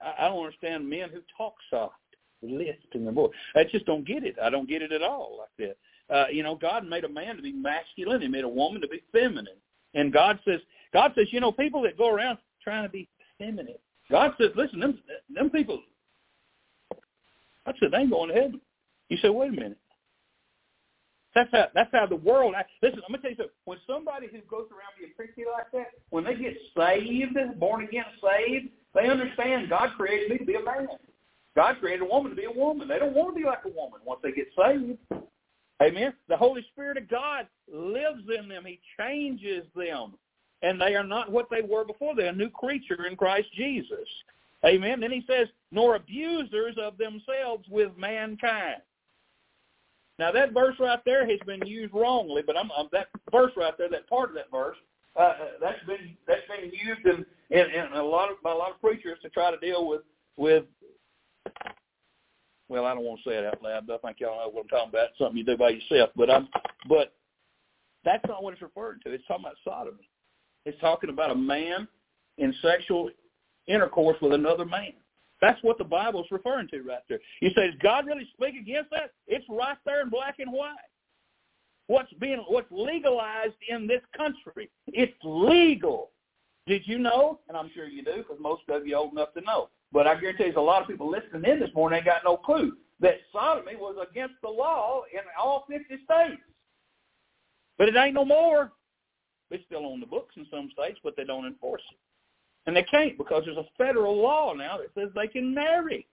I, 0.03 0.27
I 0.27 0.29
don't 0.29 0.45
understand 0.45 0.89
men 0.89 1.11
who 1.11 1.21
talk 1.37 1.55
soft, 1.71 1.95
lisp 2.43 2.95
in 2.95 3.05
their 3.05 3.13
voice. 3.13 3.31
I 3.55 3.65
just 3.65 3.87
don't 3.87 4.07
get 4.07 4.25
it. 4.25 4.37
I 4.43 4.51
don't 4.51 4.69
get 4.69 4.83
it 4.83 4.93
at 4.93 5.03
all 5.03 5.39
like 5.39 5.69
that. 5.69 5.77
Uh, 6.09 6.27
you 6.31 6.43
know, 6.43 6.55
God 6.55 6.87
made 6.87 7.05
a 7.05 7.09
man 7.09 7.37
to 7.37 7.43
be 7.43 7.53
masculine. 7.53 8.23
He 8.23 8.29
made 8.29 8.45
a 8.45 8.49
woman 8.49 8.81
to 8.81 8.89
be 8.89 9.03
feminine. 9.13 9.57
And 9.95 10.13
God 10.13 10.39
says, 10.47 10.61
God 10.93 11.13
says, 11.17 11.27
you 11.33 11.41
know, 11.41 11.53
people 11.53 11.83
that 11.83 11.99
go 11.99 12.09
around 12.09 12.39
trying 12.63 12.85
to 12.85 12.89
be 12.89 13.09
feminine. 13.39 13.77
God 14.11 14.33
says, 14.41 14.51
listen, 14.55 14.81
them, 14.81 14.99
them 15.35 15.51
people, 15.51 15.81
I 17.67 17.73
said, 17.81 17.91
they 17.93 17.99
ain't 17.99 18.11
going 18.11 18.29
to 18.29 18.35
heaven. 18.35 18.61
You 19.09 19.17
say, 19.19 19.31
wait 19.31 19.49
a 19.49 19.53
minute. 19.53 19.79
That's 21.35 21.51
how 21.53 21.67
that's 21.75 21.91
how 21.93 22.07
the 22.07 22.17
world. 22.17 22.55
Listen, 22.83 23.01
I'm 23.07 23.13
gonna 23.13 23.21
tell 23.21 23.31
you 23.31 23.37
something. 23.37 23.53
When 23.67 23.77
somebody 23.87 24.27
who 24.27 24.39
goes 24.49 24.69
around 24.73 24.97
being 24.99 25.13
prickly 25.15 25.45
like 25.45 25.71
that, 25.73 25.93
when 26.09 26.25
they 26.25 26.35
get 26.35 26.57
saved, 26.75 27.37
born 27.61 27.85
again, 27.85 28.07
saved, 28.25 28.71
they 28.95 29.11
understand 29.11 29.69
God 29.69 29.91
created 29.99 30.31
me 30.31 30.39
to 30.39 30.45
be 30.47 30.55
a 30.55 30.65
man. 30.65 30.89
God 31.55 31.77
created 31.79 32.01
a 32.01 32.07
woman 32.07 32.31
to 32.31 32.37
be 32.37 32.45
a 32.45 32.51
woman. 32.51 32.89
They 32.89 32.99
don't 32.99 33.15
want 33.15 33.37
to 33.37 33.39
be 33.39 33.47
like 33.47 33.67
a 33.67 33.69
woman 33.69 34.01
once 34.03 34.21
they 34.23 34.33
get 34.33 34.49
saved. 34.57 34.97
Amen. 35.83 36.15
The 36.29 36.37
Holy 36.37 36.65
Spirit 36.73 36.97
of 36.97 37.09
God 37.09 37.47
lives 37.73 38.23
in 38.39 38.49
them. 38.49 38.65
He 38.65 38.81
changes 38.99 39.65
them. 39.75 40.15
And 40.63 40.81
they 40.81 40.95
are 40.95 41.05
not 41.05 41.31
what 41.31 41.49
they 41.51 41.61
were 41.61 41.85
before. 41.85 42.15
They're 42.15 42.29
a 42.29 42.35
new 42.35 42.49
creature 42.49 43.07
in 43.07 43.17
Christ 43.17 43.49
Jesus. 43.55 44.09
Amen. 44.65 45.01
Then 45.01 45.13
he 45.13 45.23
says, 45.27 45.49
nor 45.71 45.97
abusers 45.97 46.77
of 46.81 46.97
themselves 46.97 47.67
with 47.69 47.91
mankind. 47.97 48.81
Now 50.19 50.33
that 50.33 50.55
verse 50.55 50.77
right 50.81 50.99
there 51.05 51.29
has 51.29 51.39
been 51.47 51.67
used 51.67 51.93
wrongly, 51.93 52.43
but 52.47 52.57
I'm, 52.57 52.71
I'm 52.77 52.89
that 52.93 53.09
verse 53.31 53.53
right 53.57 53.75
there, 53.77 53.91
that 53.91 54.09
part 54.09 54.31
of 54.31 54.35
that 54.37 54.51
verse, 54.51 54.77
uh, 55.15 55.21
uh 55.21 55.35
that's 55.61 55.85
been 55.87 56.17
that's 56.27 56.41
been 56.49 56.71
used 56.73 57.05
in, 57.05 57.27
in, 57.51 57.71
in 57.71 57.93
a 57.93 58.03
lot 58.03 58.31
of 58.31 58.43
by 58.43 58.53
a 58.53 58.55
lot 58.55 58.71
of 58.71 58.81
preachers 58.81 59.19
to 59.23 59.29
try 59.29 59.51
to 59.51 59.59
deal 59.59 59.87
with 59.87 60.01
with 60.37 60.65
well, 62.69 62.85
I 62.85 62.95
don't 62.95 63.05
want 63.05 63.21
to 63.23 63.31
say 63.31 63.37
it 63.37 63.45
out 63.45 63.63
loud, 63.63 63.87
but 63.87 63.95
I 63.95 63.99
think 63.99 64.21
y'all 64.21 64.39
know 64.39 64.51
what 64.51 64.63
I'm 64.63 64.69
talking 64.69 64.89
about. 64.91 65.09
It's 65.11 65.19
something 65.19 65.37
you 65.37 65.45
do 65.45 65.57
by 65.57 65.71
yourself. 65.71 66.11
But 66.17 66.31
I'm, 66.31 66.49
but 66.89 67.15
that's 68.05 68.25
not 68.27 68.43
what 68.43 68.53
it's 68.53 68.63
referring 68.63 69.01
to. 69.05 69.13
It's 69.13 69.27
talking 69.27 69.45
about 69.45 69.57
sodomy. 69.65 70.09
It's 70.65 70.81
talking 70.81 71.11
about 71.11 71.31
a 71.31 71.35
man 71.35 71.87
in 72.39 72.55
sexual 72.63 73.11
intercourse 73.67 74.17
with 74.21 74.33
another 74.33 74.65
man. 74.65 74.93
That's 75.41 75.63
what 75.63 75.79
the 75.79 75.85
Bible 75.85 76.25
is 76.25 76.31
referring 76.31 76.69
to 76.69 76.83
right 76.83 77.03
there. 77.09 77.21
You 77.41 77.51
say, 77.55 77.71
does 77.71 77.79
God 77.83 78.07
really 78.07 78.29
speak 78.35 78.55
against 78.61 78.91
that? 78.91 79.13
It's 79.27 79.45
right 79.49 79.77
there 79.85 80.01
in 80.03 80.09
black 80.09 80.37
and 80.39 80.53
white. 80.53 80.75
What's 81.89 82.13
being 82.15 82.43
what's 82.49 82.71
legalized 82.71 83.55
in 83.69 83.87
this 83.87 84.01
country? 84.17 84.71
It's 84.89 85.15
legal. 85.23 86.11
Did 86.67 86.83
you 86.87 86.99
know? 86.99 87.39
And 87.49 87.57
I'm 87.57 87.71
sure 87.75 87.87
you 87.87 88.03
do, 88.03 88.17
because 88.17 88.39
most 88.41 88.63
of 88.69 88.87
you 88.87 88.97
old 88.97 89.13
enough 89.13 89.33
to 89.35 89.41
know. 89.43 89.69
But 89.93 90.07
I 90.07 90.19
guarantee 90.19 90.45
there's 90.45 90.57
a 90.57 90.61
lot 90.61 90.83
of 90.83 90.89
people 90.89 91.11
listening 91.11 91.51
in 91.51 91.61
this 91.61 91.75
morning 91.75 91.99
ain't 91.99 92.07
got 92.07 92.23
no 92.25 92.37
clue 92.37 92.77
that 93.01 93.17
sodomy 93.33 93.77
was 93.77 93.97
against 94.11 94.35
the 94.43 94.49
law 94.49 95.03
in 95.13 95.21
all 95.39 95.67
50 95.69 95.85
states. 95.87 96.43
But 97.79 97.89
it 97.89 97.97
ain't 97.97 98.15
no 98.15 98.25
more. 98.25 98.73
It's 99.51 99.65
still 99.67 99.87
on 99.87 100.01
the 100.01 100.07
books 100.07 100.35
in 100.37 100.47
some 100.51 100.71
states, 100.73 100.99
but 101.05 101.17
they 101.17 101.25
don't 101.25 101.47
enforce 101.47 101.83
it. 101.93 101.99
And 102.67 102.75
they 102.75 102.83
can't 102.83 103.17
because 103.17 103.45
there's 103.45 103.57
a 103.57 103.67
federal 103.79 104.21
law 104.21 104.53
now 104.53 104.79
that 104.79 104.93
says 104.95 105.11
they 105.15 105.29
can 105.29 105.55
marry. 105.55 106.07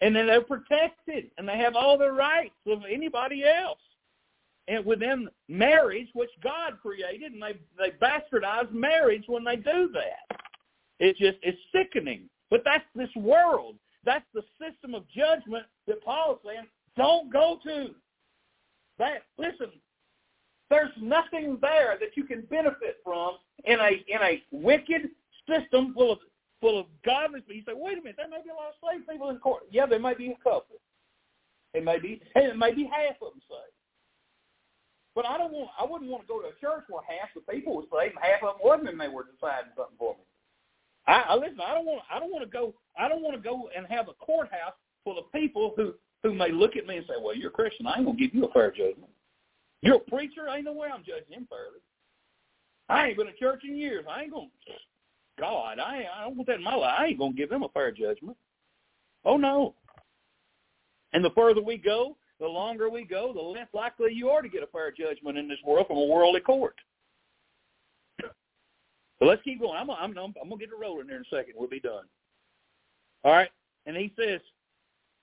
And 0.00 0.14
then 0.14 0.26
they're 0.26 0.42
protected 0.42 1.30
and 1.38 1.48
they 1.48 1.56
have 1.58 1.74
all 1.74 1.98
the 1.98 2.10
rights 2.10 2.54
of 2.66 2.82
anybody 2.88 3.44
else. 3.44 3.78
And 4.68 4.84
within 4.84 5.28
marriage, 5.48 6.08
which 6.12 6.30
God 6.42 6.78
created, 6.80 7.32
and 7.32 7.42
they 7.42 7.58
they 7.76 7.90
bastardize 7.98 8.70
marriage 8.72 9.24
when 9.26 9.42
they 9.42 9.56
do 9.56 9.90
that. 9.92 10.38
It's 11.00 11.18
just 11.18 11.38
it's 11.42 11.58
sickening. 11.74 12.28
But 12.52 12.64
that's 12.66 12.84
this 12.94 13.08
world. 13.16 13.76
That's 14.04 14.26
the 14.34 14.42
system 14.60 14.94
of 14.94 15.08
judgment 15.08 15.64
that 15.86 16.04
Paul 16.04 16.34
is 16.34 16.38
saying, 16.44 16.66
don't 16.98 17.32
go 17.32 17.58
to. 17.64 17.94
That 18.98 19.22
listen, 19.38 19.70
there's 20.68 20.92
nothing 21.00 21.56
there 21.62 21.96
that 21.98 22.14
you 22.14 22.24
can 22.24 22.42
benefit 22.42 22.98
from 23.02 23.36
in 23.64 23.80
a 23.80 24.04
in 24.06 24.20
a 24.20 24.42
wicked 24.50 25.08
system 25.48 25.94
full 25.94 26.12
of 26.12 26.18
full 26.60 26.78
of 26.78 26.86
godless 27.06 27.40
people. 27.48 27.54
You 27.56 27.62
say, 27.66 27.72
wait 27.74 27.96
a 27.96 28.02
minute, 28.02 28.16
there 28.18 28.28
may 28.28 28.42
be 28.44 28.50
a 28.50 28.54
lot 28.54 28.68
of 28.68 28.74
slave 28.84 29.08
people 29.08 29.30
in 29.30 29.38
court. 29.38 29.62
Yeah, 29.70 29.86
there 29.86 29.98
may 29.98 30.12
be 30.12 30.28
a 30.28 30.36
couple. 30.44 30.76
It 31.72 31.82
may 31.82 31.98
be 31.98 32.20
it 32.36 32.58
may 32.58 32.74
be 32.74 32.84
half 32.84 33.16
of 33.22 33.32
them 33.32 33.40
saved. 33.48 33.76
But 35.14 35.24
I 35.24 35.38
don't 35.38 35.54
want 35.54 35.70
I 35.80 35.86
wouldn't 35.90 36.10
want 36.10 36.24
to 36.24 36.28
go 36.28 36.42
to 36.42 36.48
a 36.48 36.60
church 36.60 36.84
where 36.90 37.00
half 37.08 37.30
the 37.34 37.40
people 37.50 37.76
were 37.76 37.88
saved 37.88 38.16
and 38.16 38.22
half 38.22 38.42
of 38.42 38.58
them 38.58 38.62
wasn't 38.62 38.90
and 38.90 39.00
they 39.00 39.08
were 39.08 39.24
deciding 39.24 39.72
something 39.74 39.96
for 39.96 40.16
me. 40.20 40.24
I, 41.06 41.24
I 41.28 41.34
listen. 41.34 41.58
I 41.64 41.74
don't 41.74 41.86
want. 41.86 42.02
I 42.12 42.18
don't 42.18 42.30
want 42.30 42.44
to 42.44 42.50
go. 42.50 42.74
I 42.98 43.08
don't 43.08 43.22
want 43.22 43.36
to 43.36 43.42
go 43.42 43.68
and 43.76 43.86
have 43.88 44.08
a 44.08 44.14
courthouse 44.14 44.74
full 45.04 45.18
of 45.18 45.30
people 45.32 45.74
who 45.76 45.94
who 46.22 46.34
may 46.34 46.52
look 46.52 46.76
at 46.76 46.86
me 46.86 46.98
and 46.98 47.06
say, 47.06 47.14
"Well, 47.20 47.36
you're 47.36 47.48
a 47.48 47.52
Christian. 47.52 47.86
I 47.86 47.96
ain't 47.96 48.06
gonna 48.06 48.18
give 48.18 48.34
you 48.34 48.46
a 48.46 48.52
fair 48.52 48.70
judgment. 48.70 49.10
You're 49.80 49.96
a 49.96 50.00
preacher. 50.00 50.48
Ain't 50.48 50.64
no 50.64 50.72
way 50.72 50.88
I'm 50.92 51.04
judging 51.04 51.32
him 51.32 51.48
fairly. 51.48 51.80
I 52.88 53.08
ain't 53.08 53.16
been 53.16 53.26
to 53.26 53.32
church 53.34 53.62
in 53.64 53.76
years. 53.76 54.04
I 54.08 54.22
ain't 54.22 54.32
gonna. 54.32 54.46
God, 55.38 55.78
I 55.78 56.06
I 56.14 56.24
don't 56.24 56.36
want 56.36 56.46
that 56.46 56.56
in 56.56 56.64
my 56.64 56.74
life. 56.74 56.94
I 56.98 57.06
ain't 57.06 57.18
gonna 57.18 57.32
give 57.32 57.50
him 57.50 57.62
a 57.62 57.68
fair 57.70 57.90
judgment. 57.90 58.36
Oh 59.24 59.36
no. 59.36 59.74
And 61.12 61.24
the 61.24 61.30
further 61.30 61.62
we 61.62 61.76
go, 61.76 62.16
the 62.40 62.46
longer 62.46 62.88
we 62.90 63.04
go, 63.04 63.32
the 63.32 63.40
less 63.40 63.68
likely 63.72 64.12
you 64.12 64.30
are 64.30 64.42
to 64.42 64.48
get 64.48 64.62
a 64.62 64.66
fair 64.66 64.90
judgment 64.90 65.38
in 65.38 65.48
this 65.48 65.58
world 65.64 65.86
from 65.86 65.98
a 65.98 66.06
worldly 66.06 66.40
court. 66.40 66.76
But 69.22 69.28
let's 69.28 69.42
keep 69.42 69.60
going. 69.60 69.78
I'm 69.78 69.88
I'm 69.88 70.18
I'm, 70.18 70.34
gonna 70.34 70.56
get 70.58 70.70
it 70.70 70.80
rolling 70.80 71.06
here 71.06 71.18
in 71.18 71.22
a 71.22 71.36
second. 71.36 71.54
We'll 71.56 71.68
be 71.68 71.78
done. 71.78 72.06
All 73.22 73.30
right. 73.30 73.50
And 73.86 73.96
he 73.96 74.12
says, 74.18 74.40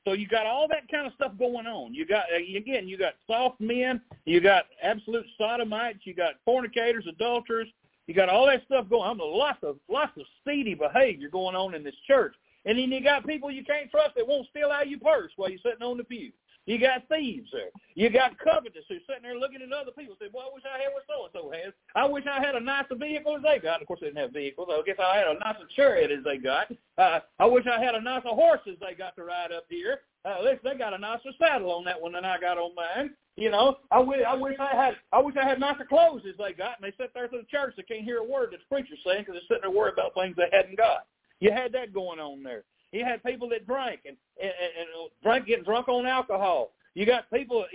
so 0.07 0.13
you 0.13 0.25
got 0.25 0.45
all 0.45 0.69
that 0.69 0.89
kind 0.89 1.05
of 1.05 1.11
stuff 1.15 1.33
going 1.37 1.67
on. 1.67 1.93
You 1.93 2.05
got 2.05 2.23
uh, 2.33 2.57
again, 2.57 2.87
you 2.87 2.97
got 2.97 3.15
soft 3.27 3.59
men, 3.59 3.99
you 4.23 4.39
got 4.39 4.67
absolute 4.81 5.25
sodomites, 5.37 5.99
you 6.05 6.13
got 6.13 6.35
fornicators, 6.45 7.07
adulterers, 7.09 7.67
you 8.07 8.13
got 8.13 8.29
all 8.29 8.45
that 8.45 8.63
stuff 8.67 8.87
going 8.89 9.03
on. 9.03 9.17
Lots 9.17 9.59
of 9.63 9.75
lots 9.89 10.17
of 10.17 10.23
seedy 10.47 10.75
behavior 10.75 11.27
going 11.27 11.57
on 11.57 11.75
in 11.75 11.83
this 11.83 11.99
church. 12.07 12.35
And 12.63 12.79
then 12.79 12.93
you 12.93 13.03
got 13.03 13.27
people 13.27 13.51
you 13.51 13.65
can't 13.65 13.91
trust 13.91 14.15
that 14.15 14.25
won't 14.25 14.47
steal 14.47 14.71
out 14.71 14.83
of 14.83 14.89
your 14.89 15.01
purse 15.01 15.33
while 15.35 15.49
you're 15.49 15.59
sitting 15.61 15.83
on 15.83 15.97
the 15.97 16.05
pew. 16.05 16.31
You 16.69 16.77
got 16.77 17.01
thieves 17.09 17.49
there. 17.51 17.73
You 17.95 18.11
got 18.11 18.37
covetous 18.37 18.85
who's 18.87 19.01
sitting 19.07 19.23
there 19.23 19.39
looking 19.39 19.57
at 19.63 19.73
other 19.73 19.89
people. 19.89 20.15
Say, 20.21 20.27
"Boy, 20.27 20.41
I 20.45 20.53
wish 20.53 20.61
I 20.69 20.77
had 20.77 20.93
what 20.93 21.01
so 21.09 21.25
and 21.25 21.33
so 21.33 21.49
has. 21.49 21.73
I 21.95 22.05
wish 22.05 22.25
I 22.27 22.39
had 22.45 22.53
a 22.53 22.59
nicer 22.59 22.93
vehicle 22.93 23.37
as 23.37 23.41
they 23.41 23.57
got." 23.57 23.81
Of 23.81 23.87
course, 23.87 24.01
they 24.01 24.13
didn't 24.13 24.21
have 24.21 24.33
vehicles. 24.33 24.69
I 24.69 24.79
guess 24.85 24.99
I 24.99 25.17
had 25.17 25.27
a 25.29 25.39
nicer 25.39 25.65
chariot 25.75 26.11
as 26.11 26.23
they 26.23 26.37
got. 26.37 26.71
Uh, 26.95 27.21
I 27.39 27.45
wish 27.47 27.65
I 27.65 27.83
had 27.83 27.95
a 27.95 28.01
nicer 28.01 28.29
horse 28.29 28.61
as 28.69 28.77
they 28.79 28.93
got 28.93 29.15
to 29.15 29.23
ride 29.23 29.51
up 29.51 29.65
here. 29.67 30.01
Uh, 30.23 30.37
at 30.37 30.43
least 30.43 30.61
they 30.63 30.75
got 30.75 30.93
a 30.93 30.99
nicer 30.99 31.31
saddle 31.39 31.71
on 31.71 31.85
that 31.85 31.99
one 31.99 32.11
than 32.11 32.23
I 32.23 32.39
got 32.39 32.59
on 32.59 32.75
mine. 32.75 33.15
You 33.35 33.49
know, 33.49 33.77
I 33.89 33.97
wish 33.97 34.21
I 34.27 34.35
wish 34.35 34.59
I 34.59 34.75
had 34.75 34.93
I 35.11 35.21
wish 35.21 35.37
I 35.41 35.49
had 35.49 35.59
nicer 35.59 35.85
clothes 35.85 36.21
as 36.29 36.37
they 36.37 36.53
got, 36.53 36.77
and 36.79 36.85
they 36.85 36.95
sit 37.01 37.15
there 37.15 37.27
through 37.29 37.41
the 37.41 37.57
church. 37.57 37.73
They 37.77 37.83
can't 37.83 38.05
hear 38.05 38.19
a 38.19 38.23
word 38.23 38.51
that 38.51 38.59
the 38.59 38.69
preacher's 38.69 38.99
saying 39.03 39.25
because 39.25 39.41
they're 39.41 39.57
sitting 39.57 39.71
there 39.71 39.75
worried 39.75 39.93
about 39.93 40.13
things 40.13 40.35
they 40.37 40.55
hadn't 40.55 40.77
got. 40.77 41.07
You 41.39 41.51
had 41.51 41.71
that 41.71 41.93
going 41.95 42.19
on 42.19 42.43
there. 42.43 42.63
You 42.91 43.05
had 43.05 43.23
people 43.23 43.49
that 43.49 43.67
drank 43.67 44.01
and 44.05 44.17
and, 44.41 44.51
and, 44.51 44.73
and 44.79 45.09
drank 45.23 45.45
getting 45.45 45.63
drunk 45.63 45.87
on 45.87 46.05
alcohol. 46.05 46.71
You 46.95 47.05
got 47.05 47.29
people. 47.31 47.65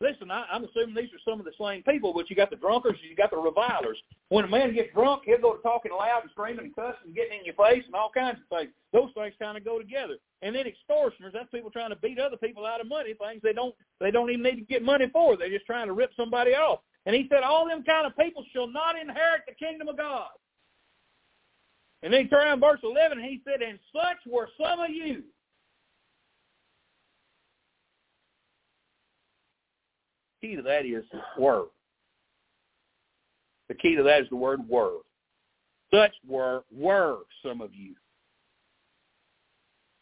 Listen, 0.00 0.30
I, 0.30 0.44
I'm 0.50 0.64
assuming 0.64 0.94
these 0.94 1.12
are 1.14 1.30
some 1.30 1.38
of 1.38 1.46
the 1.46 1.52
same 1.58 1.82
people, 1.84 2.12
but 2.12 2.28
you 2.28 2.36
got 2.36 2.50
the 2.50 2.56
drunkards, 2.56 2.98
you 3.08 3.14
got 3.16 3.30
the 3.30 3.38
revilers. 3.38 3.96
When 4.28 4.44
a 4.44 4.48
man 4.48 4.74
gets 4.74 4.92
drunk, 4.92 5.22
he'll 5.24 5.40
go 5.40 5.54
to 5.54 5.62
talking 5.62 5.92
loud 5.92 6.22
and 6.22 6.30
screaming 6.32 6.66
and 6.66 6.74
cussing 6.74 7.06
and 7.06 7.14
getting 7.14 7.38
in 7.38 7.44
your 7.44 7.54
face 7.54 7.84
and 7.86 7.94
all 7.94 8.10
kinds 8.12 8.38
of 8.40 8.58
things. 8.58 8.72
Those 8.92 9.10
things 9.14 9.34
kind 9.40 9.56
of 9.56 9.64
go 9.64 9.78
together. 9.78 10.16
And 10.42 10.54
then 10.54 10.66
extortioners, 10.66 11.32
that's 11.32 11.50
people 11.50 11.70
trying 11.70 11.90
to 11.90 11.96
beat 11.96 12.18
other 12.18 12.36
people 12.36 12.66
out 12.66 12.80
of 12.80 12.88
money, 12.88 13.14
things 13.14 13.40
they 13.42 13.52
don't 13.52 13.74
they 14.00 14.10
don't 14.10 14.30
even 14.30 14.42
need 14.42 14.56
to 14.56 14.66
get 14.66 14.82
money 14.82 15.06
for. 15.12 15.36
They're 15.36 15.48
just 15.48 15.66
trying 15.66 15.86
to 15.86 15.94
rip 15.94 16.10
somebody 16.16 16.52
off. 16.54 16.80
And 17.06 17.14
he 17.14 17.26
said, 17.30 17.42
all 17.42 17.68
them 17.68 17.84
kind 17.84 18.06
of 18.06 18.16
people 18.16 18.44
shall 18.52 18.66
not 18.66 18.98
inherit 18.98 19.42
the 19.46 19.54
kingdom 19.54 19.88
of 19.88 19.96
God. 19.98 20.28
And 22.04 22.12
then 22.12 22.24
he 22.24 22.28
turned 22.28 22.46
around 22.46 22.60
verse 22.60 22.80
11 22.84 23.18
and 23.18 23.26
he 23.26 23.40
said, 23.44 23.62
and 23.62 23.78
such 23.90 24.18
were 24.30 24.50
some 24.60 24.78
of 24.78 24.90
you. 24.90 25.22
The 30.42 30.48
key 30.48 30.56
to 30.56 30.62
that 30.62 30.84
is 30.84 31.04
were. 31.38 31.64
The 33.70 33.74
key 33.74 33.96
to 33.96 34.02
that 34.02 34.20
is 34.20 34.28
the 34.28 34.36
word 34.36 34.60
were. 34.68 34.98
Such 35.90 36.12
were 36.28 36.64
were 36.70 37.20
some 37.42 37.62
of 37.62 37.74
you. 37.74 37.94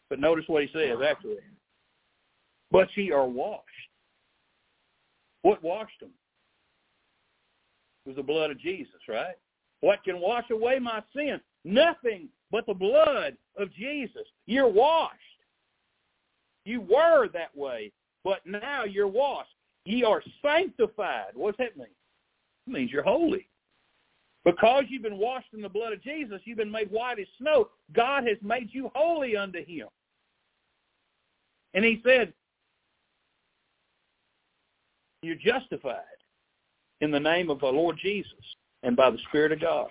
But 0.09 0.19
notice 0.19 0.43
what 0.47 0.63
he 0.63 0.69
says 0.73 0.91
after 0.95 1.05
actually. 1.05 1.37
But 2.69 2.89
ye 2.97 3.13
are 3.13 3.27
washed. 3.27 3.63
What 5.43 5.63
washed 5.63 6.01
them? 6.01 6.11
It 8.05 8.09
was 8.09 8.17
the 8.17 8.23
blood 8.23 8.51
of 8.51 8.59
Jesus, 8.59 8.99
right? 9.07 9.35
What 9.79 10.03
can 10.03 10.19
wash 10.19 10.49
away 10.51 10.79
my 10.79 11.01
sin? 11.15 11.39
Nothing 11.65 12.29
but 12.51 12.65
the 12.65 12.73
blood 12.73 13.37
of 13.57 13.73
Jesus. 13.73 14.23
You're 14.45 14.67
washed. 14.67 15.17
You 16.65 16.81
were 16.81 17.27
that 17.29 17.55
way, 17.55 17.91
but 18.23 18.39
now 18.45 18.83
you're 18.83 19.07
washed. 19.07 19.49
Ye 19.85 20.03
are 20.03 20.23
sanctified. 20.41 21.31
What's 21.33 21.57
that 21.57 21.77
mean? 21.77 21.87
It 22.67 22.73
means 22.73 22.91
you're 22.91 23.03
holy. 23.03 23.47
Because 24.45 24.83
you've 24.89 25.03
been 25.03 25.17
washed 25.17 25.53
in 25.53 25.61
the 25.61 25.69
blood 25.69 25.93
of 25.93 26.03
Jesus, 26.03 26.41
you've 26.43 26.57
been 26.57 26.71
made 26.71 26.91
white 26.91 27.19
as 27.19 27.27
snow. 27.37 27.69
God 27.93 28.27
has 28.27 28.37
made 28.41 28.69
you 28.71 28.91
holy 28.93 29.37
unto 29.37 29.63
him. 29.65 29.87
And 31.73 31.83
he 31.83 32.01
said, 32.05 32.33
you're 35.21 35.35
justified 35.35 36.01
in 37.01 37.09
the 37.09 37.19
name 37.19 37.49
of 37.49 37.59
the 37.59 37.67
Lord 37.67 37.97
Jesus 38.01 38.33
and 38.83 38.95
by 38.95 39.09
the 39.09 39.17
Spirit 39.29 39.53
of 39.53 39.61
God. 39.61 39.87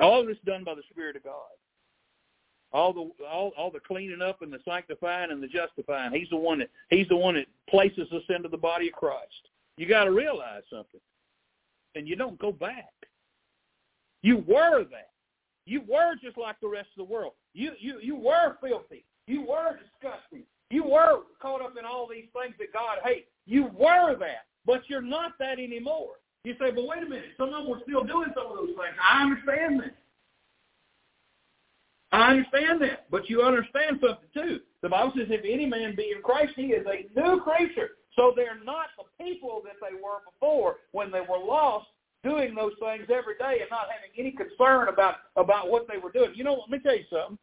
All 0.00 0.20
of 0.20 0.26
this 0.26 0.36
done 0.44 0.64
by 0.64 0.74
the 0.74 0.82
Spirit 0.90 1.16
of 1.16 1.24
God. 1.24 1.34
All 2.72 2.92
the 2.92 3.10
all, 3.24 3.52
all 3.56 3.70
the 3.70 3.78
cleaning 3.80 4.20
up 4.20 4.42
and 4.42 4.52
the 4.52 4.58
sanctifying 4.64 5.30
and 5.30 5.42
the 5.42 5.46
justifying. 5.46 6.12
He's 6.12 6.28
the 6.30 6.36
one 6.36 6.58
that 6.58 6.70
He's 6.90 7.08
the 7.08 7.16
one 7.16 7.34
that 7.34 7.46
places 7.68 8.10
us 8.12 8.22
into 8.28 8.48
the 8.48 8.56
body 8.56 8.88
of 8.88 8.94
Christ. 8.94 9.48
You 9.76 9.86
got 9.86 10.04
to 10.04 10.10
realize 10.10 10.62
something, 10.70 11.00
and 11.94 12.08
you 12.08 12.16
don't 12.16 12.38
go 12.38 12.50
back. 12.50 12.92
You 14.22 14.38
were 14.48 14.84
that. 14.84 15.10
You 15.66 15.82
were 15.88 16.14
just 16.22 16.36
like 16.36 16.60
the 16.60 16.68
rest 16.68 16.88
of 16.98 17.06
the 17.06 17.12
world. 17.12 17.32
You 17.52 17.72
you 17.78 18.00
you 18.00 18.16
were 18.16 18.56
filthy. 18.60 19.04
You 19.26 19.42
were 19.42 19.78
disgusting. 19.78 20.42
You 20.70 20.82
were 20.82 21.20
caught 21.40 21.62
up 21.62 21.74
in 21.78 21.84
all 21.84 22.08
these 22.08 22.26
things 22.32 22.54
that 22.58 22.72
God 22.72 22.98
hates. 23.04 23.28
You 23.46 23.70
were 23.78 24.16
that, 24.18 24.46
but 24.66 24.82
you're 24.88 25.00
not 25.00 25.32
that 25.38 25.58
anymore. 25.58 26.14
You 26.44 26.54
say, 26.60 26.70
but 26.70 26.86
wait 26.86 27.02
a 27.02 27.08
minute, 27.08 27.32
some 27.38 27.48
of 27.48 27.54
them 27.54 27.70
were 27.70 27.80
still 27.82 28.04
doing 28.04 28.28
some 28.36 28.46
of 28.46 28.56
those 28.56 28.68
things. 28.68 28.96
I 29.02 29.22
understand 29.22 29.80
that. 29.80 29.96
I 32.12 32.30
understand 32.30 32.80
that, 32.82 33.10
but 33.10 33.28
you 33.28 33.42
understand 33.42 33.98
something 34.00 34.28
too. 34.32 34.60
The 34.82 34.88
Bible 34.88 35.12
says, 35.16 35.26
if 35.30 35.40
any 35.42 35.66
man 35.66 35.96
be 35.96 36.12
in 36.14 36.22
Christ, 36.22 36.52
he 36.54 36.66
is 36.66 36.86
a 36.86 37.08
new 37.18 37.40
creature. 37.40 37.90
So 38.14 38.32
they're 38.36 38.62
not 38.62 38.86
the 38.96 39.24
people 39.24 39.62
that 39.64 39.74
they 39.80 39.94
were 39.96 40.20
before 40.30 40.76
when 40.92 41.10
they 41.10 41.22
were 41.22 41.38
lost, 41.38 41.86
doing 42.22 42.54
those 42.54 42.72
things 42.78 43.08
every 43.10 43.36
day 43.38 43.58
and 43.60 43.70
not 43.70 43.88
having 43.90 44.10
any 44.16 44.30
concern 44.30 44.88
about 44.88 45.16
about 45.36 45.70
what 45.70 45.88
they 45.88 45.98
were 45.98 46.12
doing. 46.12 46.32
You 46.34 46.44
know, 46.44 46.54
let 46.54 46.70
me 46.70 46.78
tell 46.78 46.96
you 46.96 47.04
something. 47.10 47.38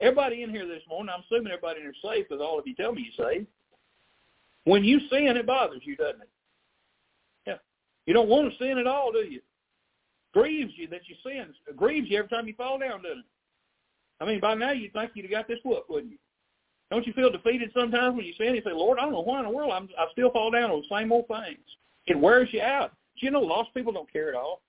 Everybody 0.00 0.42
in 0.42 0.50
here 0.50 0.66
this 0.66 0.82
morning, 0.88 1.12
I'm 1.14 1.22
assuming 1.24 1.52
everybody 1.52 1.80
in 1.80 1.84
here 1.84 1.90
is 1.90 1.96
safe 2.02 2.26
because 2.28 2.42
all 2.42 2.58
of 2.58 2.66
you 2.66 2.74
tell 2.74 2.92
me 2.92 3.10
you're 3.16 3.28
safe. 3.28 3.46
When 4.64 4.84
you 4.84 5.00
sin, 5.10 5.36
it 5.36 5.46
bothers 5.46 5.82
you, 5.84 5.96
doesn't 5.96 6.22
it? 6.22 6.28
You 8.06 8.14
don't 8.14 8.28
want 8.28 8.50
to 8.50 8.58
sin 8.58 8.78
at 8.78 8.86
all, 8.86 9.12
do 9.12 9.18
you? 9.18 9.40
Grieves 10.32 10.72
you 10.76 10.86
that 10.88 11.08
you 11.08 11.16
sin. 11.24 11.52
It 11.66 11.76
grieves 11.76 12.08
you 12.10 12.18
every 12.18 12.28
time 12.28 12.46
you 12.46 12.54
fall 12.54 12.78
down, 12.78 13.02
doesn't 13.02 13.18
it? 13.18 13.24
I 14.20 14.24
mean, 14.24 14.40
by 14.40 14.54
now 14.54 14.72
you'd 14.72 14.92
think 14.92 15.12
you'd 15.14 15.24
have 15.24 15.30
got 15.30 15.48
this 15.48 15.58
whoop, 15.64 15.84
wouldn't 15.88 16.12
you? 16.12 16.18
Don't 16.90 17.06
you 17.06 17.12
feel 17.12 17.30
defeated 17.30 17.70
sometimes 17.74 18.16
when 18.16 18.24
you 18.24 18.32
sin? 18.38 18.54
You 18.54 18.62
say, 18.64 18.72
Lord, 18.72 18.98
I 18.98 19.02
don't 19.02 19.12
know 19.12 19.22
why 19.22 19.40
in 19.40 19.44
the 19.44 19.50
world 19.50 19.72
I'm, 19.72 19.88
I 19.98 20.06
still 20.12 20.30
fall 20.30 20.50
down 20.50 20.70
on 20.70 20.82
the 20.82 20.96
same 20.96 21.10
old 21.10 21.26
things. 21.26 21.58
It 22.06 22.18
wears 22.18 22.48
you 22.52 22.62
out. 22.62 22.92
Do 23.18 23.26
you 23.26 23.32
know 23.32 23.40
lost 23.40 23.74
people 23.74 23.92
don't 23.92 24.10
care 24.12 24.28
at 24.28 24.34
all? 24.34 24.62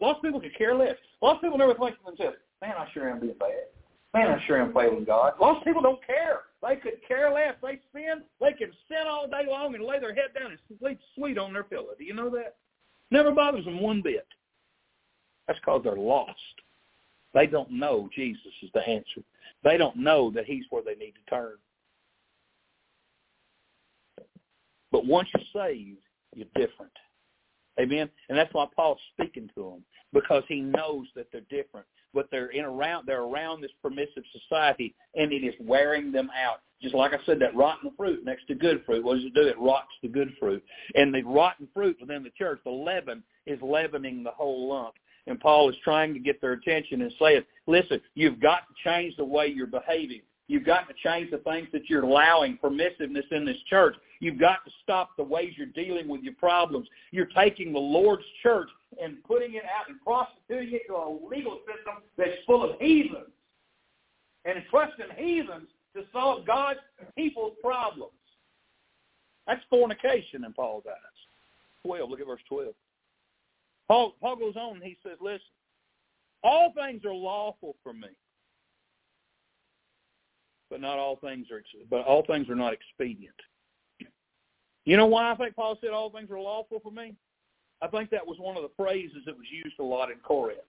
Lost 0.00 0.22
people 0.22 0.40
can 0.40 0.50
care 0.56 0.74
less. 0.74 0.94
Lost 1.20 1.42
people 1.42 1.58
never 1.58 1.74
think 1.74 1.98
to 1.98 2.04
themselves, 2.06 2.36
man, 2.62 2.74
I 2.78 2.86
sure 2.94 3.10
am 3.10 3.20
being 3.20 3.34
bad. 3.38 3.68
Man, 4.14 4.28
I 4.30 4.46
sure 4.46 4.62
am 4.62 4.72
failing 4.72 5.04
God. 5.04 5.34
Lost 5.40 5.64
people 5.64 5.82
don't 5.82 6.04
care. 6.06 6.40
They 6.62 6.76
could 6.76 7.00
care 7.06 7.32
less. 7.32 7.54
They 7.62 7.80
sin. 7.92 8.22
They 8.40 8.52
can 8.52 8.72
sin 8.88 9.06
all 9.06 9.28
day 9.28 9.44
long 9.46 9.74
and 9.74 9.84
lay 9.84 10.00
their 10.00 10.14
head 10.14 10.30
down 10.38 10.52
and 10.52 10.78
sleep 10.80 10.98
sweet 11.14 11.36
on 11.36 11.52
their 11.52 11.64
pillow. 11.64 11.88
Do 11.98 12.04
you 12.04 12.14
know 12.14 12.30
that? 12.30 12.56
Never 13.10 13.32
bothers 13.32 13.64
them 13.64 13.80
one 13.80 14.02
bit. 14.02 14.26
That's 15.46 15.58
because 15.60 15.82
they're 15.82 15.96
lost. 15.96 16.38
They 17.34 17.46
don't 17.46 17.70
know 17.70 18.08
Jesus 18.14 18.52
is 18.62 18.70
the 18.74 18.86
answer. 18.86 19.22
They 19.64 19.76
don't 19.76 19.96
know 19.96 20.30
that 20.32 20.44
he's 20.44 20.64
where 20.70 20.82
they 20.82 20.94
need 20.94 21.12
to 21.12 21.30
turn. 21.30 21.54
But 24.90 25.06
once 25.06 25.28
you're 25.34 25.64
saved, 25.64 25.98
you're 26.34 26.46
different. 26.54 26.92
Amen. 27.80 28.08
And 28.28 28.36
that's 28.38 28.52
why 28.52 28.66
Paul's 28.74 29.00
speaking 29.12 29.50
to 29.54 29.62
them 29.62 29.84
because 30.12 30.42
he 30.48 30.60
knows 30.60 31.06
that 31.14 31.28
they're 31.32 31.42
different 31.42 31.86
but 32.14 32.28
they're 32.30 32.48
in 32.48 32.64
around 32.64 33.06
they're 33.06 33.22
around 33.22 33.60
this 33.60 33.70
permissive 33.82 34.24
society 34.32 34.94
and 35.14 35.32
it 35.32 35.44
is 35.44 35.54
wearing 35.60 36.12
them 36.12 36.30
out. 36.30 36.60
Just 36.80 36.94
like 36.94 37.12
I 37.12 37.18
said, 37.26 37.40
that 37.40 37.56
rotten 37.56 37.90
fruit 37.96 38.24
next 38.24 38.46
to 38.46 38.54
good 38.54 38.82
fruit, 38.86 39.04
what 39.04 39.16
does 39.16 39.24
it 39.24 39.34
do? 39.34 39.48
It 39.48 39.58
rots 39.58 39.88
the 40.00 40.08
good 40.08 40.32
fruit. 40.38 40.62
And 40.94 41.12
the 41.12 41.22
rotten 41.24 41.66
fruit 41.74 41.96
within 42.00 42.22
the 42.22 42.30
church, 42.30 42.60
the 42.64 42.70
leaven, 42.70 43.24
is 43.46 43.58
leavening 43.60 44.22
the 44.22 44.30
whole 44.30 44.68
lump. 44.68 44.94
And 45.26 45.40
Paul 45.40 45.68
is 45.70 45.76
trying 45.82 46.14
to 46.14 46.20
get 46.20 46.40
their 46.40 46.52
attention 46.52 47.02
and 47.02 47.12
saying, 47.20 47.42
listen, 47.66 48.00
you've 48.14 48.40
got 48.40 48.60
to 48.68 48.88
change 48.88 49.16
the 49.16 49.24
way 49.24 49.48
you're 49.48 49.66
behaving. 49.66 50.22
You've 50.48 50.64
got 50.64 50.88
to 50.88 50.94
change 51.04 51.30
the 51.30 51.38
things 51.38 51.68
that 51.72 51.88
you're 51.88 52.04
allowing 52.04 52.58
permissiveness 52.58 53.30
in 53.30 53.44
this 53.44 53.58
church. 53.68 53.94
You've 54.20 54.40
got 54.40 54.64
to 54.64 54.70
stop 54.82 55.10
the 55.16 55.22
ways 55.22 55.52
you're 55.56 55.66
dealing 55.66 56.08
with 56.08 56.22
your 56.22 56.34
problems. 56.34 56.88
You're 57.12 57.26
taking 57.26 57.72
the 57.72 57.78
Lord's 57.78 58.24
church 58.42 58.68
and 59.00 59.22
putting 59.24 59.54
it 59.54 59.64
out 59.64 59.88
and 59.88 60.00
prostituting 60.00 60.74
it 60.74 60.82
to 60.88 60.94
a 60.94 61.18
legal 61.30 61.60
system 61.66 62.02
that's 62.16 62.30
full 62.46 62.64
of 62.64 62.80
heathens 62.80 63.28
and 64.44 64.64
trusting 64.70 65.06
heathens 65.16 65.68
to 65.94 66.04
solve 66.12 66.46
God's 66.46 66.80
people's 67.14 67.54
problems. 67.62 68.12
That's 69.46 69.60
fornication 69.68 70.44
in 70.44 70.52
Paul's 70.52 70.84
eyes. 70.88 70.94
12, 71.84 72.10
look 72.10 72.20
at 72.20 72.26
verse 72.26 72.40
12. 72.48 72.72
Paul, 73.86 74.14
Paul 74.20 74.36
goes 74.36 74.56
on 74.56 74.76
and 74.76 74.84
he 74.84 74.96
says, 75.02 75.16
listen, 75.20 75.40
all 76.42 76.72
things 76.72 77.04
are 77.04 77.14
lawful 77.14 77.76
for 77.82 77.92
me, 77.92 78.08
but 80.70 80.80
not 80.80 80.98
all 80.98 81.16
things 81.16 81.46
are, 81.50 81.62
but 81.90 82.04
all 82.04 82.24
things 82.26 82.48
are 82.48 82.54
not 82.54 82.72
expedient. 82.72 83.34
You 84.84 84.96
know 84.96 85.06
why 85.06 85.32
I 85.32 85.34
think 85.36 85.54
Paul 85.54 85.76
said 85.80 85.90
all 85.90 86.10
things 86.10 86.30
are 86.30 86.40
lawful 86.40 86.80
for 86.80 86.90
me? 86.90 87.14
I 87.82 87.88
think 87.88 88.10
that 88.10 88.26
was 88.26 88.38
one 88.38 88.56
of 88.56 88.62
the 88.62 88.70
phrases 88.76 89.18
that 89.26 89.36
was 89.36 89.46
used 89.50 89.78
a 89.78 89.84
lot 89.84 90.10
in 90.10 90.18
Corinth. 90.18 90.60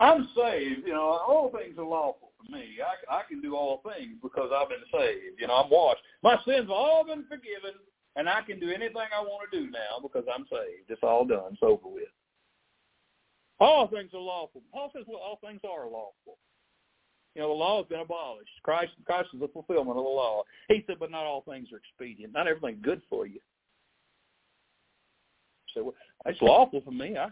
I'm 0.00 0.28
saved, 0.36 0.86
you 0.86 0.92
know, 0.92 1.02
all 1.02 1.50
things 1.50 1.76
are 1.76 1.84
lawful 1.84 2.30
for 2.38 2.52
me. 2.52 2.78
I, 2.80 3.16
I 3.16 3.22
can 3.28 3.40
do 3.40 3.56
all 3.56 3.82
things 3.82 4.14
because 4.22 4.50
I've 4.54 4.68
been 4.68 4.86
saved. 4.92 5.40
You 5.40 5.48
know, 5.48 5.54
I'm 5.54 5.70
washed. 5.70 6.02
My 6.22 6.36
sins 6.46 6.60
have 6.60 6.70
all 6.70 7.04
been 7.04 7.24
forgiven, 7.24 7.74
and 8.14 8.28
I 8.28 8.42
can 8.42 8.60
do 8.60 8.70
anything 8.70 8.96
I 8.96 9.20
want 9.20 9.50
to 9.50 9.58
do 9.58 9.70
now 9.70 9.98
because 10.00 10.24
I'm 10.32 10.46
saved. 10.50 10.88
It's 10.88 11.02
all 11.02 11.24
done. 11.24 11.52
It's 11.52 11.62
over 11.62 11.88
with. 11.88 12.08
All 13.60 13.88
things 13.88 14.14
are 14.14 14.20
lawful. 14.20 14.62
Paul 14.72 14.90
says, 14.94 15.04
well, 15.08 15.18
all 15.18 15.40
things 15.44 15.60
are 15.64 15.84
lawful. 15.84 16.38
You 17.38 17.44
know, 17.44 17.50
the 17.50 17.54
law 17.54 17.76
has 17.76 17.86
been 17.86 18.00
abolished. 18.00 18.50
Christ, 18.64 18.90
Christ 19.06 19.28
is 19.32 19.38
the 19.38 19.46
fulfillment 19.46 19.96
of 19.96 20.02
the 20.02 20.10
law. 20.10 20.42
He 20.66 20.82
said, 20.88 20.96
but 20.98 21.12
not 21.12 21.24
all 21.24 21.44
things 21.48 21.68
are 21.72 21.76
expedient. 21.76 22.32
Not 22.32 22.48
everything's 22.48 22.84
good 22.84 23.00
for 23.08 23.28
you. 23.28 23.38
So 25.72 25.84
well, 25.84 25.94
it's 26.26 26.42
lawful 26.42 26.80
for 26.84 26.90
me. 26.90 27.16
I 27.16 27.28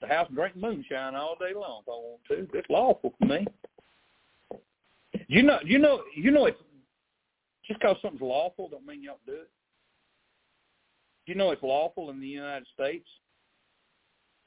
the 0.00 0.06
house 0.06 0.26
and 0.28 0.36
drink 0.38 0.56
moonshine 0.56 1.14
all 1.14 1.36
day 1.38 1.52
long 1.54 1.82
if 1.82 1.88
I 1.88 1.90
want 1.90 2.20
to. 2.28 2.58
It's 2.58 2.70
lawful 2.70 3.12
for 3.18 3.26
me. 3.26 3.46
You 5.28 5.42
know, 5.42 5.58
you 5.62 5.78
know, 5.78 6.00
you 6.16 6.30
know. 6.30 6.46
It's 6.46 6.58
just 7.66 7.78
because 7.78 7.96
something's 8.00 8.22
lawful 8.22 8.70
don't 8.70 8.86
mean 8.86 9.02
you 9.02 9.10
ought 9.10 9.24
to 9.26 9.32
do 9.32 9.38
it. 9.38 9.50
You 11.26 11.34
know, 11.34 11.50
it's 11.50 11.62
lawful 11.62 12.08
in 12.08 12.22
the 12.22 12.26
United 12.26 12.66
States, 12.72 13.06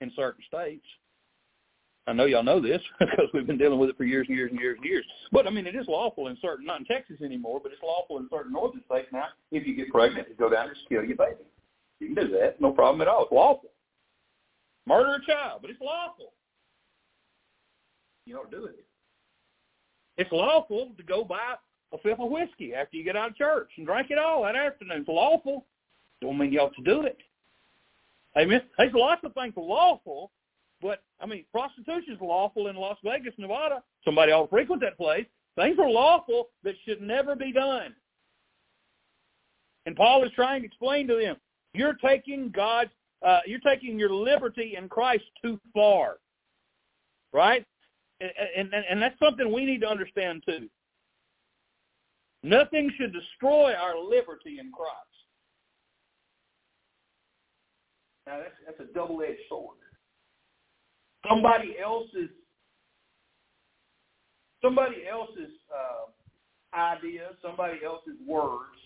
in 0.01 0.11
certain 0.15 0.43
states. 0.47 0.85
I 2.07 2.13
know 2.13 2.25
y'all 2.25 2.43
know 2.43 2.61
this 2.61 2.81
because 2.99 3.27
we've 3.33 3.47
been 3.47 3.57
dealing 3.57 3.79
with 3.79 3.89
it 3.89 3.97
for 3.97 4.03
years 4.03 4.27
and 4.27 4.37
years 4.37 4.51
and 4.51 4.59
years 4.59 4.77
and 4.77 4.85
years. 4.85 5.05
But 5.31 5.47
I 5.47 5.49
mean, 5.49 5.65
it 5.65 5.75
is 5.75 5.87
lawful 5.87 6.27
in 6.27 6.37
certain, 6.41 6.65
not 6.65 6.79
in 6.79 6.85
Texas 6.85 7.21
anymore, 7.23 7.59
but 7.61 7.71
it's 7.71 7.81
lawful 7.81 8.17
in 8.17 8.27
certain 8.31 8.53
northern 8.53 8.83
states 8.85 9.07
now. 9.11 9.27
If 9.51 9.65
you 9.65 9.75
get 9.75 9.89
pregnant, 9.89 10.27
to 10.27 10.33
go 10.35 10.49
down 10.49 10.67
and 10.67 10.77
kill 10.87 11.03
your 11.03 11.17
baby. 11.17 11.43
You 11.99 12.13
can 12.13 12.25
do 12.25 12.31
that, 12.37 12.61
no 12.61 12.71
problem 12.71 13.01
at 13.01 13.07
all. 13.07 13.23
It's 13.23 13.31
lawful. 13.31 13.71
Murder 14.85 15.15
a 15.15 15.25
child, 15.25 15.59
but 15.61 15.71
it's 15.71 15.81
lawful. 15.81 16.33
You 18.25 18.35
don't 18.35 18.51
do 18.51 18.65
it. 18.65 18.85
It's 20.17 20.31
lawful 20.31 20.91
to 20.97 21.03
go 21.03 21.23
buy 21.23 21.55
a 21.93 21.97
fifth 21.99 22.19
of 22.19 22.29
whiskey 22.29 22.73
after 22.73 22.97
you 22.97 23.03
get 23.03 23.15
out 23.15 23.31
of 23.31 23.35
church 23.35 23.69
and 23.77 23.85
drink 23.85 24.11
it 24.11 24.17
all 24.17 24.43
that 24.43 24.55
afternoon. 24.55 24.99
It's 24.99 25.07
lawful. 25.07 25.65
Don't 26.21 26.37
mean 26.37 26.51
you 26.51 26.59
ought 26.59 26.75
to 26.75 26.83
do 26.83 27.01
it. 27.01 27.17
Amen. 28.37 28.61
There's 28.77 28.93
lots 28.93 29.23
of 29.23 29.33
things 29.33 29.53
lawful 29.55 30.31
but 30.81 31.03
I 31.21 31.25
mean, 31.25 31.45
prostitution 31.51 32.13
is 32.13 32.21
lawful 32.21 32.67
in 32.67 32.75
Las 32.75 32.97
Vegas, 33.03 33.33
Nevada. 33.37 33.81
Somebody 34.03 34.31
ought 34.31 34.43
to 34.43 34.49
frequent 34.49 34.81
that 34.81 34.97
place. 34.97 35.25
Things 35.55 35.77
are 35.79 35.89
lawful 35.89 36.49
that 36.63 36.75
should 36.85 37.01
never 37.01 37.35
be 37.35 37.51
done. 37.51 37.95
And 39.85 39.95
Paul 39.95 40.23
is 40.23 40.31
trying 40.35 40.61
to 40.61 40.67
explain 40.67 41.07
to 41.07 41.15
them, 41.15 41.37
you're 41.73 41.93
taking 41.93 42.49
God's, 42.49 42.91
uh, 43.25 43.39
you're 43.45 43.59
taking 43.59 43.97
your 43.99 44.11
liberty 44.11 44.75
in 44.77 44.89
Christ 44.89 45.23
too 45.41 45.59
far, 45.73 46.17
right? 47.31 47.65
And, 48.19 48.31
and, 48.57 48.85
and 48.89 49.01
that's 49.01 49.19
something 49.19 49.51
we 49.51 49.65
need 49.65 49.81
to 49.81 49.87
understand 49.87 50.43
too. 50.45 50.69
Nothing 52.43 52.91
should 52.97 53.13
destroy 53.13 53.73
our 53.73 53.97
liberty 53.97 54.59
in 54.59 54.71
Christ. 54.71 54.93
Now 58.27 58.37
that's 58.37 58.55
that's 58.65 58.89
a 58.89 58.93
double-edged 58.93 59.39
sword. 59.49 59.77
Somebody 61.27 61.75
else's 61.83 62.29
somebody 64.61 65.07
else's 65.07 65.53
uh, 65.69 66.77
idea, 66.77 67.29
somebody 67.41 67.79
else's 67.85 68.17
words, 68.27 68.77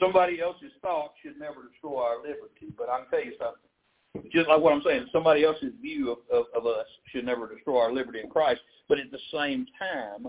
somebody 0.00 0.40
else's 0.40 0.72
thoughts 0.80 1.14
should 1.22 1.38
never 1.38 1.68
destroy 1.70 2.00
our 2.00 2.18
liberty. 2.18 2.72
But 2.76 2.88
I 2.88 3.00
can 3.00 3.10
tell 3.10 3.24
you 3.24 3.32
something. 3.38 4.30
Just 4.32 4.48
like 4.48 4.60
what 4.60 4.72
I'm 4.72 4.82
saying, 4.82 5.06
somebody 5.12 5.44
else's 5.44 5.72
view 5.82 6.12
of, 6.12 6.18
of, 6.32 6.46
of 6.54 6.66
us 6.66 6.86
should 7.12 7.24
never 7.24 7.52
destroy 7.52 7.80
our 7.80 7.92
liberty 7.92 8.20
in 8.20 8.30
Christ. 8.30 8.60
But 8.88 8.98
at 8.98 9.10
the 9.10 9.18
same 9.32 9.66
time, 9.78 10.28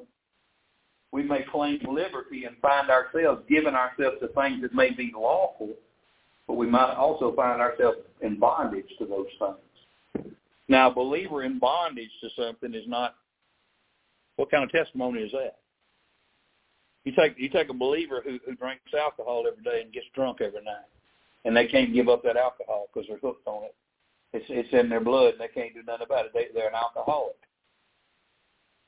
we 1.11 1.23
may 1.23 1.43
claim 1.51 1.79
liberty 1.89 2.45
and 2.45 2.55
find 2.57 2.89
ourselves 2.89 3.41
giving 3.49 3.73
ourselves 3.73 4.17
to 4.21 4.27
things 4.27 4.61
that 4.61 4.73
may 4.73 4.91
be 4.91 5.11
lawful, 5.15 5.69
but 6.47 6.55
we 6.55 6.67
might 6.67 6.93
also 6.93 7.33
find 7.35 7.61
ourselves 7.61 7.99
in 8.21 8.37
bondage 8.37 8.89
to 8.99 9.05
those 9.05 9.25
things. 9.39 9.57
Now, 10.69 10.91
a 10.91 10.93
believer 10.93 11.43
in 11.43 11.59
bondage 11.59 12.11
to 12.21 12.29
something 12.37 12.73
is 12.73 12.87
not, 12.87 13.15
what 14.35 14.51
kind 14.51 14.63
of 14.63 14.71
testimony 14.71 15.21
is 15.21 15.31
that? 15.31 15.57
You 17.05 17.13
take 17.17 17.39
you 17.39 17.49
take 17.49 17.69
a 17.69 17.73
believer 17.73 18.21
who, 18.23 18.39
who 18.45 18.55
drinks 18.55 18.93
alcohol 18.93 19.45
every 19.49 19.63
day 19.63 19.81
and 19.83 19.91
gets 19.91 20.05
drunk 20.13 20.41
every 20.41 20.63
night, 20.63 20.85
and 21.45 21.55
they 21.55 21.65
can't 21.65 21.93
give 21.93 22.09
up 22.09 22.21
that 22.23 22.37
alcohol 22.37 22.87
because 22.93 23.07
they're 23.07 23.17
hooked 23.17 23.47
on 23.47 23.63
it. 23.63 23.75
It's 24.33 24.45
it's 24.49 24.73
in 24.73 24.89
their 24.89 24.99
blood, 24.99 25.33
and 25.33 25.41
they 25.41 25.47
can't 25.47 25.73
do 25.73 25.81
nothing 25.81 26.05
about 26.05 26.25
it. 26.25 26.31
They, 26.33 26.47
they're 26.53 26.67
an 26.67 26.75
alcoholic. 26.75 27.37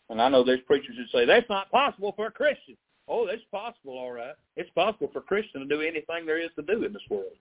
And 0.10 0.22
I 0.22 0.28
know 0.28 0.44
there's 0.44 0.60
preachers 0.68 0.96
that 0.98 1.18
say 1.18 1.26
that's 1.26 1.50
not 1.50 1.72
possible 1.72 2.14
for 2.16 2.28
a 2.28 2.32
Christian. 2.32 2.76
Oh, 3.08 3.28
it's 3.28 3.44
possible, 3.50 3.98
all 3.98 4.12
right. 4.12 4.36
It's 4.58 4.70
possible 4.72 5.10
for 5.12 5.20
a 5.20 5.24
Christian 5.24 5.62
to 5.62 5.68
do 5.68 5.82
anything 5.82 6.26
there 6.26 6.40
is 6.40 6.52
to 6.58 6.64
do 6.64 6.84
in 6.84 6.94
this 6.94 7.02
world. 7.10 7.32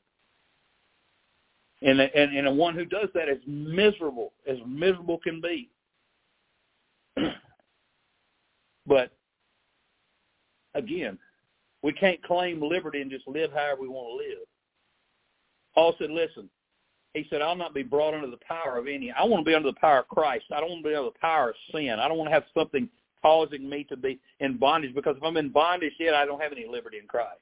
And 1.83 2.01
and 2.01 2.37
and 2.37 2.59
one 2.59 2.75
who 2.75 2.85
does 2.85 3.09
that 3.15 3.29
is 3.29 3.39
miserable, 3.47 4.33
as 4.47 4.59
miserable 4.67 5.19
can 5.19 5.41
be. 5.41 5.71
but 8.87 9.13
again, 10.75 11.19
we 11.83 11.93
can't 11.93 12.23
claim 12.23 12.63
liberty 12.63 13.01
and 13.01 13.11
just 13.11 13.27
live 13.27 13.51
however 13.53 13.83
we 13.83 13.89
want 13.89 14.09
to 14.09 14.29
live. 14.29 14.47
Paul 15.75 15.95
said, 15.99 16.11
listen, 16.11 16.51
he 17.15 17.27
said, 17.31 17.43
I'll 17.43 17.57
not 17.57 17.75
be 17.75 17.83
brought 17.83 18.15
under 18.15 18.31
the 18.31 18.39
power 18.47 18.77
of 18.77 18.87
any. 18.87 19.11
I 19.11 19.25
want 19.25 19.45
to 19.45 19.51
be 19.51 19.55
under 19.55 19.71
the 19.71 19.81
power 19.81 20.01
of 20.01 20.09
Christ. 20.09 20.45
I 20.55 20.61
don't 20.61 20.71
want 20.71 20.85
to 20.85 20.91
be 20.91 20.95
under 20.95 21.11
the 21.11 21.19
power 21.19 21.51
of 21.51 21.57
sin. 21.73 21.97
I 21.99 22.09
don't 22.09 22.19
want 22.19 22.29
to 22.29 22.35
have 22.35 22.45
something 22.55 22.89
causing 23.23 23.69
me 23.69 23.85
to 23.85 23.97
be 23.97 24.19
in 24.41 24.57
bondage 24.57 24.95
because 24.95 25.17
if 25.17 25.23
I'm 25.23 25.37
in 25.37 25.51
bondage 25.51 25.93
yet, 25.99 26.15
I 26.15 26.25
don't 26.25 26.41
have 26.41 26.53
any 26.53 26.67
liberty 26.67 26.99
in 26.99 27.07
Christ. 27.07 27.41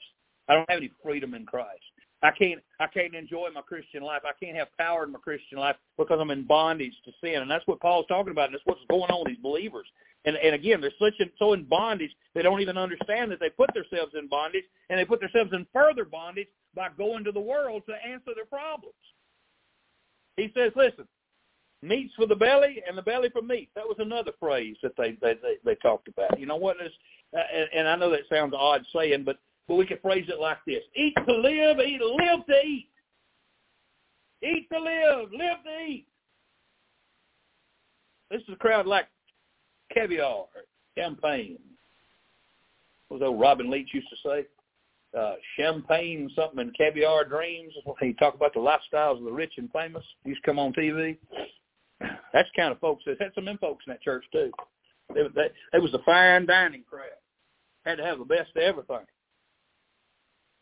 I 0.48 0.54
don't 0.54 0.68
have 0.70 0.78
any 0.78 0.90
freedom 1.02 1.34
in 1.34 1.44
Christ. 1.44 1.82
I 2.22 2.30
can't 2.32 2.60
I 2.80 2.86
can't 2.88 3.14
enjoy 3.14 3.48
my 3.54 3.60
Christian 3.60 4.02
life. 4.02 4.22
I 4.24 4.32
can't 4.44 4.56
have 4.56 4.68
power 4.76 5.04
in 5.04 5.12
my 5.12 5.20
Christian 5.20 5.58
life 5.58 5.76
because 5.96 6.18
I'm 6.20 6.30
in 6.30 6.44
bondage 6.44 6.94
to 7.04 7.12
sin. 7.22 7.42
And 7.42 7.50
that's 7.50 7.66
what 7.66 7.80
Paul's 7.80 8.06
talking 8.08 8.32
about, 8.32 8.46
and 8.46 8.54
that's 8.54 8.66
what's 8.66 8.80
going 8.90 9.10
on 9.10 9.20
with 9.20 9.28
these 9.28 9.42
believers. 9.42 9.86
And 10.24 10.36
and 10.36 10.54
again, 10.54 10.80
they're 10.80 10.90
such 10.98 11.14
in, 11.20 11.30
so 11.38 11.52
in 11.52 11.64
bondage 11.64 12.10
they 12.34 12.42
don't 12.42 12.60
even 12.60 12.76
understand 12.76 13.30
that 13.30 13.38
they 13.40 13.50
put 13.50 13.72
themselves 13.72 14.14
in 14.18 14.28
bondage, 14.28 14.64
and 14.90 14.98
they 14.98 15.04
put 15.04 15.20
themselves 15.20 15.52
in 15.52 15.66
further 15.72 16.04
bondage 16.04 16.48
by 16.74 16.88
going 16.96 17.22
to 17.24 17.32
the 17.32 17.40
world 17.40 17.82
to 17.86 17.94
answer 18.06 18.32
their 18.34 18.46
problems. 18.46 18.94
He 20.36 20.52
says, 20.54 20.72
listen, 20.76 21.06
meats 21.82 22.14
for 22.16 22.26
the 22.26 22.34
belly 22.34 22.82
and 22.86 22.98
the 22.98 23.02
belly 23.02 23.28
for 23.30 23.42
meat. 23.42 23.70
That 23.74 23.86
was 23.86 23.96
another 24.00 24.32
phrase 24.40 24.76
that 24.82 24.96
they 24.96 25.12
they 25.22 25.34
they, 25.34 25.56
they 25.64 25.74
talked 25.76 26.08
about. 26.08 26.38
You 26.38 26.46
know 26.46 26.56
what 26.56 26.76
is, 26.84 26.92
uh, 27.36 27.40
and, 27.54 27.68
and 27.74 27.88
I 27.88 27.94
know 27.94 28.10
that 28.10 28.28
sounds 28.28 28.54
odd 28.56 28.84
saying, 28.92 29.22
but 29.24 29.38
but 29.68 29.76
we 29.76 29.86
could 29.86 30.02
phrase 30.02 30.26
it 30.28 30.40
like 30.40 30.58
this: 30.66 30.82
Eat 30.96 31.14
to 31.26 31.34
live, 31.34 31.78
eat 31.78 32.00
live 32.00 32.46
to 32.46 32.60
eat. 32.64 32.88
Eat 34.42 34.68
to 34.72 34.80
live, 34.80 35.30
live 35.32 35.62
to 35.64 35.84
eat. 35.86 36.06
This 38.30 38.42
is 38.42 38.54
a 38.54 38.56
crowd 38.56 38.86
like 38.86 39.06
caviar, 39.92 40.46
champagne. 40.96 41.58
What 43.08 43.20
was 43.20 43.26
old 43.26 43.40
Robin 43.40 43.70
Leach 43.70 43.88
used 43.92 44.08
to 44.10 44.16
say? 44.28 44.46
Uh, 45.18 45.34
champagne 45.56 46.30
something 46.36 46.58
and 46.58 46.76
caviar 46.76 47.24
dreams. 47.24 47.72
He 48.00 48.12
talked 48.14 48.36
about 48.36 48.52
the 48.52 48.60
lifestyles 48.60 49.18
of 49.18 49.24
the 49.24 49.32
rich 49.32 49.54
and 49.56 49.70
famous. 49.72 50.04
He 50.22 50.30
used 50.30 50.42
to 50.44 50.50
come 50.50 50.58
on 50.58 50.74
TV. 50.74 51.16
That's 52.32 52.48
kind 52.54 52.70
of 52.70 52.78
folks. 52.78 53.04
That 53.06 53.20
had 53.20 53.32
some 53.34 53.46
men 53.46 53.56
folks 53.58 53.84
in 53.86 53.92
that 53.92 54.02
church 54.02 54.24
too. 54.32 54.52
They, 55.14 55.22
they, 55.34 55.48
it 55.72 55.82
was 55.82 55.94
a 55.94 56.02
fine 56.04 56.44
dining 56.44 56.84
crowd. 56.88 57.04
Had 57.86 57.96
to 57.96 58.04
have 58.04 58.18
the 58.18 58.24
best 58.26 58.50
of 58.54 58.62
everything. 58.62 59.06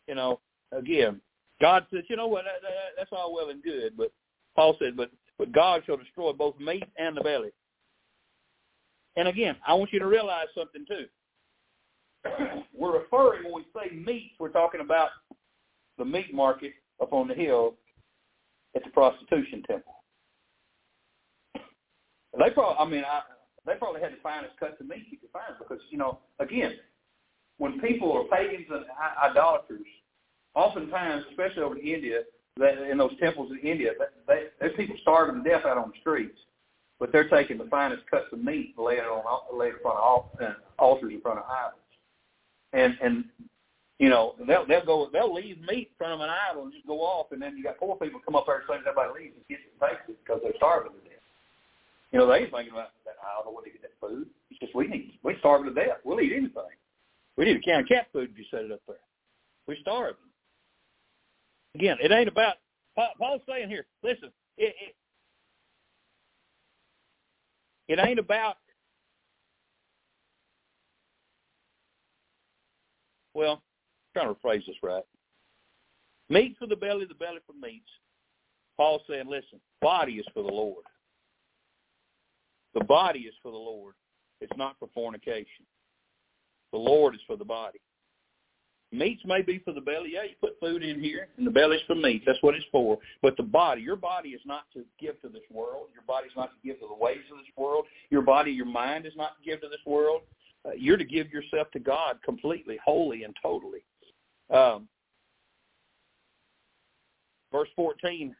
You 0.07 0.15
know, 0.15 0.39
again, 0.71 1.21
God 1.61 1.85
says, 1.91 2.03
you 2.09 2.15
know 2.15 2.27
what? 2.27 2.45
That, 2.45 2.61
that, 2.61 2.71
that's 2.97 3.09
all 3.11 3.33
well 3.33 3.49
and 3.49 3.63
good, 3.63 3.97
but 3.97 4.11
Paul 4.55 4.75
said, 4.79 4.95
but 4.95 5.11
but 5.37 5.51
God 5.51 5.83
shall 5.85 5.97
destroy 5.97 6.33
both 6.33 6.59
meat 6.59 6.83
and 6.97 7.15
the 7.15 7.21
belly. 7.21 7.51
And 9.15 9.27
again, 9.27 9.55
I 9.65 9.73
want 9.73 9.93
you 9.93 9.99
to 9.99 10.07
realize 10.07 10.47
something 10.55 10.85
too. 10.87 11.05
we're 12.77 12.99
referring 12.99 13.43
when 13.43 13.53
we 13.53 13.65
say 13.75 13.95
meats, 13.95 14.35
we're 14.39 14.49
talking 14.49 14.81
about 14.81 15.09
the 15.97 16.05
meat 16.05 16.33
market 16.33 16.73
up 17.01 17.13
on 17.13 17.27
the 17.27 17.33
hill 17.33 17.75
at 18.75 18.83
the 18.83 18.89
prostitution 18.91 19.63
temple. 19.67 19.93
They 22.37 22.51
probably, 22.51 22.75
I 22.79 22.85
mean, 22.89 23.03
I, 23.03 23.21
they 23.65 23.73
probably 23.75 24.01
had 24.01 24.13
the 24.13 24.17
finest 24.21 24.57
cuts 24.59 24.79
of 24.79 24.87
meat 24.87 25.05
you 25.09 25.17
could 25.17 25.31
find 25.31 25.53
because, 25.57 25.83
you 25.89 25.97
know, 25.97 26.19
again, 26.39 26.73
when 27.57 27.79
people 27.79 28.11
are 28.13 28.23
pagans 28.25 28.67
and 28.69 28.85
idolaters, 29.23 29.87
oftentimes, 30.55 31.23
especially 31.31 31.63
over 31.63 31.77
in 31.77 31.85
India, 31.85 32.21
that 32.57 32.89
in 32.89 32.97
those 32.97 33.17
temples 33.19 33.51
in 33.51 33.59
India, 33.67 33.91
they, 34.27 34.45
there's 34.59 34.75
people 34.75 34.95
starving 35.01 35.43
to 35.43 35.49
death 35.49 35.65
out 35.65 35.77
on 35.77 35.89
the 35.89 35.99
streets, 35.99 36.37
but 36.99 37.11
they're 37.11 37.29
taking 37.29 37.57
the 37.57 37.65
finest 37.65 38.03
cuts 38.09 38.25
of 38.31 38.43
meat 38.43 38.73
and 38.77 38.85
laying 38.85 38.99
it 38.99 39.05
on 39.05 39.57
laying 39.57 39.73
it 39.73 39.75
in 39.75 39.81
front 39.81 39.97
of 39.97 40.25
uh, 40.41 40.53
altars 40.79 41.13
in 41.13 41.21
front 41.21 41.39
of 41.39 41.45
idols 41.45 41.81
and 42.73 42.97
and 43.01 43.25
you 43.99 44.09
know 44.09 44.35
they'll 44.47 44.65
they'll 44.67 44.85
go 44.85 45.09
they'll 45.11 45.33
leave 45.33 45.59
meat 45.61 45.89
in 45.89 45.97
front 45.97 46.13
of 46.13 46.19
an 46.21 46.29
idol 46.49 46.63
and 46.63 46.73
just 46.73 46.87
go 46.87 46.99
off, 47.01 47.31
and 47.31 47.41
then 47.41 47.57
you 47.57 47.63
got 47.63 47.77
poor 47.77 47.95
people 47.97 48.19
come 48.23 48.35
up 48.35 48.45
there 48.45 48.61
as 48.61 48.67
soon 48.67 48.77
as 48.77 48.83
everybody 48.87 49.23
leaves 49.23 49.35
and 49.35 49.47
get 49.47 49.59
it 49.59 49.73
and 49.81 50.17
because 50.23 50.41
they're 50.43 50.57
starving 50.57 50.91
to 50.91 51.09
death. 51.09 51.23
You 52.11 52.19
know 52.19 52.27
they 52.27 52.45
ain't 52.45 52.51
thinking 52.51 52.73
about 52.73 52.91
that 53.05 53.17
idol 53.39 53.53
where 53.53 53.63
they 53.65 53.71
get 53.71 53.81
that 53.81 53.97
food. 53.99 54.27
It's 54.51 54.59
just 54.59 54.75
we 54.75 54.87
need 54.87 55.19
we 55.23 55.35
starving 55.39 55.73
to 55.73 55.75
death. 55.75 56.03
We'll 56.03 56.21
eat 56.21 56.33
anything. 56.33 56.75
We 57.37 57.45
need 57.45 57.57
a 57.57 57.61
can 57.61 57.81
of 57.81 57.87
cat 57.87 58.07
food 58.11 58.29
if 58.31 58.37
you 58.37 58.45
set 58.49 58.65
it 58.65 58.71
up 58.71 58.81
there. 58.87 58.97
We 59.67 59.77
starving. 59.81 60.15
Again, 61.75 61.97
it 62.01 62.11
ain't 62.11 62.27
about 62.27 62.55
Paul's 63.19 63.41
saying 63.47 63.69
here. 63.69 63.85
Listen, 64.03 64.31
it, 64.57 64.73
it 64.81 64.95
it 67.87 67.99
ain't 67.99 68.19
about 68.19 68.57
well, 73.37 73.61
I'm 74.15 74.21
trying 74.21 74.33
to 74.33 74.39
rephrase 74.39 74.65
this 74.65 74.75
right. 74.81 75.03
Meat 76.29 76.55
for 76.57 76.65
the 76.65 76.75
belly, 76.75 77.05
the 77.05 77.13
belly 77.13 77.37
for 77.45 77.53
meats. 77.53 77.89
Paul 78.75 79.01
saying, 79.07 79.27
listen, 79.27 79.59
body 79.79 80.13
is 80.13 80.25
for 80.33 80.41
the 80.41 80.49
Lord. 80.49 80.83
The 82.73 82.83
body 82.83 83.21
is 83.21 83.35
for 83.41 83.51
the 83.51 83.57
Lord. 83.57 83.93
It's 84.41 84.55
not 84.57 84.75
for 84.79 84.89
fornication. 84.93 85.65
The 86.71 86.77
Lord 86.77 87.15
is 87.15 87.21
for 87.25 87.35
the 87.35 87.45
body. 87.45 87.79
Meats 88.91 89.21
may 89.25 89.41
be 89.41 89.59
for 89.59 89.73
the 89.73 89.81
belly. 89.81 90.11
Yeah, 90.13 90.23
you 90.23 90.35
put 90.39 90.57
food 90.61 90.81
in 90.81 91.01
here, 91.01 91.27
and 91.37 91.45
the 91.45 91.51
belly's 91.51 91.81
for 91.87 91.95
meat. 91.95 92.23
That's 92.25 92.41
what 92.41 92.55
it's 92.55 92.65
for. 92.71 92.97
But 93.21 93.35
the 93.35 93.43
body, 93.43 93.81
your 93.81 93.97
body 93.97 94.29
is 94.29 94.41
not 94.45 94.63
to 94.73 94.85
give 94.99 95.21
to 95.21 95.29
this 95.29 95.43
world. 95.51 95.87
Your 95.93 96.03
body's 96.07 96.31
not 96.37 96.51
to 96.51 96.67
give 96.67 96.79
to 96.79 96.87
the 96.87 96.95
ways 96.95 97.19
of 97.29 97.37
this 97.37 97.47
world. 97.57 97.85
Your 98.09 98.21
body, 98.21 98.51
your 98.51 98.65
mind 98.65 99.05
is 99.05 99.13
not 99.17 99.33
to 99.37 99.49
give 99.49 99.59
to 99.61 99.67
this 99.67 99.85
world. 99.85 100.21
Uh, 100.65 100.71
you're 100.77 100.97
to 100.97 101.03
give 101.03 101.29
yourself 101.31 101.69
to 101.71 101.79
God 101.79 102.19
completely, 102.23 102.79
wholly, 102.83 103.23
and 103.23 103.35
totally. 103.41 103.83
Um, 104.49 104.87
verse 107.51 107.69
14, 107.75 108.33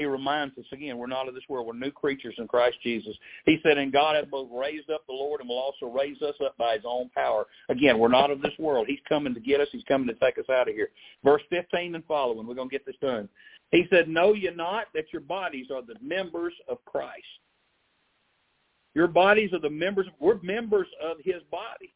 he 0.00 0.06
reminds 0.06 0.56
us 0.56 0.64
again, 0.72 0.96
we're 0.96 1.06
not 1.06 1.28
of 1.28 1.34
this 1.34 1.44
world. 1.46 1.66
We're 1.66 1.74
new 1.74 1.90
creatures 1.90 2.34
in 2.38 2.48
Christ 2.48 2.78
Jesus. 2.82 3.14
He 3.44 3.58
said, 3.62 3.76
and 3.76 3.92
God 3.92 4.16
hath 4.16 4.30
both 4.30 4.48
raised 4.50 4.88
up 4.88 5.06
the 5.06 5.12
Lord 5.12 5.42
and 5.42 5.48
will 5.50 5.58
also 5.58 5.94
raise 5.94 6.22
us 6.22 6.34
up 6.42 6.56
by 6.56 6.76
his 6.76 6.84
own 6.86 7.10
power. 7.10 7.44
Again, 7.68 7.98
we're 7.98 8.08
not 8.08 8.30
of 8.30 8.40
this 8.40 8.54
world. 8.58 8.86
He's 8.88 8.98
coming 9.06 9.34
to 9.34 9.40
get 9.40 9.60
us. 9.60 9.68
He's 9.70 9.84
coming 9.84 10.08
to 10.08 10.14
take 10.14 10.38
us 10.38 10.48
out 10.50 10.70
of 10.70 10.74
here. 10.74 10.88
Verse 11.22 11.42
15 11.50 11.96
and 11.96 12.04
following, 12.06 12.46
we're 12.46 12.54
going 12.54 12.70
to 12.70 12.72
get 12.72 12.86
this 12.86 12.96
done. 13.02 13.28
He 13.72 13.84
said, 13.90 14.08
know 14.08 14.32
ye 14.32 14.48
not 14.56 14.86
that 14.94 15.12
your 15.12 15.20
bodies 15.20 15.66
are 15.70 15.82
the 15.82 15.96
members 16.00 16.54
of 16.66 16.82
Christ. 16.86 17.26
Your 18.94 19.06
bodies 19.06 19.52
are 19.52 19.60
the 19.60 19.68
members. 19.68 20.06
We're 20.18 20.40
members 20.40 20.88
of 21.04 21.18
his 21.22 21.42
body. 21.50 21.92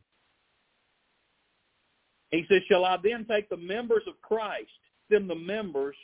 He 2.32 2.44
says, 2.50 2.60
shall 2.68 2.84
I 2.84 2.98
then 3.02 3.24
take 3.30 3.48
the 3.48 3.56
members 3.56 4.02
of 4.06 4.20
Christ, 4.20 4.68
them 5.08 5.26
the 5.26 5.34
members 5.34 5.96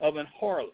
of 0.00 0.16
an 0.16 0.26
harlot? 0.38 0.72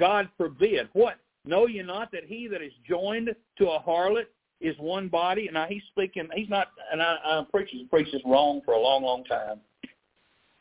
God 0.00 0.28
forbid. 0.36 0.88
What? 0.94 1.18
Know 1.44 1.66
ye 1.68 1.82
not 1.82 2.10
that 2.10 2.24
he 2.26 2.48
that 2.48 2.60
is 2.60 2.72
joined 2.88 3.30
to 3.58 3.68
a 3.68 3.80
harlot 3.80 4.26
is 4.60 4.74
one 4.78 5.08
body? 5.08 5.46
And 5.46 5.54
now 5.54 5.66
he's 5.68 5.82
speaking, 5.92 6.28
he's 6.34 6.48
not, 6.48 6.68
and 6.92 7.00
I, 7.00 7.16
I'm 7.24 7.46
preaching, 7.46 7.86
preached 7.88 8.12
this 8.12 8.22
wrong 8.26 8.60
for 8.64 8.74
a 8.74 8.80
long, 8.80 9.04
long 9.04 9.24
time. 9.24 9.60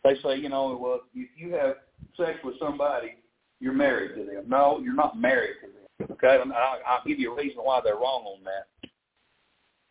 They 0.04 0.16
say, 0.24 0.38
you 0.38 0.50
know, 0.50 0.78
well, 0.80 1.02
if 1.14 1.30
you 1.36 1.54
have 1.54 1.76
sex 2.16 2.40
with 2.44 2.56
somebody 2.60 3.16
you're 3.60 3.74
married 3.74 4.16
to 4.16 4.26
them. 4.26 4.46
No, 4.48 4.80
you're 4.84 4.94
not 4.94 5.20
married 5.20 5.56
to 5.62 5.68
them. 5.68 6.12
Okay, 6.12 6.42
and 6.42 6.54
I'll, 6.54 6.80
I'll 6.88 7.04
give 7.06 7.20
you 7.20 7.34
a 7.34 7.36
reason 7.36 7.60
why 7.60 7.82
they're 7.84 7.96
wrong 7.96 8.24
on 8.24 8.44
that. 8.46 8.90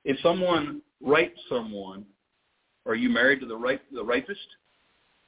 If 0.04 0.18
someone 0.20 0.80
rapes 1.02 1.38
someone, 1.48 2.04
are 2.86 2.94
you 2.94 3.10
married 3.10 3.40
to 3.40 3.46
the 3.46 3.56
rape 3.56 3.82
the 3.92 4.02
rapist? 4.02 4.40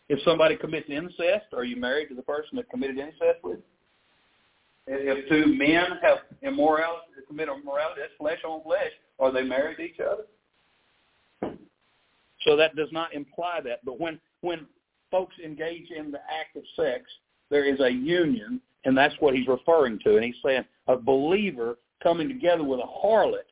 If 0.09 0.19
somebody 0.25 0.57
commits 0.57 0.89
incest, 0.89 1.53
are 1.55 1.65
you 1.65 1.77
married 1.77 2.09
to 2.09 2.15
the 2.15 2.23
person 2.23 2.57
that 2.57 2.71
committed 2.71 2.99
incest 2.99 3.45
with? 3.45 3.59
If 4.93 5.29
two 5.29 5.55
men 5.55 5.99
have 6.03 6.19
immorality, 6.43 7.07
commit 7.29 7.49
immorality, 7.49 8.01
that's 8.01 8.13
flesh 8.19 8.41
on 8.45 8.63
flesh. 8.63 8.91
Are 9.21 9.31
they 9.31 9.43
married 9.45 9.77
to 9.77 9.83
each 9.85 10.01
other? 10.01 11.55
So 12.43 12.57
that 12.57 12.75
does 12.75 12.89
not 12.91 13.15
imply 13.15 13.61
that. 13.65 13.85
But 13.85 14.01
when 14.01 14.19
when 14.41 14.67
folks 15.11 15.37
engage 15.45 15.91
in 15.91 16.11
the 16.11 16.19
act 16.19 16.57
of 16.57 16.63
sex, 16.75 17.05
there 17.51 17.65
is 17.65 17.81
a 17.81 17.91
union, 17.91 18.61
and 18.85 18.97
that's 18.97 19.15
what 19.21 19.35
he's 19.35 19.47
referring 19.47 20.01
to. 20.01 20.17
And 20.17 20.25
he's 20.25 20.35
saying 20.45 20.65
a 20.89 20.97
believer 20.97 21.77
coming 22.03 22.29
together 22.29 22.65
with 22.65 22.81
a 22.81 23.07
harlot. 23.07 23.47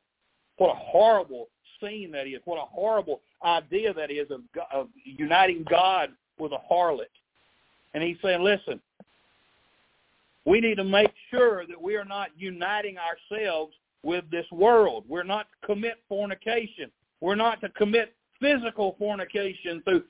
What 0.57 0.71
a 0.71 0.77
horrible 0.77 1.47
scene 1.79 2.11
that 2.11 2.27
is. 2.27 2.41
What 2.43 2.57
a 2.57 2.65
horrible 2.65 3.21
idea 3.43 3.93
that 3.93 4.11
is 4.11 4.29
of, 4.29 4.41
of 4.73 4.89
uniting 5.05 5.65
God 5.69 6.09
with 6.37 6.51
a 6.51 6.59
harlot. 6.69 7.05
And 7.93 8.03
he's 8.03 8.17
saying, 8.21 8.43
listen, 8.43 8.81
we 10.49 10.59
need 10.59 10.77
to 10.77 10.83
make 10.83 11.13
sure 11.29 11.67
that 11.67 11.79
we 11.79 11.95
are 11.95 12.03
not 12.03 12.29
uniting 12.35 12.97
ourselves 12.97 13.75
with 14.01 14.25
this 14.31 14.47
world. 14.51 15.03
We're 15.07 15.21
not 15.21 15.45
to 15.51 15.67
commit 15.67 15.97
fornication. 16.09 16.89
We're 17.21 17.35
not 17.35 17.61
to 17.61 17.69
commit 17.69 18.15
physical 18.41 18.95
fornication 18.97 19.83
through 19.83 20.05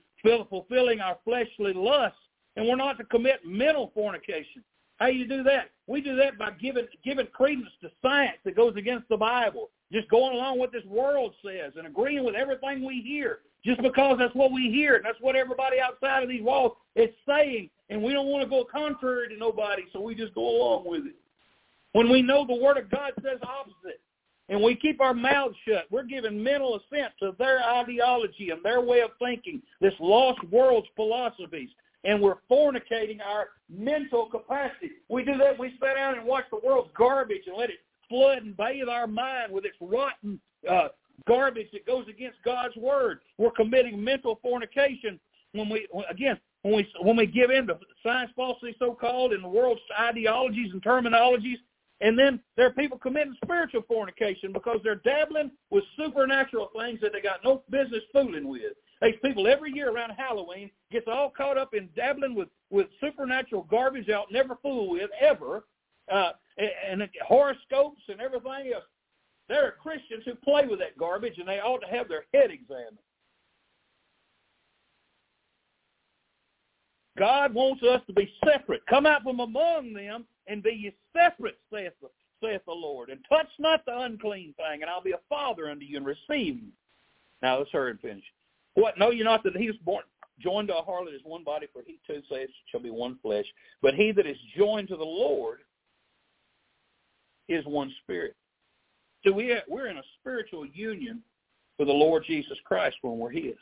fulfilling 0.49 1.01
our 1.01 1.17
fleshly 1.25 1.73
lusts, 1.73 2.19
and 2.55 2.65
we're 2.65 2.77
not 2.77 2.97
to 2.99 3.03
commit 3.05 3.41
mental 3.45 3.91
fornication. 3.93 4.63
How 4.95 5.07
you 5.07 5.27
do 5.27 5.43
that? 5.43 5.71
We 5.87 5.99
do 5.99 6.15
that 6.15 6.37
by 6.37 6.51
giving 6.51 6.87
giving 7.03 7.27
credence 7.27 7.71
to 7.81 7.89
science 8.01 8.37
that 8.45 8.55
goes 8.55 8.75
against 8.77 9.09
the 9.09 9.17
Bible. 9.17 9.71
Just 9.91 10.09
going 10.09 10.35
along 10.35 10.59
with 10.59 10.71
this 10.71 10.85
world 10.85 11.33
says 11.43 11.73
and 11.75 11.87
agreeing 11.87 12.23
with 12.23 12.35
everything 12.35 12.85
we 12.85 13.01
hear 13.01 13.39
just 13.65 13.81
because 13.81 14.17
that's 14.19 14.35
what 14.35 14.51
we 14.51 14.69
hear 14.69 14.95
and 14.95 15.05
that's 15.05 15.19
what 15.19 15.35
everybody 15.35 15.77
outside 15.79 16.23
of 16.23 16.29
these 16.29 16.43
walls 16.43 16.73
is 16.95 17.09
saying. 17.27 17.69
And 17.89 18.03
we 18.03 18.13
don't 18.13 18.27
want 18.27 18.43
to 18.43 18.49
go 18.49 18.65
contrary 18.71 19.29
to 19.29 19.37
nobody, 19.37 19.83
so 19.91 19.99
we 19.99 20.13
just 20.13 20.35
go 20.35 20.47
along 20.47 20.83
with 20.85 21.07
it. 21.07 21.15
When 21.93 22.09
we 22.09 22.21
know 22.21 22.45
the 22.45 22.53
Word 22.53 22.77
of 22.77 22.89
God 22.89 23.13
says 23.23 23.39
opposite, 23.41 23.99
and 24.47 24.61
we 24.61 24.75
keep 24.75 25.01
our 25.01 25.13
mouths 25.13 25.55
shut, 25.67 25.85
we're 25.89 26.03
giving 26.03 26.41
mental 26.41 26.75
assent 26.75 27.13
to 27.19 27.35
their 27.37 27.63
ideology 27.63 28.49
and 28.51 28.63
their 28.63 28.81
way 28.81 29.01
of 29.01 29.11
thinking, 29.19 29.61
this 29.81 29.93
lost 29.99 30.43
world's 30.51 30.87
philosophies, 30.95 31.69
and 32.03 32.21
we're 32.21 32.37
fornicating 32.49 33.19
our 33.25 33.49
mental 33.69 34.27
capacity. 34.27 34.91
We 35.09 35.23
do 35.23 35.37
that. 35.37 35.59
We 35.59 35.71
sit 35.79 35.95
down 35.95 36.17
and 36.17 36.25
watch 36.25 36.45
the 36.51 36.59
world's 36.63 36.91
garbage 36.97 37.43
and 37.47 37.57
let 37.57 37.69
it 37.69 37.79
flood 38.09 38.39
and 38.39 38.57
bathe 38.57 38.89
our 38.89 39.07
mind 39.07 39.51
with 39.51 39.65
its 39.65 39.77
rotten 39.79 40.39
uh, 40.69 40.89
garbage 41.27 41.67
that 41.73 41.85
goes 41.85 42.05
against 42.09 42.37
God's 42.43 42.75
word. 42.75 43.19
We're 43.37 43.51
committing 43.51 44.03
mental 44.03 44.39
fornication 44.41 45.19
when 45.53 45.69
we 45.69 45.87
again 46.09 46.37
when 46.61 46.75
we 46.75 46.87
when 47.01 47.15
we 47.15 47.25
give 47.25 47.49
in 47.51 47.67
to 47.67 47.77
science 48.03 48.31
falsely 48.35 48.75
so 48.79 48.93
called 48.93 49.33
and 49.33 49.43
the 49.43 49.49
world's 49.49 49.81
ideologies 49.99 50.71
and 50.73 50.83
terminologies. 50.83 51.57
And 52.01 52.17
then 52.17 52.39
there 52.55 52.65
are 52.65 52.71
people 52.71 52.97
committing 52.97 53.35
spiritual 53.43 53.81
fornication 53.87 54.53
because 54.53 54.79
they're 54.83 54.95
dabbling 54.95 55.51
with 55.69 55.83
supernatural 55.97 56.69
things 56.77 56.99
that 57.01 57.11
they 57.11 57.19
got 57.19 57.43
no 57.43 57.63
business 57.69 58.03
fooling 58.13 58.47
with. 58.47 58.73
These 59.01 59.15
people 59.21 59.47
every 59.47 59.73
year 59.73 59.91
around 59.91 60.11
Halloween 60.11 60.71
gets 60.91 61.07
all 61.09 61.29
caught 61.29 61.57
up 61.57 61.73
in 61.73 61.89
dabbling 61.95 62.35
with 62.35 62.47
with 62.69 62.87
supernatural 63.01 63.63
garbage 63.63 64.07
they'll 64.07 64.25
never 64.31 64.55
fool 64.61 64.89
with 64.89 65.09
ever, 65.19 65.65
uh, 66.11 66.31
and, 66.57 67.07
horoscopes 67.25 68.01
and 68.07 68.21
everything 68.21 68.73
else. 68.73 68.83
There 69.47 69.65
are 69.65 69.71
Christians 69.71 70.23
who 70.25 70.35
play 70.35 70.67
with 70.67 70.79
that 70.79 70.97
garbage, 70.97 71.37
and 71.37 71.47
they 71.47 71.59
ought 71.59 71.79
to 71.79 71.87
have 71.87 72.07
their 72.07 72.25
head 72.33 72.51
examined. 72.51 72.99
God 77.17 77.53
wants 77.53 77.83
us 77.83 78.01
to 78.07 78.13
be 78.13 78.31
separate. 78.45 78.81
Come 78.87 79.05
out 79.05 79.23
from 79.23 79.39
among 79.39 79.93
them 79.93 80.25
and 80.47 80.63
be 80.63 80.71
ye 80.71 80.95
separate, 81.13 81.59
saith 81.73 81.93
the, 82.01 82.07
saith 82.41 82.61
the 82.65 82.71
Lord. 82.71 83.09
And 83.09 83.19
touch 83.27 83.49
not 83.57 83.83
the 83.85 83.97
unclean 83.97 84.53
thing, 84.55 84.81
and 84.81 84.89
I'll 84.89 85.03
be 85.03 85.11
a 85.11 85.19
father 85.27 85.69
unto 85.69 85.83
you 85.83 85.97
and 85.97 86.05
receive 86.05 86.55
you. 86.55 86.69
Now 87.41 87.57
let's 87.57 87.71
hurry 87.71 87.91
and 87.91 87.99
finish. 87.99 88.23
What? 88.75 88.97
Know 88.97 89.11
you 89.11 89.23
not 89.23 89.43
that 89.43 89.57
he 89.57 89.67
was 89.67 89.77
born 89.83 90.03
joined 90.41 90.69
to 90.69 90.77
a 90.77 90.83
harlot 90.83 91.13
is 91.13 91.21
one 91.23 91.43
body, 91.43 91.67
for 91.71 91.81
he 91.85 91.99
too 92.07 92.21
saith 92.29 92.49
shall 92.71 92.79
be 92.79 92.89
one 92.89 93.17
flesh. 93.21 93.45
But 93.81 93.95
he 93.95 94.11
that 94.13 94.25
is 94.25 94.37
joined 94.57 94.87
to 94.89 94.95
the 94.97 95.03
Lord 95.03 95.59
is 97.49 97.65
one 97.65 97.93
spirit. 98.03 98.35
So 99.25 99.33
we 99.33 99.51
are, 99.51 99.63
we're 99.67 99.87
in 99.87 99.97
a 99.97 100.03
spiritual 100.19 100.65
union 100.65 101.21
with 101.77 101.87
the 101.87 101.93
Lord 101.93 102.23
Jesus 102.25 102.57
Christ 102.65 102.97
when 103.01 103.17
we're 103.17 103.31
his. 103.31 103.55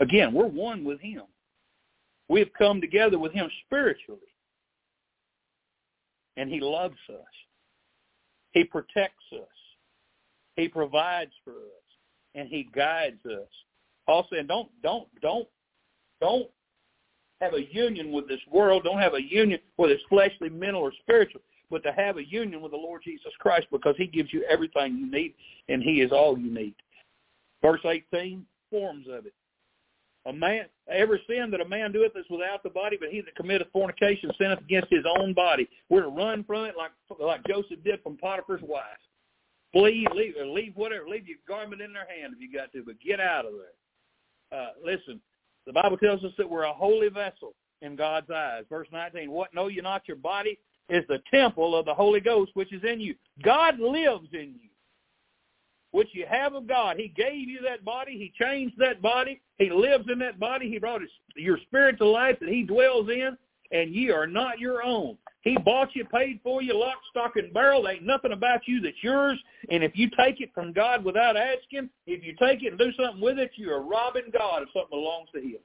Again, 0.00 0.32
we're 0.32 0.46
one 0.46 0.84
with 0.84 1.00
him. 1.00 1.24
We 2.28 2.40
have 2.40 2.52
come 2.56 2.80
together 2.80 3.18
with 3.18 3.32
him 3.32 3.50
spiritually. 3.66 4.20
And 6.36 6.48
he 6.48 6.60
loves 6.60 6.96
us. 7.10 7.26
He 8.52 8.64
protects 8.64 9.24
us. 9.32 9.48
He 10.56 10.68
provides 10.68 11.32
for 11.44 11.52
us. 11.52 11.56
And 12.34 12.48
he 12.48 12.68
guides 12.74 13.24
us. 13.26 13.48
Paul 14.06 14.26
said, 14.32 14.48
don't, 14.48 14.70
don't, 14.82 15.08
don't, 15.20 15.48
don't 16.20 16.48
have 17.40 17.54
a 17.54 17.74
union 17.74 18.12
with 18.12 18.28
this 18.28 18.40
world. 18.50 18.84
Don't 18.84 19.00
have 19.00 19.14
a 19.14 19.22
union 19.22 19.58
whether 19.76 19.92
it's 19.92 20.02
fleshly, 20.08 20.48
mental, 20.48 20.82
or 20.82 20.92
spiritual 21.02 21.40
but 21.70 21.82
to 21.84 21.92
have 21.92 22.16
a 22.16 22.28
union 22.28 22.60
with 22.60 22.72
the 22.72 22.76
Lord 22.76 23.02
Jesus 23.04 23.32
Christ 23.38 23.66
because 23.70 23.94
he 23.96 24.06
gives 24.06 24.32
you 24.32 24.44
everything 24.50 24.96
you 24.96 25.10
need 25.10 25.34
and 25.68 25.82
he 25.82 26.00
is 26.00 26.12
all 26.12 26.38
you 26.38 26.52
need. 26.52 26.74
Verse 27.62 27.80
18, 27.84 28.44
forms 28.70 29.06
of 29.10 29.26
it. 29.26 29.34
A 30.26 30.32
man, 30.32 30.66
every 30.90 31.22
sin 31.26 31.50
that 31.50 31.62
a 31.62 31.68
man 31.68 31.92
doeth 31.92 32.14
is 32.14 32.26
without 32.28 32.62
the 32.62 32.68
body, 32.68 32.98
but 33.00 33.08
he 33.08 33.22
that 33.22 33.34
committeth 33.36 33.68
fornication 33.72 34.30
sinneth 34.38 34.60
against 34.60 34.90
his 34.90 35.04
own 35.18 35.32
body. 35.32 35.66
We're 35.88 36.02
to 36.02 36.08
run 36.08 36.44
from 36.44 36.66
it 36.66 36.74
like 36.76 36.90
like 37.18 37.40
Joseph 37.48 37.82
did 37.84 38.02
from 38.02 38.18
Potiphar's 38.18 38.60
wife. 38.62 38.84
Flee, 39.72 40.06
leave, 40.14 40.34
or 40.38 40.46
leave 40.46 40.72
whatever, 40.74 41.08
leave 41.08 41.26
your 41.26 41.38
garment 41.48 41.80
in 41.80 41.92
their 41.92 42.06
hand 42.06 42.34
if 42.34 42.40
you 42.40 42.52
got 42.52 42.72
to, 42.72 42.82
but 42.84 43.00
get 43.00 43.18
out 43.20 43.46
of 43.46 43.52
there. 43.52 44.60
Uh, 44.60 44.70
listen, 44.84 45.20
the 45.66 45.72
Bible 45.72 45.96
tells 45.96 46.22
us 46.24 46.32
that 46.36 46.48
we're 46.48 46.64
a 46.64 46.72
holy 46.72 47.08
vessel 47.08 47.54
in 47.80 47.96
God's 47.96 48.30
eyes. 48.30 48.64
Verse 48.68 48.88
19, 48.92 49.30
what 49.30 49.54
know 49.54 49.68
you 49.68 49.80
not 49.80 50.06
your 50.06 50.16
body 50.16 50.58
is 50.90 51.04
the 51.08 51.22
temple 51.30 51.76
of 51.76 51.86
the 51.86 51.94
Holy 51.94 52.20
Ghost 52.20 52.50
which 52.54 52.72
is 52.72 52.82
in 52.84 53.00
you. 53.00 53.14
God 53.42 53.78
lives 53.78 54.28
in 54.32 54.54
you, 54.60 54.68
which 55.92 56.08
you 56.12 56.26
have 56.28 56.54
of 56.54 56.66
God. 56.66 56.96
He 56.96 57.08
gave 57.08 57.48
you 57.48 57.60
that 57.62 57.84
body. 57.84 58.12
He 58.12 58.32
changed 58.44 58.74
that 58.78 59.00
body. 59.00 59.40
He 59.58 59.70
lives 59.70 60.06
in 60.12 60.18
that 60.18 60.38
body. 60.38 60.68
He 60.68 60.78
brought 60.78 61.00
his, 61.00 61.10
your 61.36 61.58
spirit 61.68 61.98
to 61.98 62.06
life 62.06 62.38
that 62.40 62.48
he 62.48 62.64
dwells 62.64 63.08
in, 63.08 63.36
and 63.70 63.94
ye 63.94 64.10
are 64.10 64.26
not 64.26 64.58
your 64.58 64.82
own. 64.82 65.16
He 65.42 65.56
bought 65.56 65.94
you, 65.94 66.04
paid 66.04 66.40
for 66.42 66.60
you, 66.60 66.78
lock, 66.78 66.98
stock, 67.10 67.36
and 67.36 67.54
barrel. 67.54 67.84
There 67.84 67.94
ain't 67.94 68.04
nothing 68.04 68.32
about 68.32 68.60
you 68.66 68.80
that's 68.82 69.02
yours. 69.02 69.38
And 69.70 69.82
if 69.82 69.92
you 69.94 70.10
take 70.18 70.40
it 70.40 70.50
from 70.52 70.72
God 70.72 71.02
without 71.02 71.36
asking, 71.36 71.88
if 72.06 72.22
you 72.22 72.34
take 72.38 72.62
it 72.62 72.68
and 72.68 72.78
do 72.78 72.92
something 72.92 73.22
with 73.22 73.38
it, 73.38 73.52
you 73.54 73.70
are 73.70 73.82
robbing 73.82 74.30
God 74.32 74.62
if 74.62 74.68
something 74.74 74.90
belongs 74.90 75.28
to 75.34 75.40
him. 75.40 75.58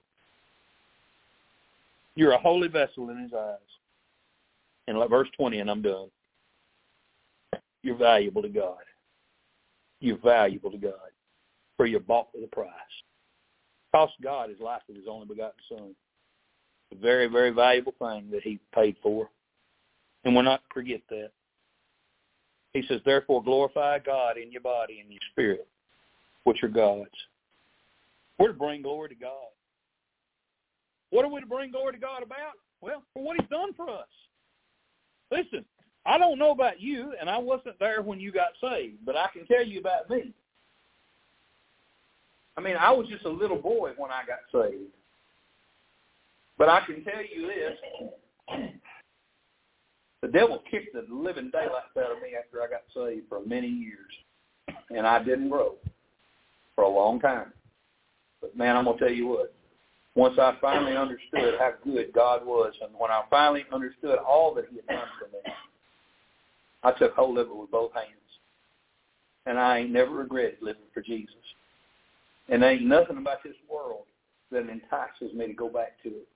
You're 2.16 2.32
a 2.32 2.40
holy 2.40 2.70
vessel 2.70 3.10
in 3.10 3.18
his 3.18 3.34
eyes 3.34 3.58
in 4.88 5.08
verse 5.10 5.28
20, 5.38 5.60
and 5.60 5.70
I'm 5.70 5.82
done. 5.82 6.10
You're 7.82 7.98
valuable 7.98 8.42
to 8.42 8.50
God. 8.50 8.78
You're 10.00 10.18
valuable 10.18 10.72
to 10.72 10.78
God. 10.78 10.94
For 11.78 11.86
you're 11.86 12.00
bought 12.00 12.30
with 12.34 12.44
a 12.44 12.48
price. 12.48 12.70
Cost 13.94 14.14
God 14.24 14.50
his 14.50 14.60
life 14.60 14.82
of 14.90 14.96
his 14.96 15.06
only 15.10 15.26
begotten 15.26 15.60
son. 15.70 15.96
A 16.92 16.96
very, 16.96 17.28
very 17.28 17.52
valuable 17.52 17.94
thing 18.00 18.30
that 18.32 18.44
he 18.44 18.60
paid 18.74 18.96
for. 19.02 19.30
And 20.24 20.36
we're 20.36 20.42
not 20.42 20.62
to 20.62 20.74
forget 20.74 21.02
that. 21.10 21.32
He 22.74 22.84
says, 22.88 23.02
therefore 23.06 23.44
glorify 23.44 24.00
God 24.00 24.38
in 24.38 24.52
your 24.52 24.62
body 24.62 25.00
and 25.00 25.10
your 25.12 25.22
spirit, 25.32 25.68
which 26.44 26.62
are 26.64 26.68
God's. 26.68 27.10
We're 28.38 28.50
to 28.50 28.54
bring 28.54 28.82
glory 28.82 29.10
to 29.10 29.16
God. 29.16 29.32
What 31.12 31.24
are 31.24 31.32
we 31.32 31.40
to 31.40 31.48
bring 31.48 31.72
glory 31.72 31.94
to 31.94 32.00
God 32.00 32.22
about? 32.22 32.54
Well, 32.82 33.04
for 33.14 33.24
what 33.24 33.38
he's 33.40 33.50
done 33.50 33.74
for 33.74 33.90
us. 33.90 34.08
Listen, 35.32 35.66
I 36.06 36.18
don't 36.18 36.38
know 36.38 36.52
about 36.52 36.80
you, 36.80 37.14
and 37.20 37.30
I 37.30 37.38
wasn't 37.38 37.80
there 37.80 38.02
when 38.02 38.20
you 38.20 38.32
got 38.32 38.50
saved, 38.62 38.98
but 39.06 39.18
I 39.18 39.28
can 39.34 39.46
tell 39.48 39.66
you 39.66 39.80
about 39.80 40.10
me. 40.10 40.34
I 42.58 42.62
mean, 42.62 42.76
I 42.78 42.92
was 42.92 43.08
just 43.08 43.26
a 43.26 43.30
little 43.30 43.58
boy 43.58 43.92
when 43.98 44.12
I 44.12 44.22
got 44.26 44.40
saved. 44.52 44.92
But 46.58 46.70
I 46.70 46.86
can 46.86 47.04
tell 47.04 47.22
you 47.22 47.48
this. 47.48 48.70
The 50.22 50.28
devil 50.30 50.64
kicked 50.72 50.94
the 50.94 51.06
living 51.14 51.52
daylights 51.52 51.98
out 51.98 52.12
of 52.12 52.22
me 52.22 52.30
after 52.38 52.64
I 52.64 52.68
got 52.68 52.84
saved 52.96 53.28
for 53.28 53.46
many 53.46 53.68
years. 53.68 54.12
And 54.90 55.06
I 55.06 55.24
didn't 55.24 55.50
grow 55.50 55.76
for 56.76 56.84
a 56.84 56.90
long 56.90 57.20
time. 57.20 57.52
But 58.42 58.56
man, 58.56 58.78
I'm 58.78 58.86
going 58.86 58.98
to 58.98 59.06
tell 59.06 59.14
you 59.14 59.28
what. 59.28 59.55
Once 60.16 60.36
I 60.40 60.56
finally 60.62 60.96
understood 60.96 61.56
how 61.60 61.74
good 61.84 62.14
God 62.14 62.46
was, 62.46 62.74
and 62.82 62.92
when 62.98 63.12
I 63.12 63.24
finally 63.30 63.66
understood 63.72 64.18
all 64.18 64.54
that 64.56 64.66
He 64.70 64.78
had 64.78 64.88
done 64.88 65.08
for 65.20 65.28
me, 65.28 65.54
I 66.84 66.92
took 66.92 67.14
hold 67.14 67.38
of 67.38 67.48
it 67.48 67.56
with 67.56 67.72
both 67.72 67.94
hands. 67.94 68.10
And 69.46 69.60
I 69.60 69.80
ain't 69.80 69.92
never 69.92 70.12
regretted 70.12 70.58
living 70.62 70.84
for 70.94 71.02
Jesus. 71.02 71.36
And 72.50 72.62
there 72.64 72.72
ain't 72.72 72.86
nothing 72.86 73.18
about 73.18 73.44
this 73.44 73.56
world 73.70 74.06
that 74.52 74.70
entices 74.70 75.36
me 75.36 75.48
to 75.48 75.54
go 75.54 75.70
back 75.70 76.02
to 76.04 76.10
it. 76.10 76.28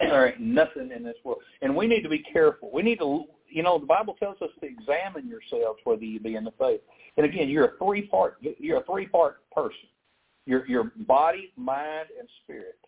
There 0.00 0.28
ain't 0.28 0.40
nothing 0.40 0.90
in 0.94 1.04
this 1.04 1.16
world. 1.24 1.40
And 1.62 1.76
we 1.76 1.86
need 1.86 2.02
to 2.02 2.08
be 2.08 2.24
careful. 2.32 2.70
We 2.72 2.82
need 2.82 2.98
to, 2.98 3.24
you 3.48 3.62
know, 3.62 3.78
the 3.78 3.86
Bible 3.86 4.16
tells 4.18 4.40
us 4.42 4.50
to 4.60 4.66
examine 4.66 5.28
yourselves 5.28 5.78
whether 5.84 6.04
you 6.04 6.18
be 6.18 6.34
in 6.34 6.44
the 6.44 6.52
faith. 6.58 6.80
And 7.16 7.24
again, 7.24 7.48
you're 7.48 7.66
a 7.66 7.78
three-part, 7.78 8.38
you're 8.40 8.78
a 8.78 8.84
three-part 8.84 9.38
person. 9.52 9.88
Your 10.46 10.66
your 10.66 10.92
body, 11.06 11.52
mind, 11.56 12.08
and 12.18 12.28
spirit. 12.42 12.78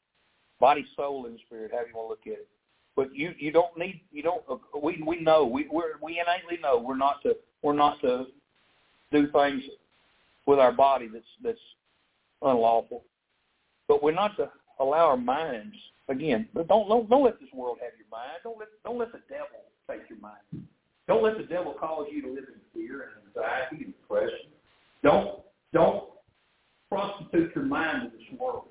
Body, 0.61 0.87
soul, 0.97 1.27
and 1.27 1.39
spirit. 1.47 1.71
However 1.73 1.89
you 1.89 1.97
want 1.97 2.07
to 2.07 2.11
look 2.11 2.27
at 2.27 2.41
it. 2.43 2.49
But 2.97 3.15
you 3.15 3.35
you 3.39 3.53
don't 3.53 3.77
need 3.77 4.01
you 4.11 4.23
don't 4.23 4.43
we 4.83 5.03
we 5.07 5.21
know 5.21 5.45
we 5.45 5.69
we 5.71 5.83
we 6.03 6.13
innately 6.13 6.59
know 6.63 6.79
we're 6.79 6.97
not 6.97 7.23
to 7.23 7.37
we're 7.63 7.75
not 7.75 8.01
to 8.01 8.27
do 9.13 9.31
things 9.33 9.63
with 10.47 10.59
our 10.59 10.73
body 10.73 11.09
that's 11.13 11.25
that's 11.43 11.59
unlawful. 12.41 13.05
But 13.87 14.03
we're 14.03 14.13
not 14.13 14.37
to 14.39 14.51
allow 14.81 15.07
our 15.07 15.17
minds 15.17 15.77
again. 16.09 16.49
Don't 16.55 16.69
don't 16.69 17.09
don't 17.11 17.25
let 17.25 17.39
this 17.39 17.51
world 17.53 17.79
have 17.83 17.93
your 17.99 18.09
mind. 18.11 18.39
Don't 18.43 18.59
let 18.59 18.69
don't 18.83 18.99
let 18.99 19.13
the 19.13 19.21
devil 19.29 19.47
take 19.91 20.09
your 20.09 20.19
mind. 20.19 20.67
Don't 21.07 21.23
let 21.23 21.37
the 21.37 21.45
devil 21.45 21.75
cause 21.79 22.07
you 22.11 22.23
to 22.23 22.29
live 22.29 22.45
in 22.49 22.61
fear 22.73 23.03
and 23.03 23.27
anxiety 23.29 23.85
and 23.85 23.95
depression. 23.95 24.51
Don't 25.03 25.41
don't 25.75 26.05
prostitute 26.89 27.55
your 27.55 27.65
mind 27.65 28.11
to 28.11 28.17
this 28.17 28.41
world. 28.41 28.69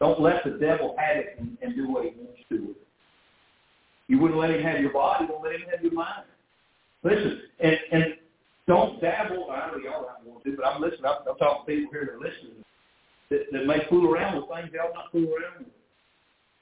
Don't 0.00 0.20
let 0.20 0.44
the 0.44 0.52
devil 0.52 0.94
have 0.98 1.16
it 1.16 1.36
and, 1.38 1.58
and 1.60 1.74
do 1.74 1.88
what 1.90 2.04
he 2.04 2.12
wants 2.16 2.40
to 2.50 2.58
with 2.58 2.76
it. 2.76 2.86
You 4.06 4.18
wouldn't 4.18 4.40
let 4.40 4.50
him 4.50 4.62
have 4.62 4.80
your 4.80 4.92
body, 4.92 5.26
don't 5.26 5.42
let 5.42 5.54
him 5.54 5.62
have 5.70 5.82
your 5.82 5.92
mind. 5.92 6.24
Listen, 7.02 7.42
and 7.60 7.78
and 7.92 8.04
don't 8.66 9.00
dabble. 9.00 9.50
I 9.50 9.70
know 9.70 9.78
y'all 9.78 10.06
don't 10.06 10.32
want 10.32 10.44
to, 10.44 10.56
but 10.56 10.66
I'm 10.66 10.80
listening. 10.80 11.06
I'm, 11.06 11.28
I'm 11.28 11.38
talking 11.38 11.66
to 11.66 11.80
people 11.80 11.92
here 11.92 12.04
that 12.06 12.14
are 12.14 12.20
listening 12.20 12.64
that, 13.30 13.46
that 13.52 13.66
may 13.66 13.84
fool 13.88 14.12
around 14.12 14.36
with 14.36 14.48
things 14.48 14.70
y'all 14.72 14.92
not 14.94 15.12
fool 15.12 15.28
around 15.28 15.64
with. 15.66 15.74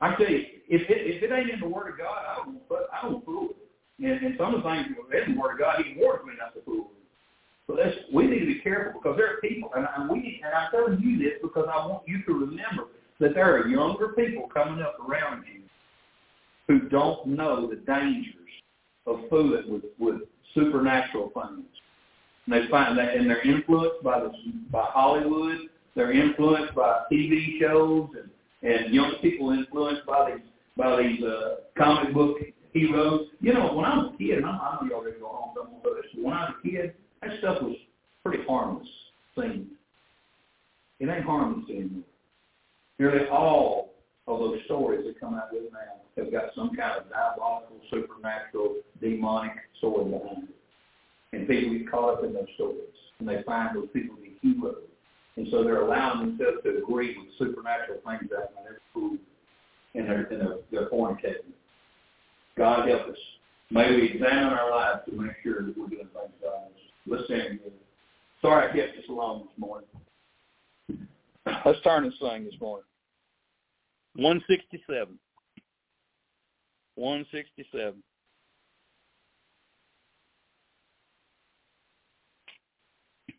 I 0.00 0.14
tell 0.16 0.28
you, 0.28 0.44
if 0.68 0.82
it, 0.90 1.00
if 1.08 1.22
it 1.22 1.32
ain't 1.32 1.50
in 1.50 1.60
the 1.60 1.68
Word 1.68 1.90
of 1.90 1.98
God, 1.98 2.20
I 2.28 2.44
don't, 2.44 2.68
but 2.68 2.88
I 2.92 3.08
don't 3.08 3.24
fool 3.24 3.48
with 3.48 3.56
it. 3.56 4.04
And, 4.04 4.26
and 4.26 4.34
some 4.38 4.54
of 4.54 4.62
the 4.62 4.68
things 4.68 4.86
in 4.86 5.34
the 5.34 5.40
Word 5.40 5.54
of 5.54 5.58
God, 5.58 5.82
He 5.82 5.98
warns 5.98 6.26
me 6.26 6.34
not 6.38 6.54
to 6.54 6.60
fool 6.62 6.90
with. 6.92 6.96
So 7.66 7.74
that's 7.74 7.96
we 8.12 8.26
need 8.26 8.40
to 8.40 8.46
be 8.46 8.60
careful 8.60 9.00
because 9.00 9.16
there 9.16 9.26
are 9.26 9.40
people, 9.40 9.70
and, 9.74 9.86
and 9.96 10.10
we 10.10 10.40
and 10.44 10.54
I'm 10.54 10.70
telling 10.70 11.00
you 11.00 11.18
this 11.18 11.38
because 11.42 11.66
I 11.66 11.86
want 11.86 12.06
you 12.06 12.22
to 12.22 12.32
remember 12.32 12.94
that 13.20 13.34
there 13.34 13.56
are 13.56 13.68
younger 13.68 14.09
people 14.09 14.48
coming 14.52 14.82
up 14.82 14.97
around 15.09 15.44
you 15.52 15.62
who 16.68 16.88
don't 16.88 17.26
know 17.26 17.68
the 17.68 17.76
dangers 17.76 18.32
of 19.06 19.20
fooling 19.30 19.70
with, 19.70 19.84
with 19.98 20.22
supernatural 20.55 21.30
things. 21.34 21.66
And 22.47 22.55
they 22.55 22.68
find 22.68 22.98
that, 22.98 23.14
and 23.14 23.28
they're 23.28 23.43
influenced 23.43 24.02
by 24.02 24.20
the 24.20 24.30
by 24.70 24.84
Hollywood. 24.84 25.59
They're 25.94 26.12
influenced 26.12 26.74
by 26.74 27.02
TV 27.10 27.59
shows, 27.60 28.10
and 28.20 28.30
and 28.62 28.94
young 28.94 29.14
people 29.20 29.51
influenced 29.51 30.06
by 30.06 30.32
these 30.32 30.44
by 30.76 31.02
these 31.02 31.22
uh, 31.24 31.56
comic 31.76 32.14
book 32.14 32.36
heroes. 32.72 33.28
You 33.40 33.55
know, 33.55 33.72
when 33.72 33.84
I 33.84 33.97
was 33.97 34.12
a 34.14 34.18
kid, 34.18 34.38
and 34.38 34.47
I, 34.47 34.51
I 34.51 34.78
know 34.80 34.90
y'all 34.90 35.02
ready 35.02 35.16
to 35.16 35.20
go 35.20 35.28
home, 35.28 35.52
so 35.55 35.62
I'm 35.62 35.82
gonna 35.82 35.97
this. 35.97 36.10
When 36.22 36.32
I 36.32 36.44
was 36.44 36.55
a 36.64 36.68
kid, 36.68 36.94
that 37.22 37.38
stuff 37.38 37.62
was 37.62 37.76
pretty 38.24 38.44
harmless 38.44 38.88
thing. 39.34 39.66
It 40.98 41.09
ain't 41.09 41.24
harmless 41.24 41.68
anymore. 41.68 42.05
Nearly 42.98 43.28
all 43.28 43.90
of 44.27 44.39
those 44.39 44.59
stories 44.64 45.05
that 45.06 45.20
come 45.20 45.35
out 45.35 45.52
with 45.52 45.73
now 45.73 46.23
have 46.23 46.32
got 46.32 46.55
some 46.55 46.74
kind 46.74 47.01
of 47.01 47.10
diabolical, 47.10 47.77
supernatural, 47.90 48.77
demonic 49.01 49.52
story 49.78 50.05
behind 50.05 50.48
it. 50.48 50.56
And 51.32 51.47
people 51.47 51.73
get 51.77 51.90
caught 51.90 52.14
up 52.14 52.24
in 52.24 52.32
those 52.32 52.47
stories, 52.55 52.78
and 53.18 53.28
they 53.28 53.43
find 53.43 53.77
those 53.77 53.89
people 53.93 54.16
to 54.16 54.23
be 54.23 54.36
heroes. 54.40 54.82
And 55.36 55.47
so 55.51 55.62
they're 55.62 55.82
allowing 55.82 56.20
themselves 56.20 56.59
to 56.64 56.78
agree 56.78 57.16
with 57.18 57.28
supernatural 57.39 58.01
things 58.06 58.31
out 58.32 58.51
in 58.56 58.64
their 58.64 58.81
food 58.94 59.18
and 59.94 60.09
their, 60.09 60.24
and 60.27 60.40
their, 60.40 60.56
their 60.70 60.89
fornicating. 60.89 61.52
God 62.56 62.89
help 62.89 63.09
us. 63.09 63.16
May 63.70 63.90
we 63.90 64.12
examine 64.12 64.55
our 64.55 64.70
lives 64.70 65.01
to 65.06 65.12
make 65.12 65.32
sure 65.43 65.62
that 65.62 65.77
we're 65.77 65.89
doing 65.89 66.09
things 66.14 66.32
God. 66.40 66.68
Let's 67.06 67.24
stand 67.24 67.59
together. 67.59 67.70
Sorry 68.40 68.70
I 68.70 68.74
kept 68.74 68.97
this 68.97 69.05
long 69.09 69.40
this 69.40 69.59
morning. 69.59 69.89
Let's 71.64 71.81
turn 71.82 72.05
and 72.05 72.12
sing 72.20 72.44
this 72.44 72.60
morning. 72.60 72.85
167. 74.16 75.18
167. 76.97 78.02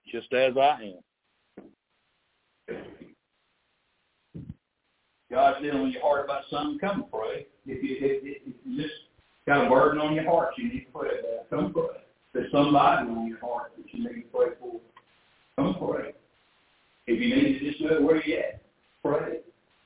Just 0.09 0.31
as 0.33 0.53
I 0.55 0.93
am. 2.69 2.77
God's 5.29 5.61
dealing 5.61 5.83
with 5.83 5.93
your 5.93 6.01
heart 6.01 6.23
about 6.23 6.43
something, 6.49 6.79
come 6.79 7.05
pray. 7.11 7.47
If 7.65 7.83
you, 7.83 7.97
if, 7.99 8.23
if 8.23 8.55
you 8.65 8.81
just 8.81 8.93
got 9.45 9.65
a 9.65 9.69
burden 9.69 9.99
on 9.99 10.15
your 10.15 10.23
heart, 10.23 10.53
you 10.57 10.71
need 10.71 10.85
to 10.85 10.91
pray 10.93 11.09
about 11.19 11.49
Come 11.49 11.73
pray. 11.73 12.01
There's 12.33 12.51
somebody 12.51 13.09
on 13.09 13.27
your 13.27 13.39
heart 13.39 13.73
that 13.75 13.93
you 13.93 14.07
need 14.07 14.21
to 14.21 14.27
pray 14.33 14.47
for. 14.59 14.79
Come 15.57 15.75
pray. 15.77 16.13
If 17.07 17.21
you 17.21 17.35
need 17.35 17.59
to 17.59 17.71
just 17.71 17.81
it 17.81 18.03
where 18.03 18.23
you 18.25 18.37
at, 18.37 18.61
pray. 19.03 19.39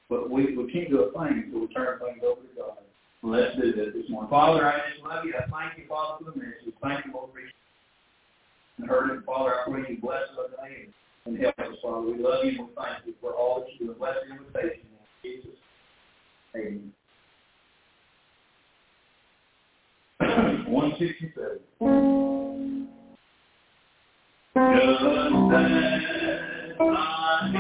But 0.09 0.29
we, 0.29 0.57
we 0.57 0.71
can't 0.71 0.89
do 0.89 1.03
a 1.03 1.11
thing 1.11 1.43
until 1.45 1.61
we 1.61 1.67
turn 1.67 1.99
things 1.99 2.21
over 2.25 2.41
to 2.41 2.47
God. 2.57 2.77
Let's 3.23 3.55
do 3.55 3.71
that 3.73 3.93
this 3.93 4.09
morning. 4.09 4.29
Father, 4.29 4.65
I 4.65 4.79
just 4.91 5.03
love 5.05 5.23
you. 5.25 5.35
I 5.37 5.45
thank 5.49 5.77
you, 5.77 5.85
Father, 5.87 6.25
for 6.25 6.31
the 6.31 6.37
message. 6.37 6.73
Thank 6.81 7.05
you, 7.05 7.13
Lord, 7.13 7.29
for 7.31 7.39
and 8.81 8.89
heard 8.89 9.11
it. 9.11 9.23
Father, 9.25 9.53
I 9.53 9.63
pray 9.69 9.83
you 9.89 10.01
bless 10.01 10.23
us 10.23 10.49
today 10.49 10.87
and 11.25 11.37
help 11.39 11.59
us, 11.59 11.77
Father. 11.83 12.07
We 12.07 12.17
love 12.17 12.43
you 12.43 12.51
and 12.51 12.59
we 12.59 12.65
thank 12.75 13.05
you 13.05 13.13
for 13.21 13.33
all 13.33 13.59
that 13.61 13.69
you 13.79 13.87
do. 13.87 13.93
Bless 13.93 14.15
the 14.27 14.35
invitation 14.35 14.87
in 15.23 15.31
Jesus. 15.31 15.57
Amen. 16.55 16.91
167. 20.67 21.59
Just 24.55 25.01
as 25.03 26.20
I 26.89 27.51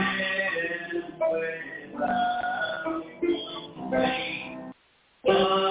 am 5.27 5.70